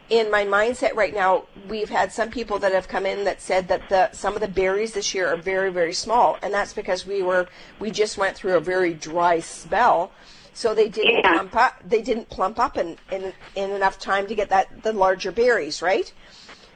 in 0.09 0.31
my 0.31 0.45
mindset 0.45 0.93
right 0.95 1.13
now 1.13 1.43
we've 1.67 1.89
had 1.89 2.11
some 2.13 2.29
people 2.29 2.57
that 2.59 2.71
have 2.71 2.87
come 2.87 3.05
in 3.05 3.25
that 3.25 3.41
said 3.41 3.67
that 3.67 3.81
the 3.89 4.09
some 4.13 4.35
of 4.35 4.41
the 4.41 4.47
berries 4.47 4.93
this 4.93 5.13
year 5.13 5.27
are 5.27 5.35
very 5.37 5.69
very 5.71 5.93
small 5.93 6.37
and 6.41 6.53
that's 6.53 6.73
because 6.73 7.05
we 7.05 7.21
were 7.21 7.47
we 7.79 7.91
just 7.91 8.17
went 8.17 8.35
through 8.35 8.55
a 8.55 8.59
very 8.59 8.93
dry 8.93 9.39
spell 9.39 10.11
so 10.53 10.73
they 10.73 10.87
didn't 10.89 11.17
Yeah. 11.23 11.33
plump 11.33 11.55
up 11.55 11.73
they 11.85 12.01
didn't 12.01 12.29
plump 12.29 12.57
up 12.57 12.77
in, 12.77 12.97
in 13.11 13.33
in 13.55 13.71
enough 13.71 13.99
time 13.99 14.27
to 14.27 14.35
get 14.35 14.49
that 14.49 14.83
the 14.83 14.93
larger 14.93 15.31
berries 15.31 15.81
right 15.81 16.13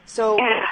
so 0.04 0.36
Yeah. 0.36 0.66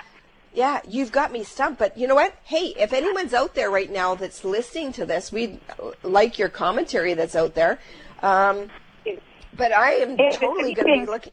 yeah, 0.52 0.80
you've 0.86 1.12
got 1.12 1.30
me 1.32 1.44
stumped. 1.44 1.78
But 1.78 1.96
you 1.96 2.06
know 2.08 2.16
what? 2.16 2.34
Hey, 2.42 2.74
if 2.78 2.92
anyone's 2.92 3.32
out 3.32 3.54
there 3.54 3.70
right 3.70 3.90
now 3.90 4.16
that's 4.16 4.44
listening 4.44 4.92
to 4.94 5.06
this, 5.06 5.30
we'd 5.32 5.60
like 6.02 6.38
your 6.38 6.48
commentary 6.48 7.14
that's 7.14 7.36
out 7.36 7.54
there. 7.54 7.78
Um, 8.22 8.68
but 9.56 9.72
I 9.72 9.92
am 9.94 10.16
totally 10.32 10.74
going 10.74 10.88
to 10.88 11.06
be 11.06 11.06
looking. 11.06 11.32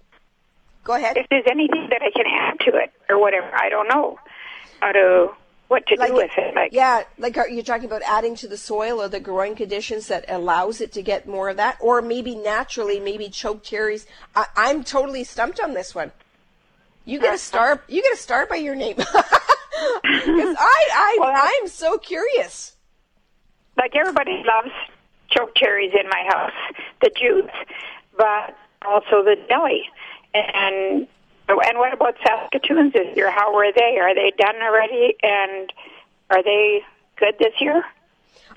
Go 0.88 0.94
ahead. 0.96 1.18
If 1.18 1.28
there's 1.30 1.44
anything 1.52 1.90
that 1.90 2.02
I 2.02 2.12
can 2.12 2.26
add 2.26 2.60
to 2.62 2.78
it 2.78 2.94
or 3.10 3.20
whatever, 3.20 3.52
I 3.54 3.68
don't 3.68 3.90
know 3.90 4.18
how 4.80 4.94
to 4.94 5.28
what 5.68 5.86
to 5.88 5.98
do 5.98 6.14
with 6.14 6.32
it. 6.38 6.56
Like 6.56 6.72
yeah, 6.72 7.04
like 7.18 7.38
are 7.38 7.50
you 7.50 7.62
talking 7.62 7.84
about 7.88 8.04
adding 8.04 8.36
to 8.38 8.48
the 8.48 8.56
soil 8.56 9.02
or 9.02 9.10
the 9.10 9.20
growing 9.20 9.54
conditions 9.54 10.08
that 10.08 10.24
allows 10.30 10.80
it 10.80 10.94
to 10.94 11.02
get 11.02 11.28
more 11.28 11.50
of 11.50 11.58
that, 11.58 11.78
or 11.82 12.02
maybe 12.02 12.36
naturally, 12.36 13.02
maybe 13.02 13.28
choke 13.28 13.64
cherries? 13.64 14.06
I, 14.34 14.46
I'm 14.56 14.86
totally 14.86 15.26
stumped 15.26 15.60
on 15.60 15.74
this 15.74 15.94
one. 15.94 16.14
You 17.04 17.20
get 17.20 17.34
a 17.34 17.38
star. 17.38 17.84
You 17.90 18.02
get 18.02 18.14
a 18.14 18.18
star 18.18 18.46
by 18.46 18.56
your 18.56 18.76
name. 18.76 18.96
Because 20.02 20.56
I, 20.60 20.90
I, 20.92 21.18
well, 21.20 21.34
I'm 21.36 21.68
so 21.68 21.98
curious. 22.00 22.76
like 23.78 23.96
everybody 23.96 24.44
loves 24.44 24.74
choke 25.30 25.54
cherries 25.56 25.92
in 25.94 26.10
my 26.10 26.24
house, 26.30 26.52
the 27.02 27.12
juice, 27.16 27.52
but 28.18 28.58
also 28.84 29.24
the 29.24 29.36
jelly. 29.48 29.84
And 30.34 31.08
and 31.50 31.78
what 31.78 31.94
about 31.94 32.16
Saskatoons 32.26 32.94
this 32.94 33.16
year? 33.16 33.32
How 33.32 33.54
were 33.56 33.72
they? 33.74 33.98
Are 34.00 34.14
they 34.14 34.34
done 34.38 34.56
already? 34.62 35.16
And 35.24 35.72
are 36.30 36.44
they 36.44 36.82
good 37.16 37.36
this 37.40 37.54
year? 37.60 37.84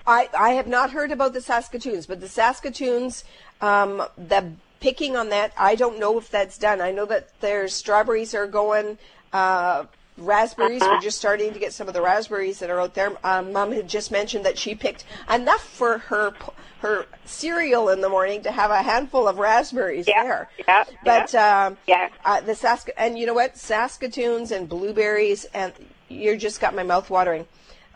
I, 0.07 0.29
I 0.37 0.51
have 0.51 0.67
not 0.67 0.91
heard 0.91 1.13
about 1.13 1.33
the 1.33 1.41
Saskatoons, 1.41 2.07
but 2.07 2.21
the 2.21 2.29
Saskatoons, 2.29 3.25
um, 3.61 4.03
the 4.17 4.53
picking 4.81 5.17
on 5.17 5.29
that, 5.29 5.53
I 5.59 5.75
don't 5.75 6.01
know 6.01 6.19
if 6.19 6.31
that's 6.31 6.59
done. 6.59 6.81
I 6.81 6.91
know 6.91 7.05
that 7.07 7.39
their 7.41 7.69
strawberries 7.69 8.35
are 8.35 8.47
going, 8.47 8.99
uh, 9.33 9.85
raspberries. 10.21 10.83
We're 10.83 11.01
just 11.01 11.19
starting 11.19 11.53
to 11.53 11.59
get 11.59 11.73
some 11.73 11.89
of 11.89 11.95
the 11.95 12.03
raspberries 12.03 12.59
that 12.61 12.71
are 12.71 12.81
out 12.81 12.95
there. 12.95 13.13
Um, 13.25 13.53
Mom 13.53 13.73
had 13.73 13.89
just 13.89 14.11
mentioned 14.11 14.45
that 14.47 14.59
she 14.59 14.75
picked 14.75 15.05
enough 15.33 15.63
for 15.63 15.99
her 15.99 16.33
her 16.81 17.05
cereal 17.27 17.91
in 17.91 18.01
the 18.01 18.09
morning 18.09 18.43
to 18.43 18.51
have 18.51 18.71
a 18.71 18.81
handful 18.83 19.29
of 19.29 19.37
raspberries 19.39 20.09
Yeah, 20.09 20.23
there. 20.23 20.49
yeah, 20.67 20.85
but 21.05 21.35
um, 21.35 21.77
yeah. 21.87 22.09
uh, 22.25 22.41
the 22.41 22.53
Sask 22.53 22.89
and 22.97 23.19
you 23.19 23.27
know 23.27 23.35
what, 23.35 23.59
Saskatoons 23.59 24.51
and 24.51 24.67
blueberries, 24.67 25.45
and 25.53 25.75
you 26.09 26.37
just 26.39 26.59
got 26.59 26.75
my 26.75 26.83
mouth 26.83 27.11
watering. 27.11 27.47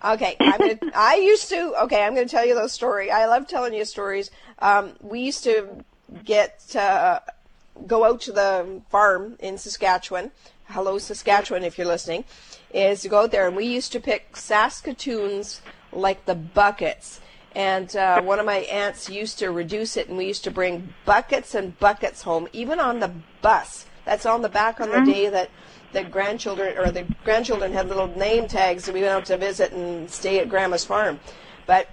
Okay, 0.04 0.36
I'm 0.38 0.58
gonna, 0.58 0.78
I 0.94 1.14
used 1.16 1.48
to. 1.48 1.72
Okay, 1.84 2.04
I'm 2.04 2.14
going 2.14 2.28
to 2.28 2.30
tell 2.30 2.44
you 2.44 2.54
those 2.54 2.72
story. 2.72 3.10
I 3.10 3.24
love 3.24 3.48
telling 3.48 3.72
you 3.72 3.86
stories. 3.86 4.30
Um, 4.58 4.92
we 5.00 5.20
used 5.20 5.44
to 5.44 5.82
get 6.24 6.76
uh, 6.76 7.20
go 7.86 8.04
out 8.04 8.20
to 8.22 8.32
the 8.32 8.82
farm 8.90 9.36
in 9.38 9.58
Saskatchewan. 9.58 10.30
Hello, 10.68 10.98
Saskatchewan, 10.98 11.64
if 11.64 11.76
you're 11.76 11.86
listening. 11.86 12.24
Is 12.72 13.02
to 13.02 13.08
go 13.08 13.22
out 13.22 13.30
there, 13.30 13.46
and 13.46 13.56
we 13.56 13.66
used 13.66 13.92
to 13.92 14.00
pick 14.00 14.36
Saskatoons 14.36 15.60
like 15.92 16.24
the 16.24 16.34
buckets. 16.34 17.20
And 17.54 17.94
uh, 17.94 18.20
one 18.22 18.40
of 18.40 18.46
my 18.46 18.58
aunts 18.58 19.08
used 19.08 19.38
to 19.38 19.50
reduce 19.50 19.96
it, 19.96 20.08
and 20.08 20.16
we 20.18 20.26
used 20.26 20.44
to 20.44 20.50
bring 20.50 20.92
buckets 21.04 21.54
and 21.54 21.78
buckets 21.78 22.22
home, 22.22 22.48
even 22.52 22.80
on 22.80 22.98
the 22.98 23.12
bus. 23.42 23.86
That's 24.04 24.26
on 24.26 24.42
the 24.42 24.48
back 24.48 24.80
on 24.80 24.90
the 24.90 25.10
day 25.10 25.28
that 25.28 25.50
the 25.92 26.02
grandchildren 26.02 26.76
or 26.76 26.90
the 26.90 27.06
grandchildren 27.22 27.72
had 27.72 27.88
little 27.88 28.08
name 28.08 28.48
tags, 28.48 28.88
and 28.88 28.94
we 28.94 29.02
went 29.02 29.12
out 29.12 29.24
to 29.26 29.36
visit 29.36 29.72
and 29.72 30.10
stay 30.10 30.40
at 30.40 30.48
Grandma's 30.48 30.84
farm. 30.84 31.20
But 31.66 31.88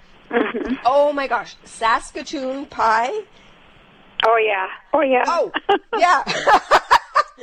oh 0.84 1.12
my 1.14 1.28
gosh, 1.28 1.56
Saskatoon 1.64 2.66
pie! 2.66 3.22
Oh 4.24 4.36
yeah. 4.36 4.66
Oh 4.92 5.00
yeah. 5.00 5.24
Oh 5.26 5.50
yeah, 5.98 6.22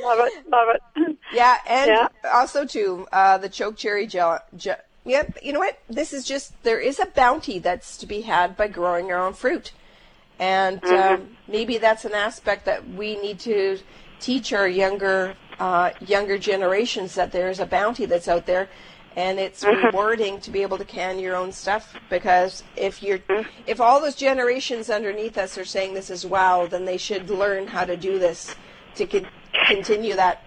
love 0.02 0.18
it. 0.20 0.48
Love 0.50 0.68
it. 0.96 1.16
yeah, 1.32 1.56
and 1.68 1.88
Yeah. 1.88 2.08
also 2.32 2.64
too 2.64 3.06
uh, 3.12 3.38
the 3.38 3.48
choke 3.48 3.76
cherry 3.76 4.06
gel. 4.06 4.40
Je- 4.56 4.74
Yep, 5.06 5.38
you 5.42 5.54
know 5.54 5.60
what? 5.60 5.78
This 5.88 6.12
is 6.12 6.24
just 6.26 6.52
there 6.62 6.78
is 6.78 7.00
a 7.00 7.06
bounty 7.06 7.58
that's 7.58 7.96
to 7.98 8.06
be 8.06 8.20
had 8.20 8.54
by 8.54 8.68
growing 8.68 9.06
your 9.06 9.18
own 9.18 9.32
fruit, 9.32 9.72
and 10.38 10.84
um, 10.84 11.28
maybe 11.48 11.78
that's 11.78 12.04
an 12.04 12.12
aspect 12.12 12.66
that 12.66 12.86
we 12.86 13.16
need 13.16 13.40
to 13.40 13.78
teach 14.20 14.52
our 14.52 14.68
younger 14.68 15.34
uh, 15.58 15.92
younger 16.06 16.36
generations 16.36 17.14
that 17.14 17.32
there's 17.32 17.60
a 17.60 17.66
bounty 17.66 18.04
that's 18.04 18.28
out 18.28 18.44
there, 18.44 18.68
and 19.16 19.38
it's 19.38 19.64
rewarding 19.64 20.40
to 20.40 20.50
be 20.50 20.62
able 20.62 20.78
to 20.78 20.84
can 20.84 21.18
your 21.18 21.34
own 21.36 21.50
stuff 21.52 21.94
because 22.08 22.62
if 22.76 23.02
you're 23.02 23.18
if 23.66 23.80
all 23.80 24.00
those 24.00 24.14
generations 24.14 24.88
underneath 24.90 25.36
us 25.38 25.58
are 25.58 25.64
saying 25.64 25.94
this 25.94 26.10
is 26.10 26.24
wow, 26.24 26.66
then 26.66 26.84
they 26.84 26.96
should 26.96 27.28
learn 27.30 27.66
how 27.66 27.84
to 27.84 27.96
do 27.96 28.18
this 28.18 28.54
to 28.96 29.06
con- 29.06 29.26
continue 29.66 30.14
that 30.14 30.42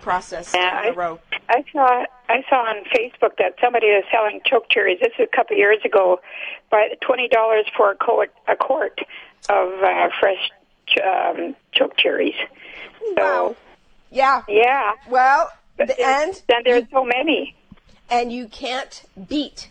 process 0.00 0.52
Yeah, 0.54 0.82
in 0.88 0.92
a 0.92 0.96
row. 0.96 1.18
I 1.48 1.64
saw 1.72 2.04
I 2.28 2.42
saw 2.48 2.56
on 2.56 2.84
Facebook 2.84 3.36
that 3.38 3.54
somebody 3.62 3.86
was 3.88 4.04
selling 4.10 4.40
choke 4.46 4.68
cherries. 4.70 4.98
This 5.00 5.12
is 5.18 5.28
a 5.32 5.36
couple 5.36 5.54
of 5.54 5.58
years 5.58 5.78
ago, 5.84 6.20
by 6.70 6.88
twenty 7.02 7.28
dollars 7.28 7.66
for 7.76 7.90
a 7.90 7.96
quart 7.96 8.32
a 8.48 8.56
quart 8.56 8.98
of 9.50 9.72
uh, 9.82 10.08
fresh 10.20 10.50
ch- 10.86 10.98
um, 11.00 11.54
choke 11.72 11.96
cherries. 11.98 12.34
So 13.00 13.14
Wow. 13.18 13.56
Yeah. 14.10 14.42
yeah, 14.48 14.92
Well, 15.08 15.50
But 15.76 15.88
the, 15.88 15.94
there's- 15.98 16.24
and 16.24 16.42
then 16.48 16.62
there's 16.64 16.84
so 16.90 17.04
many. 17.04 17.54
And 18.10 18.32
you 18.32 18.46
can't 18.48 19.02
beat 19.28 19.68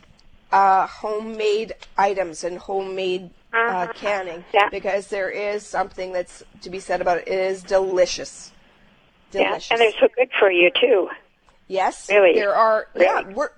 uh, 0.52 0.86
homemade 0.88 1.74
items 1.98 2.44
and 2.44 2.58
homemade 2.58 3.30
uh, 3.54 3.58
Uh-huh. 3.58 3.94
canning 3.94 4.44
Yeah. 4.54 4.70
because 4.70 5.08
there 5.08 5.30
is 5.30 5.66
something 5.66 6.12
that's 6.12 6.44
to 6.62 6.70
be 6.70 6.80
said 6.80 7.02
about 7.02 7.20
it. 7.20 7.28
It 7.28 7.40
is 7.40 7.62
delicious. 7.64 8.52
Delicious. 9.32 9.70
Yeah, 9.70 9.74
and 9.76 9.82
they're 9.82 10.00
so 10.00 10.08
good 10.16 10.30
for 10.40 10.52
you 10.52 10.72
too. 10.80 11.10
Yes, 11.68 12.08
Really? 12.10 12.34
there 12.34 12.54
are. 12.56 12.88
Yeah, 12.96 13.22
Really? 13.22 13.34
we're, 13.34 13.50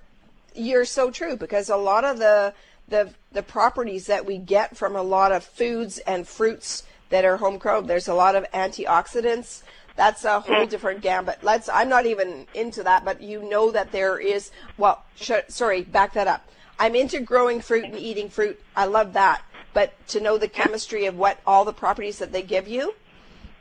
you're 0.54 0.86
so 0.86 1.12
true 1.12 1.36
because 1.36 1.70
a 1.70 1.76
lot 1.78 2.06
of 2.06 2.18
the 2.20 2.54
the 2.88 3.14
the 3.32 3.42
properties 3.44 4.06
that 4.08 4.26
we 4.26 4.38
get 4.38 4.78
from 4.78 4.96
a 4.96 5.02
lot 5.02 5.32
of 5.32 5.44
foods 5.44 5.98
and 6.00 6.26
fruits 6.28 6.84
that 7.10 7.26
are 7.26 7.38
homegrown, 7.38 7.88
there's 7.88 8.08
a 8.08 8.14
lot 8.14 8.36
of 8.36 8.46
antioxidants. 8.54 9.64
That's 9.96 10.26
a 10.26 10.40
whole 10.42 10.56
Mm-hmm. 10.56 10.70
different 10.70 11.02
gambit. 11.02 11.40
Let's. 11.42 11.70
I'm 11.70 11.88
not 11.90 12.06
even 12.06 12.48
into 12.54 12.84
that, 12.84 13.06
but 13.06 13.22
you 13.22 13.48
know 13.50 13.72
that 13.72 13.92
there 13.92 14.20
is. 14.20 14.52
Well, 14.78 15.04
sh- 15.16 15.32
sorry, 15.48 15.84
back 15.84 16.14
that 16.14 16.28
up. 16.28 16.48
I'm 16.80 16.96
into 16.96 17.22
growing 17.22 17.62
fruit 17.62 17.86
and 17.86 17.98
eating 17.98 18.28
fruit. 18.30 18.62
I 18.76 18.86
love 18.86 19.14
that, 19.14 19.42
but 19.74 19.94
to 20.10 20.20
know 20.20 20.38
the 20.38 20.50
chemistry 20.50 21.06
of 21.06 21.18
what 21.18 21.40
all 21.48 21.64
the 21.64 21.72
properties 21.72 22.20
that 22.20 22.34
they 22.34 22.42
give 22.42 22.68
you, 22.68 22.94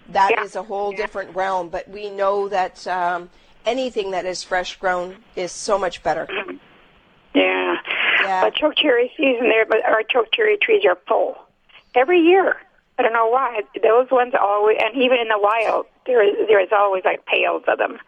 that 0.09 0.37
is 0.40 0.55
Yeah. 0.57 0.62
a 0.62 0.64
whole 0.64 0.90
different 0.90 1.37
realm. 1.37 1.68
But 1.68 1.88
we 1.88 2.11
know 2.11 2.49
that 2.49 2.85
um, 2.88 3.31
anything 3.64 4.11
that 4.11 4.25
is 4.27 4.42
fresh 4.42 4.77
grown 4.77 5.16
is 5.37 5.53
so 5.53 5.79
much 5.79 6.03
better. 6.03 6.27
Yeah. 7.35 7.77
Yeah. 8.23 8.40
But 8.42 8.55
choke 8.57 8.75
cherry 8.77 9.12
season 9.16 9.49
there, 9.49 9.66
but 9.66 9.85
our 9.85 10.03
choke 10.03 10.33
cherry 10.33 10.57
trees 10.57 10.85
are 10.85 10.99
full 11.07 11.37
every 11.95 12.18
year. 12.20 12.57
I 12.99 13.03
don't 13.03 13.12
know 13.12 13.28
why. 13.28 13.61
Those 13.82 14.11
ones 14.11 14.35
always, 14.41 14.78
and 14.82 14.97
even 15.01 15.18
in 15.18 15.28
the 15.28 15.39
wild, 15.39 15.87
there 16.07 16.22
is 16.22 16.48
there 16.48 16.61
is 16.61 16.68
always 16.72 17.05
like 17.05 17.24
pails 17.26 17.62
of 17.68 17.78
them. 17.78 17.98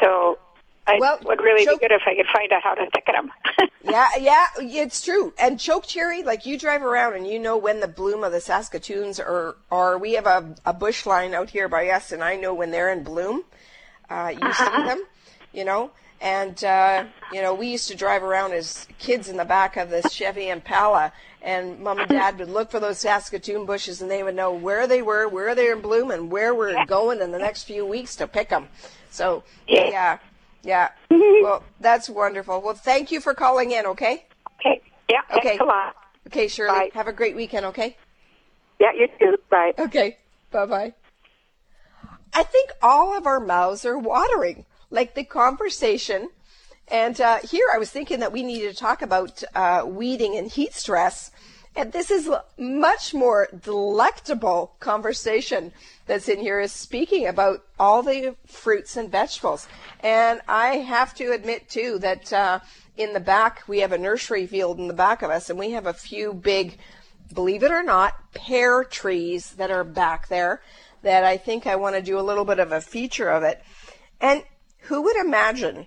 So 0.00 0.38
I 0.86 0.98
Well, 0.98 1.18
would 1.24 1.40
really 1.40 1.64
choke- 1.64 1.80
be 1.80 1.88
good 1.88 1.94
if 1.94 2.02
I 2.06 2.14
could 2.14 2.26
find 2.32 2.50
out 2.52 2.62
how 2.62 2.74
to 2.74 2.86
thicken 2.90 3.14
them. 3.14 3.32
Yeah, 3.82 4.08
yeah, 4.20 4.46
it's 4.60 5.00
true. 5.02 5.32
And 5.38 5.58
choke 5.58 5.86
cherry, 5.86 6.22
like 6.22 6.44
you 6.44 6.58
drive 6.58 6.82
around 6.82 7.14
and 7.14 7.26
you 7.26 7.38
know 7.38 7.56
when 7.56 7.80
the 7.80 7.88
bloom 7.88 8.22
of 8.22 8.30
the 8.30 8.40
Saskatoons 8.40 9.18
are. 9.18 9.56
Are 9.70 9.96
we 9.96 10.12
have 10.12 10.26
a, 10.26 10.54
a 10.66 10.74
bush 10.74 11.06
line 11.06 11.32
out 11.32 11.48
here 11.48 11.66
by 11.66 11.88
us, 11.88 12.12
and 12.12 12.22
I 12.22 12.36
know 12.36 12.52
when 12.52 12.70
they're 12.72 12.90
in 12.92 13.02
bloom. 13.04 13.42
Uh, 14.10 14.34
you 14.38 14.52
see 14.52 14.64
them, 14.64 15.02
you 15.54 15.64
know. 15.64 15.92
And 16.20 16.62
uh, 16.62 17.04
you 17.32 17.40
know, 17.40 17.54
we 17.54 17.68
used 17.68 17.88
to 17.88 17.96
drive 17.96 18.22
around 18.22 18.52
as 18.52 18.86
kids 18.98 19.30
in 19.30 19.38
the 19.38 19.46
back 19.46 19.78
of 19.78 19.88
this 19.88 20.12
Chevy 20.12 20.50
Impala, 20.50 21.10
and 21.42 21.80
Mom 21.80 21.98
and 22.00 22.08
Dad 22.08 22.38
would 22.38 22.50
look 22.50 22.70
for 22.70 22.80
those 22.80 22.98
Saskatoon 22.98 23.66
bushes, 23.66 24.02
and 24.02 24.10
they 24.10 24.22
would 24.22 24.34
know 24.36 24.52
where 24.52 24.86
they 24.86 25.02
were, 25.02 25.28
where 25.28 25.54
they're 25.54 25.74
in 25.74 25.80
bloom, 25.80 26.10
and 26.10 26.30
where 26.30 26.54
we're 26.54 26.84
going 26.86 27.20
in 27.20 27.32
the 27.32 27.38
next 27.38 27.64
few 27.64 27.86
weeks 27.86 28.16
to 28.16 28.26
pick 28.26 28.48
them. 28.50 28.68
So 29.10 29.42
Yeah. 29.66 29.88
yeah, 29.90 30.18
Yeah. 30.62 30.88
Mm-hmm. 31.10 31.44
well, 31.44 31.64
that's 31.80 32.08
wonderful. 32.10 32.60
Well, 32.60 32.74
thank 32.74 33.10
you 33.10 33.20
for 33.20 33.34
calling 33.34 33.70
in, 33.72 33.86
okay? 33.86 34.26
Okay. 34.60 34.80
Yeah. 35.08 35.20
Okay. 35.38 35.48
Thanks 35.48 35.62
a 35.62 35.66
lot. 35.66 35.96
Okay, 36.26 36.48
Shirley. 36.48 36.78
Bye. 36.78 36.90
Have 36.94 37.08
a 37.08 37.12
great 37.12 37.34
weekend, 37.34 37.66
okay? 37.66 37.96
Yeah, 38.78 38.92
you 38.92 39.08
too. 39.18 39.36
Bye. 39.50 39.72
Okay. 39.78 40.16
Bye 40.50 40.66
bye. 40.66 40.94
I 42.32 42.42
think 42.44 42.70
all 42.82 43.16
of 43.16 43.26
our 43.26 43.40
mouths 43.40 43.84
are 43.84 43.98
watering, 43.98 44.64
like 44.90 45.14
the 45.14 45.24
conversation. 45.24 46.30
And 46.90 47.20
uh, 47.20 47.38
here 47.38 47.66
I 47.72 47.78
was 47.78 47.90
thinking 47.90 48.20
that 48.20 48.32
we 48.32 48.42
needed 48.42 48.72
to 48.72 48.76
talk 48.76 49.02
about 49.02 49.42
uh, 49.54 49.84
weeding 49.86 50.36
and 50.36 50.50
heat 50.50 50.74
stress. 50.74 51.30
And 51.76 51.92
this 51.92 52.10
is 52.10 52.28
much 52.58 53.14
more 53.14 53.48
delectable 53.62 54.74
conversation 54.80 55.72
that's 56.06 56.28
in 56.28 56.40
here 56.40 56.58
is 56.58 56.72
speaking 56.72 57.28
about 57.28 57.64
all 57.78 58.02
the 58.02 58.34
fruits 58.44 58.96
and 58.96 59.08
vegetables. 59.08 59.68
And 60.00 60.40
I 60.48 60.78
have 60.78 61.14
to 61.14 61.30
admit 61.30 61.68
too 61.68 62.00
that 62.00 62.32
uh, 62.32 62.58
in 62.96 63.12
the 63.12 63.20
back 63.20 63.62
we 63.68 63.78
have 63.80 63.92
a 63.92 63.98
nursery 63.98 64.48
field 64.48 64.80
in 64.80 64.88
the 64.88 64.94
back 64.94 65.22
of 65.22 65.30
us, 65.30 65.48
and 65.48 65.58
we 65.58 65.70
have 65.70 65.86
a 65.86 65.92
few 65.92 66.34
big, 66.34 66.76
believe 67.32 67.62
it 67.62 67.70
or 67.70 67.84
not, 67.84 68.14
pear 68.34 68.82
trees 68.82 69.52
that 69.52 69.70
are 69.70 69.84
back 69.84 70.26
there. 70.26 70.62
That 71.02 71.22
I 71.22 71.36
think 71.36 71.68
I 71.68 71.76
want 71.76 71.94
to 71.94 72.02
do 72.02 72.18
a 72.18 72.20
little 72.20 72.44
bit 72.44 72.58
of 72.58 72.72
a 72.72 72.80
feature 72.80 73.30
of 73.30 73.44
it. 73.44 73.62
And 74.20 74.42
who 74.80 75.02
would 75.02 75.16
imagine 75.16 75.86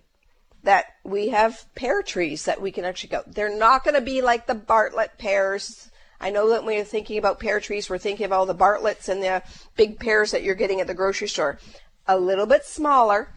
that 0.63 0.85
we 1.03 1.29
have 1.29 1.65
pear 1.75 2.01
trees 2.01 2.45
that 2.45 2.61
we 2.61 2.71
can 2.71 2.85
actually 2.85 3.09
go. 3.09 3.23
They're 3.27 3.55
not 3.55 3.83
going 3.83 3.95
to 3.95 4.01
be 4.01 4.21
like 4.21 4.47
the 4.47 4.55
Bartlett 4.55 5.17
pears. 5.17 5.91
I 6.19 6.29
know 6.29 6.49
that 6.49 6.63
when 6.63 6.75
you're 6.75 6.85
thinking 6.85 7.17
about 7.17 7.39
pear 7.39 7.59
trees, 7.59 7.89
we're 7.89 7.97
thinking 7.97 8.25
of 8.25 8.31
all 8.31 8.45
the 8.45 8.55
Bartletts 8.55 9.09
and 9.09 9.21
the 9.21 9.43
big 9.75 9.99
pears 9.99 10.31
that 10.31 10.43
you're 10.43 10.55
getting 10.55 10.79
at 10.79 10.87
the 10.87 10.93
grocery 10.93 11.27
store. 11.27 11.59
A 12.07 12.17
little 12.17 12.45
bit 12.45 12.65
smaller, 12.65 13.29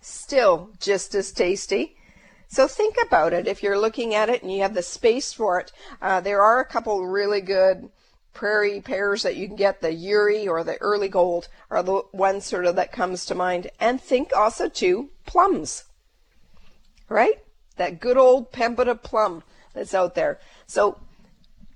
still 0.00 0.70
just 0.80 1.14
as 1.14 1.30
tasty. 1.30 1.96
So 2.48 2.66
think 2.66 2.96
about 3.00 3.32
it. 3.32 3.46
If 3.46 3.62
you're 3.62 3.78
looking 3.78 4.12
at 4.12 4.28
it 4.28 4.42
and 4.42 4.52
you 4.52 4.62
have 4.62 4.74
the 4.74 4.82
space 4.82 5.32
for 5.32 5.60
it, 5.60 5.70
uh, 6.02 6.20
there 6.20 6.42
are 6.42 6.58
a 6.58 6.64
couple 6.66 7.06
really 7.06 7.40
good 7.40 7.88
prairie 8.32 8.80
pears 8.80 9.22
that 9.22 9.36
you 9.36 9.46
can 9.46 9.54
get. 9.54 9.80
The 9.80 9.92
Ure 9.92 10.50
or 10.50 10.64
the 10.64 10.80
Early 10.80 11.08
Gold 11.08 11.46
are 11.70 11.82
the 11.84 12.02
ones 12.12 12.46
sort 12.46 12.66
of 12.66 12.74
that 12.74 12.90
comes 12.90 13.24
to 13.26 13.36
mind. 13.36 13.70
And 13.78 14.00
think 14.00 14.32
also 14.34 14.68
too 14.68 15.10
plums 15.26 15.84
right? 17.10 17.42
That 17.76 18.00
good 18.00 18.16
old 18.16 18.52
Pemberton 18.52 18.98
plum 18.98 19.42
that's 19.74 19.92
out 19.92 20.14
there. 20.14 20.40
So 20.66 20.98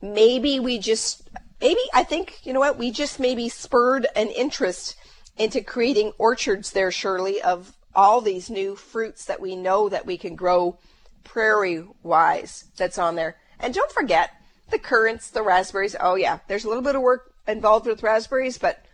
maybe 0.01 0.61
we 0.61 0.79
just, 0.79 1.29
maybe 1.61 1.81
I 1.93 2.05
think, 2.05 2.39
you 2.45 2.55
know 2.55 2.61
what, 2.61 2.79
we 2.79 2.91
just 2.91 3.21
maybe 3.21 3.51
spurred 3.51 4.07
an 4.17 4.29
interest 4.29 4.97
into 5.37 5.61
creating 5.61 6.13
orchards 6.17 6.71
there, 6.71 6.91
Shirley, 6.91 7.43
of 7.43 7.77
all 7.95 8.21
these 8.21 8.49
new 8.49 8.77
fruits 8.77 9.27
that 9.27 9.41
we 9.41 9.57
know 9.57 9.89
that 9.89 10.07
we 10.07 10.17
can 10.17 10.37
grow 10.37 10.79
prairie 11.25 11.85
wise 12.03 12.65
that's 12.77 12.99
on 12.99 13.17
there. 13.17 13.37
And 13.59 13.75
don't 13.75 13.93
forget 13.93 14.31
the 14.71 14.79
currants, 14.79 15.31
the 15.31 15.43
raspberries. 15.43 15.97
Oh, 15.99 16.15
yeah, 16.15 16.39
there's 16.49 16.65
a 16.65 16.69
little 16.69 16.83
bit 16.83 16.97
of 16.97 17.03
work 17.03 17.33
involved 17.47 17.87
with 17.87 18.03
raspberries, 18.03 18.59
but 18.59 18.85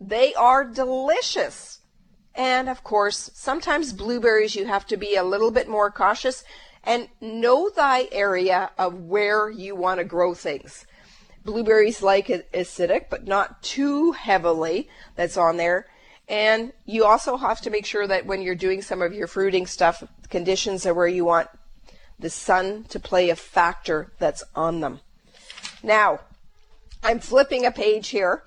they 0.00 0.34
are 0.34 0.64
delicious. 0.64 1.79
And 2.34 2.68
of 2.68 2.84
course, 2.84 3.30
sometimes 3.34 3.92
blueberries 3.92 4.54
you 4.54 4.66
have 4.66 4.86
to 4.86 4.96
be 4.96 5.16
a 5.16 5.24
little 5.24 5.50
bit 5.50 5.68
more 5.68 5.90
cautious 5.90 6.44
and 6.84 7.08
know 7.20 7.68
thy 7.68 8.08
area 8.12 8.70
of 8.78 8.94
where 8.94 9.50
you 9.50 9.74
want 9.74 9.98
to 9.98 10.04
grow 10.04 10.34
things. 10.34 10.86
Blueberries 11.44 12.02
like 12.02 12.28
acidic, 12.28 13.06
but 13.10 13.26
not 13.26 13.62
too 13.62 14.12
heavily 14.12 14.88
that's 15.16 15.36
on 15.36 15.56
there. 15.56 15.86
And 16.28 16.72
you 16.86 17.04
also 17.04 17.36
have 17.36 17.60
to 17.62 17.70
make 17.70 17.86
sure 17.86 18.06
that 18.06 18.26
when 18.26 18.40
you're 18.40 18.54
doing 18.54 18.82
some 18.82 19.02
of 19.02 19.12
your 19.12 19.26
fruiting 19.26 19.66
stuff, 19.66 20.02
conditions 20.28 20.86
are 20.86 20.94
where 20.94 21.08
you 21.08 21.24
want 21.24 21.48
the 22.18 22.30
sun 22.30 22.84
to 22.84 23.00
play 23.00 23.30
a 23.30 23.36
factor 23.36 24.12
that's 24.18 24.44
on 24.54 24.80
them. 24.80 25.00
Now, 25.82 26.20
I'm 27.02 27.18
flipping 27.18 27.66
a 27.66 27.72
page 27.72 28.08
here 28.08 28.44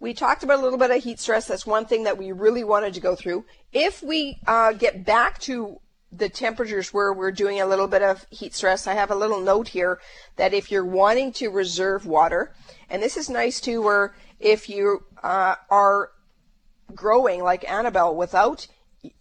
we 0.00 0.14
talked 0.14 0.42
about 0.42 0.60
a 0.60 0.62
little 0.62 0.78
bit 0.78 0.90
of 0.90 1.02
heat 1.02 1.18
stress. 1.18 1.46
That's 1.46 1.66
one 1.66 1.86
thing 1.86 2.04
that 2.04 2.18
we 2.18 2.32
really 2.32 2.64
wanted 2.64 2.94
to 2.94 3.00
go 3.00 3.14
through. 3.14 3.44
If 3.72 4.02
we 4.02 4.38
uh, 4.46 4.72
get 4.72 5.04
back 5.04 5.38
to 5.40 5.80
the 6.12 6.28
temperatures 6.28 6.94
where 6.94 7.12
we're 7.12 7.32
doing 7.32 7.60
a 7.60 7.66
little 7.66 7.88
bit 7.88 8.02
of 8.02 8.24
heat 8.30 8.54
stress, 8.54 8.86
I 8.86 8.94
have 8.94 9.10
a 9.10 9.14
little 9.14 9.40
note 9.40 9.68
here 9.68 10.00
that 10.36 10.54
if 10.54 10.70
you're 10.70 10.84
wanting 10.84 11.32
to 11.34 11.48
reserve 11.48 12.06
water, 12.06 12.54
and 12.88 13.02
this 13.02 13.16
is 13.16 13.28
nice 13.28 13.60
too, 13.60 13.82
where 13.82 14.14
if 14.40 14.68
you 14.68 15.04
uh, 15.22 15.56
are 15.68 16.10
growing 16.94 17.42
like 17.42 17.70
Annabelle 17.70 18.14
without 18.14 18.66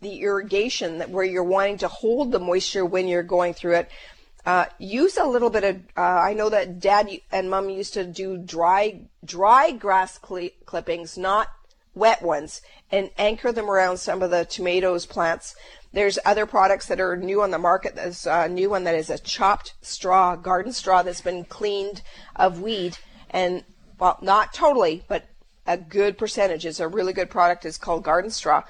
the 0.01 0.21
irrigation, 0.21 0.99
that 0.99 1.09
where 1.09 1.25
you're 1.25 1.43
wanting 1.43 1.77
to 1.79 1.87
hold 1.87 2.31
the 2.31 2.39
moisture 2.39 2.85
when 2.85 3.07
you're 3.07 3.23
going 3.23 3.53
through 3.53 3.75
it, 3.75 3.91
uh, 4.47 4.65
use 4.79 5.17
a 5.17 5.25
little 5.25 5.49
bit 5.49 5.65
of. 5.65 5.75
Uh, 5.97 6.01
I 6.01 6.33
know 6.33 6.47
that 6.47 6.79
Dad 6.79 7.09
and 7.33 7.49
Mom 7.49 7.69
used 7.69 7.93
to 7.95 8.05
do 8.05 8.37
dry 8.37 9.01
dry 9.25 9.71
grass 9.71 10.17
cl- 10.25 10.51
clippings, 10.65 11.17
not 11.17 11.49
wet 11.93 12.21
ones, 12.21 12.61
and 12.89 13.09
anchor 13.17 13.51
them 13.51 13.69
around 13.69 13.97
some 13.97 14.23
of 14.23 14.31
the 14.31 14.45
tomatoes 14.45 15.05
plants. 15.05 15.53
There's 15.91 16.17
other 16.23 16.45
products 16.45 16.85
that 16.85 17.01
are 17.01 17.17
new 17.17 17.41
on 17.41 17.51
the 17.51 17.57
market. 17.57 17.95
There's 17.95 18.25
a 18.25 18.47
new 18.47 18.69
one 18.69 18.85
that 18.85 18.95
is 18.95 19.09
a 19.09 19.19
chopped 19.19 19.73
straw, 19.81 20.37
garden 20.37 20.71
straw 20.71 21.03
that's 21.03 21.19
been 21.19 21.43
cleaned 21.43 22.01
of 22.33 22.61
weed, 22.61 22.97
and 23.29 23.65
well, 23.99 24.17
not 24.21 24.53
totally, 24.53 25.03
but 25.09 25.25
a 25.65 25.75
good 25.75 26.17
percentage. 26.17 26.65
It's 26.65 26.79
a 26.79 26.87
really 26.87 27.11
good 27.11 27.29
product. 27.29 27.65
It's 27.65 27.77
called 27.77 28.05
garden 28.05 28.31
straw. 28.31 28.63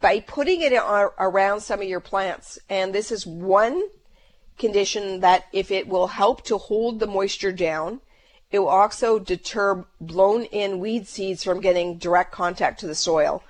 By 0.00 0.20
putting 0.20 0.62
it 0.62 0.72
around 0.72 1.60
some 1.62 1.80
of 1.80 1.88
your 1.88 1.98
plants, 1.98 2.60
and 2.70 2.94
this 2.94 3.10
is 3.10 3.26
one 3.26 3.82
condition 4.58 5.20
that 5.20 5.46
if 5.52 5.70
it 5.70 5.88
will 5.88 6.08
help 6.08 6.44
to 6.44 6.58
hold 6.58 7.00
the 7.00 7.06
moisture 7.06 7.52
down, 7.52 8.00
it 8.50 8.58
will 8.58 8.68
also 8.68 9.18
deter 9.18 9.84
blown 10.00 10.44
in 10.44 10.78
weed 10.78 11.08
seeds 11.08 11.42
from 11.42 11.60
getting 11.60 11.98
direct 11.98 12.32
contact 12.32 12.80
to 12.80 12.86
the 12.86 12.94
soil. 12.94 13.42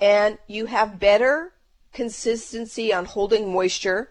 And 0.00 0.38
you 0.48 0.66
have 0.66 0.98
better 0.98 1.52
consistency 1.92 2.92
on 2.92 3.04
holding 3.04 3.52
moisture, 3.52 4.10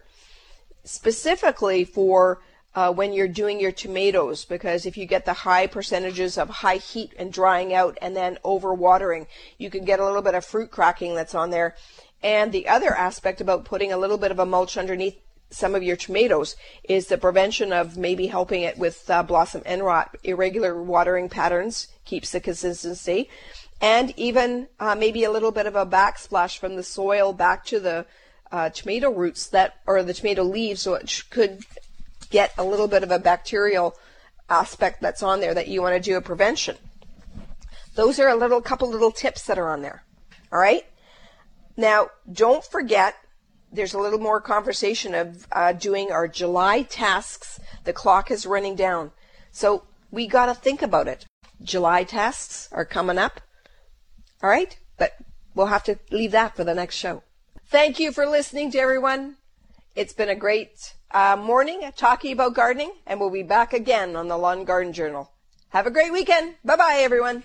specifically 0.82 1.84
for 1.84 2.40
uh, 2.74 2.92
when 2.92 3.12
you're 3.12 3.28
doing 3.28 3.60
your 3.60 3.70
tomatoes, 3.70 4.44
because 4.44 4.84
if 4.84 4.96
you 4.96 5.06
get 5.06 5.24
the 5.24 5.32
high 5.32 5.66
percentages 5.66 6.36
of 6.36 6.48
high 6.48 6.76
heat 6.76 7.12
and 7.16 7.32
drying 7.32 7.72
out 7.72 7.96
and 8.02 8.16
then 8.16 8.38
overwatering, 8.44 9.26
you 9.58 9.70
can 9.70 9.84
get 9.84 10.00
a 10.00 10.04
little 10.04 10.22
bit 10.22 10.34
of 10.34 10.44
fruit 10.44 10.70
cracking 10.70 11.14
that's 11.14 11.34
on 11.34 11.50
there. 11.50 11.76
And 12.22 12.50
the 12.50 12.66
other 12.66 12.94
aspect 12.94 13.40
about 13.40 13.66
putting 13.66 13.92
a 13.92 13.98
little 13.98 14.18
bit 14.18 14.30
of 14.30 14.38
a 14.38 14.46
mulch 14.46 14.76
underneath 14.76 15.18
some 15.54 15.74
of 15.74 15.82
your 15.82 15.96
tomatoes 15.96 16.56
is 16.84 17.06
the 17.06 17.18
prevention 17.18 17.72
of 17.72 17.96
maybe 17.96 18.26
helping 18.26 18.62
it 18.62 18.76
with 18.76 19.08
uh, 19.08 19.22
blossom 19.22 19.62
end 19.64 19.84
rot. 19.84 20.16
Irregular 20.24 20.82
watering 20.82 21.28
patterns 21.28 21.88
keeps 22.04 22.32
the 22.32 22.40
consistency, 22.40 23.28
and 23.80 24.12
even 24.16 24.68
uh, 24.80 24.94
maybe 24.94 25.24
a 25.24 25.30
little 25.30 25.52
bit 25.52 25.66
of 25.66 25.76
a 25.76 25.86
backsplash 25.86 26.58
from 26.58 26.76
the 26.76 26.82
soil 26.82 27.32
back 27.32 27.64
to 27.66 27.80
the 27.80 28.06
uh, 28.52 28.70
tomato 28.70 29.10
roots 29.10 29.46
that 29.48 29.76
or 29.86 30.02
the 30.02 30.14
tomato 30.14 30.42
leaves, 30.42 30.86
it 30.86 31.24
could 31.30 31.64
get 32.30 32.52
a 32.58 32.64
little 32.64 32.88
bit 32.88 33.02
of 33.02 33.10
a 33.10 33.18
bacterial 33.18 33.96
aspect 34.48 35.00
that's 35.00 35.22
on 35.22 35.40
there 35.40 35.54
that 35.54 35.68
you 35.68 35.80
want 35.80 35.94
to 35.94 36.00
do 36.00 36.16
a 36.16 36.20
prevention. 36.20 36.76
Those 37.94 38.18
are 38.18 38.28
a 38.28 38.36
little 38.36 38.60
couple 38.60 38.88
little 38.90 39.12
tips 39.12 39.46
that 39.46 39.58
are 39.58 39.68
on 39.68 39.82
there. 39.82 40.02
All 40.52 40.58
right. 40.58 40.84
Now, 41.76 42.10
don't 42.30 42.64
forget 42.64 43.16
there's 43.74 43.94
a 43.94 43.98
little 43.98 44.20
more 44.20 44.40
conversation 44.40 45.14
of 45.14 45.46
uh, 45.52 45.72
doing 45.72 46.12
our 46.12 46.28
July 46.28 46.82
tasks. 46.82 47.58
The 47.84 47.92
clock 47.92 48.30
is 48.30 48.46
running 48.46 48.76
down. 48.76 49.10
So 49.50 49.84
we 50.10 50.26
got 50.26 50.46
to 50.46 50.54
think 50.54 50.80
about 50.80 51.08
it. 51.08 51.26
July 51.62 52.04
tasks 52.04 52.68
are 52.72 52.84
coming 52.84 53.18
up. 53.18 53.40
All 54.42 54.50
right? 54.50 54.78
But 54.96 55.12
we'll 55.54 55.66
have 55.66 55.84
to 55.84 55.98
leave 56.10 56.30
that 56.32 56.56
for 56.56 56.64
the 56.64 56.74
next 56.74 56.96
show. 56.96 57.22
Thank 57.66 57.98
you 57.98 58.12
for 58.12 58.26
listening 58.26 58.70
to 58.72 58.78
everyone. 58.78 59.36
It's 59.96 60.12
been 60.12 60.28
a 60.28 60.34
great 60.34 60.94
uh, 61.10 61.36
morning 61.36 61.90
talking 61.96 62.32
about 62.32 62.54
gardening, 62.54 62.92
and 63.06 63.18
we'll 63.18 63.30
be 63.30 63.42
back 63.42 63.72
again 63.72 64.16
on 64.16 64.28
the 64.28 64.36
Lawn 64.36 64.64
Garden 64.64 64.92
Journal. 64.92 65.30
Have 65.70 65.86
a 65.86 65.90
great 65.90 66.12
weekend. 66.12 66.54
Bye 66.64 66.76
bye, 66.76 66.98
everyone. 66.98 67.44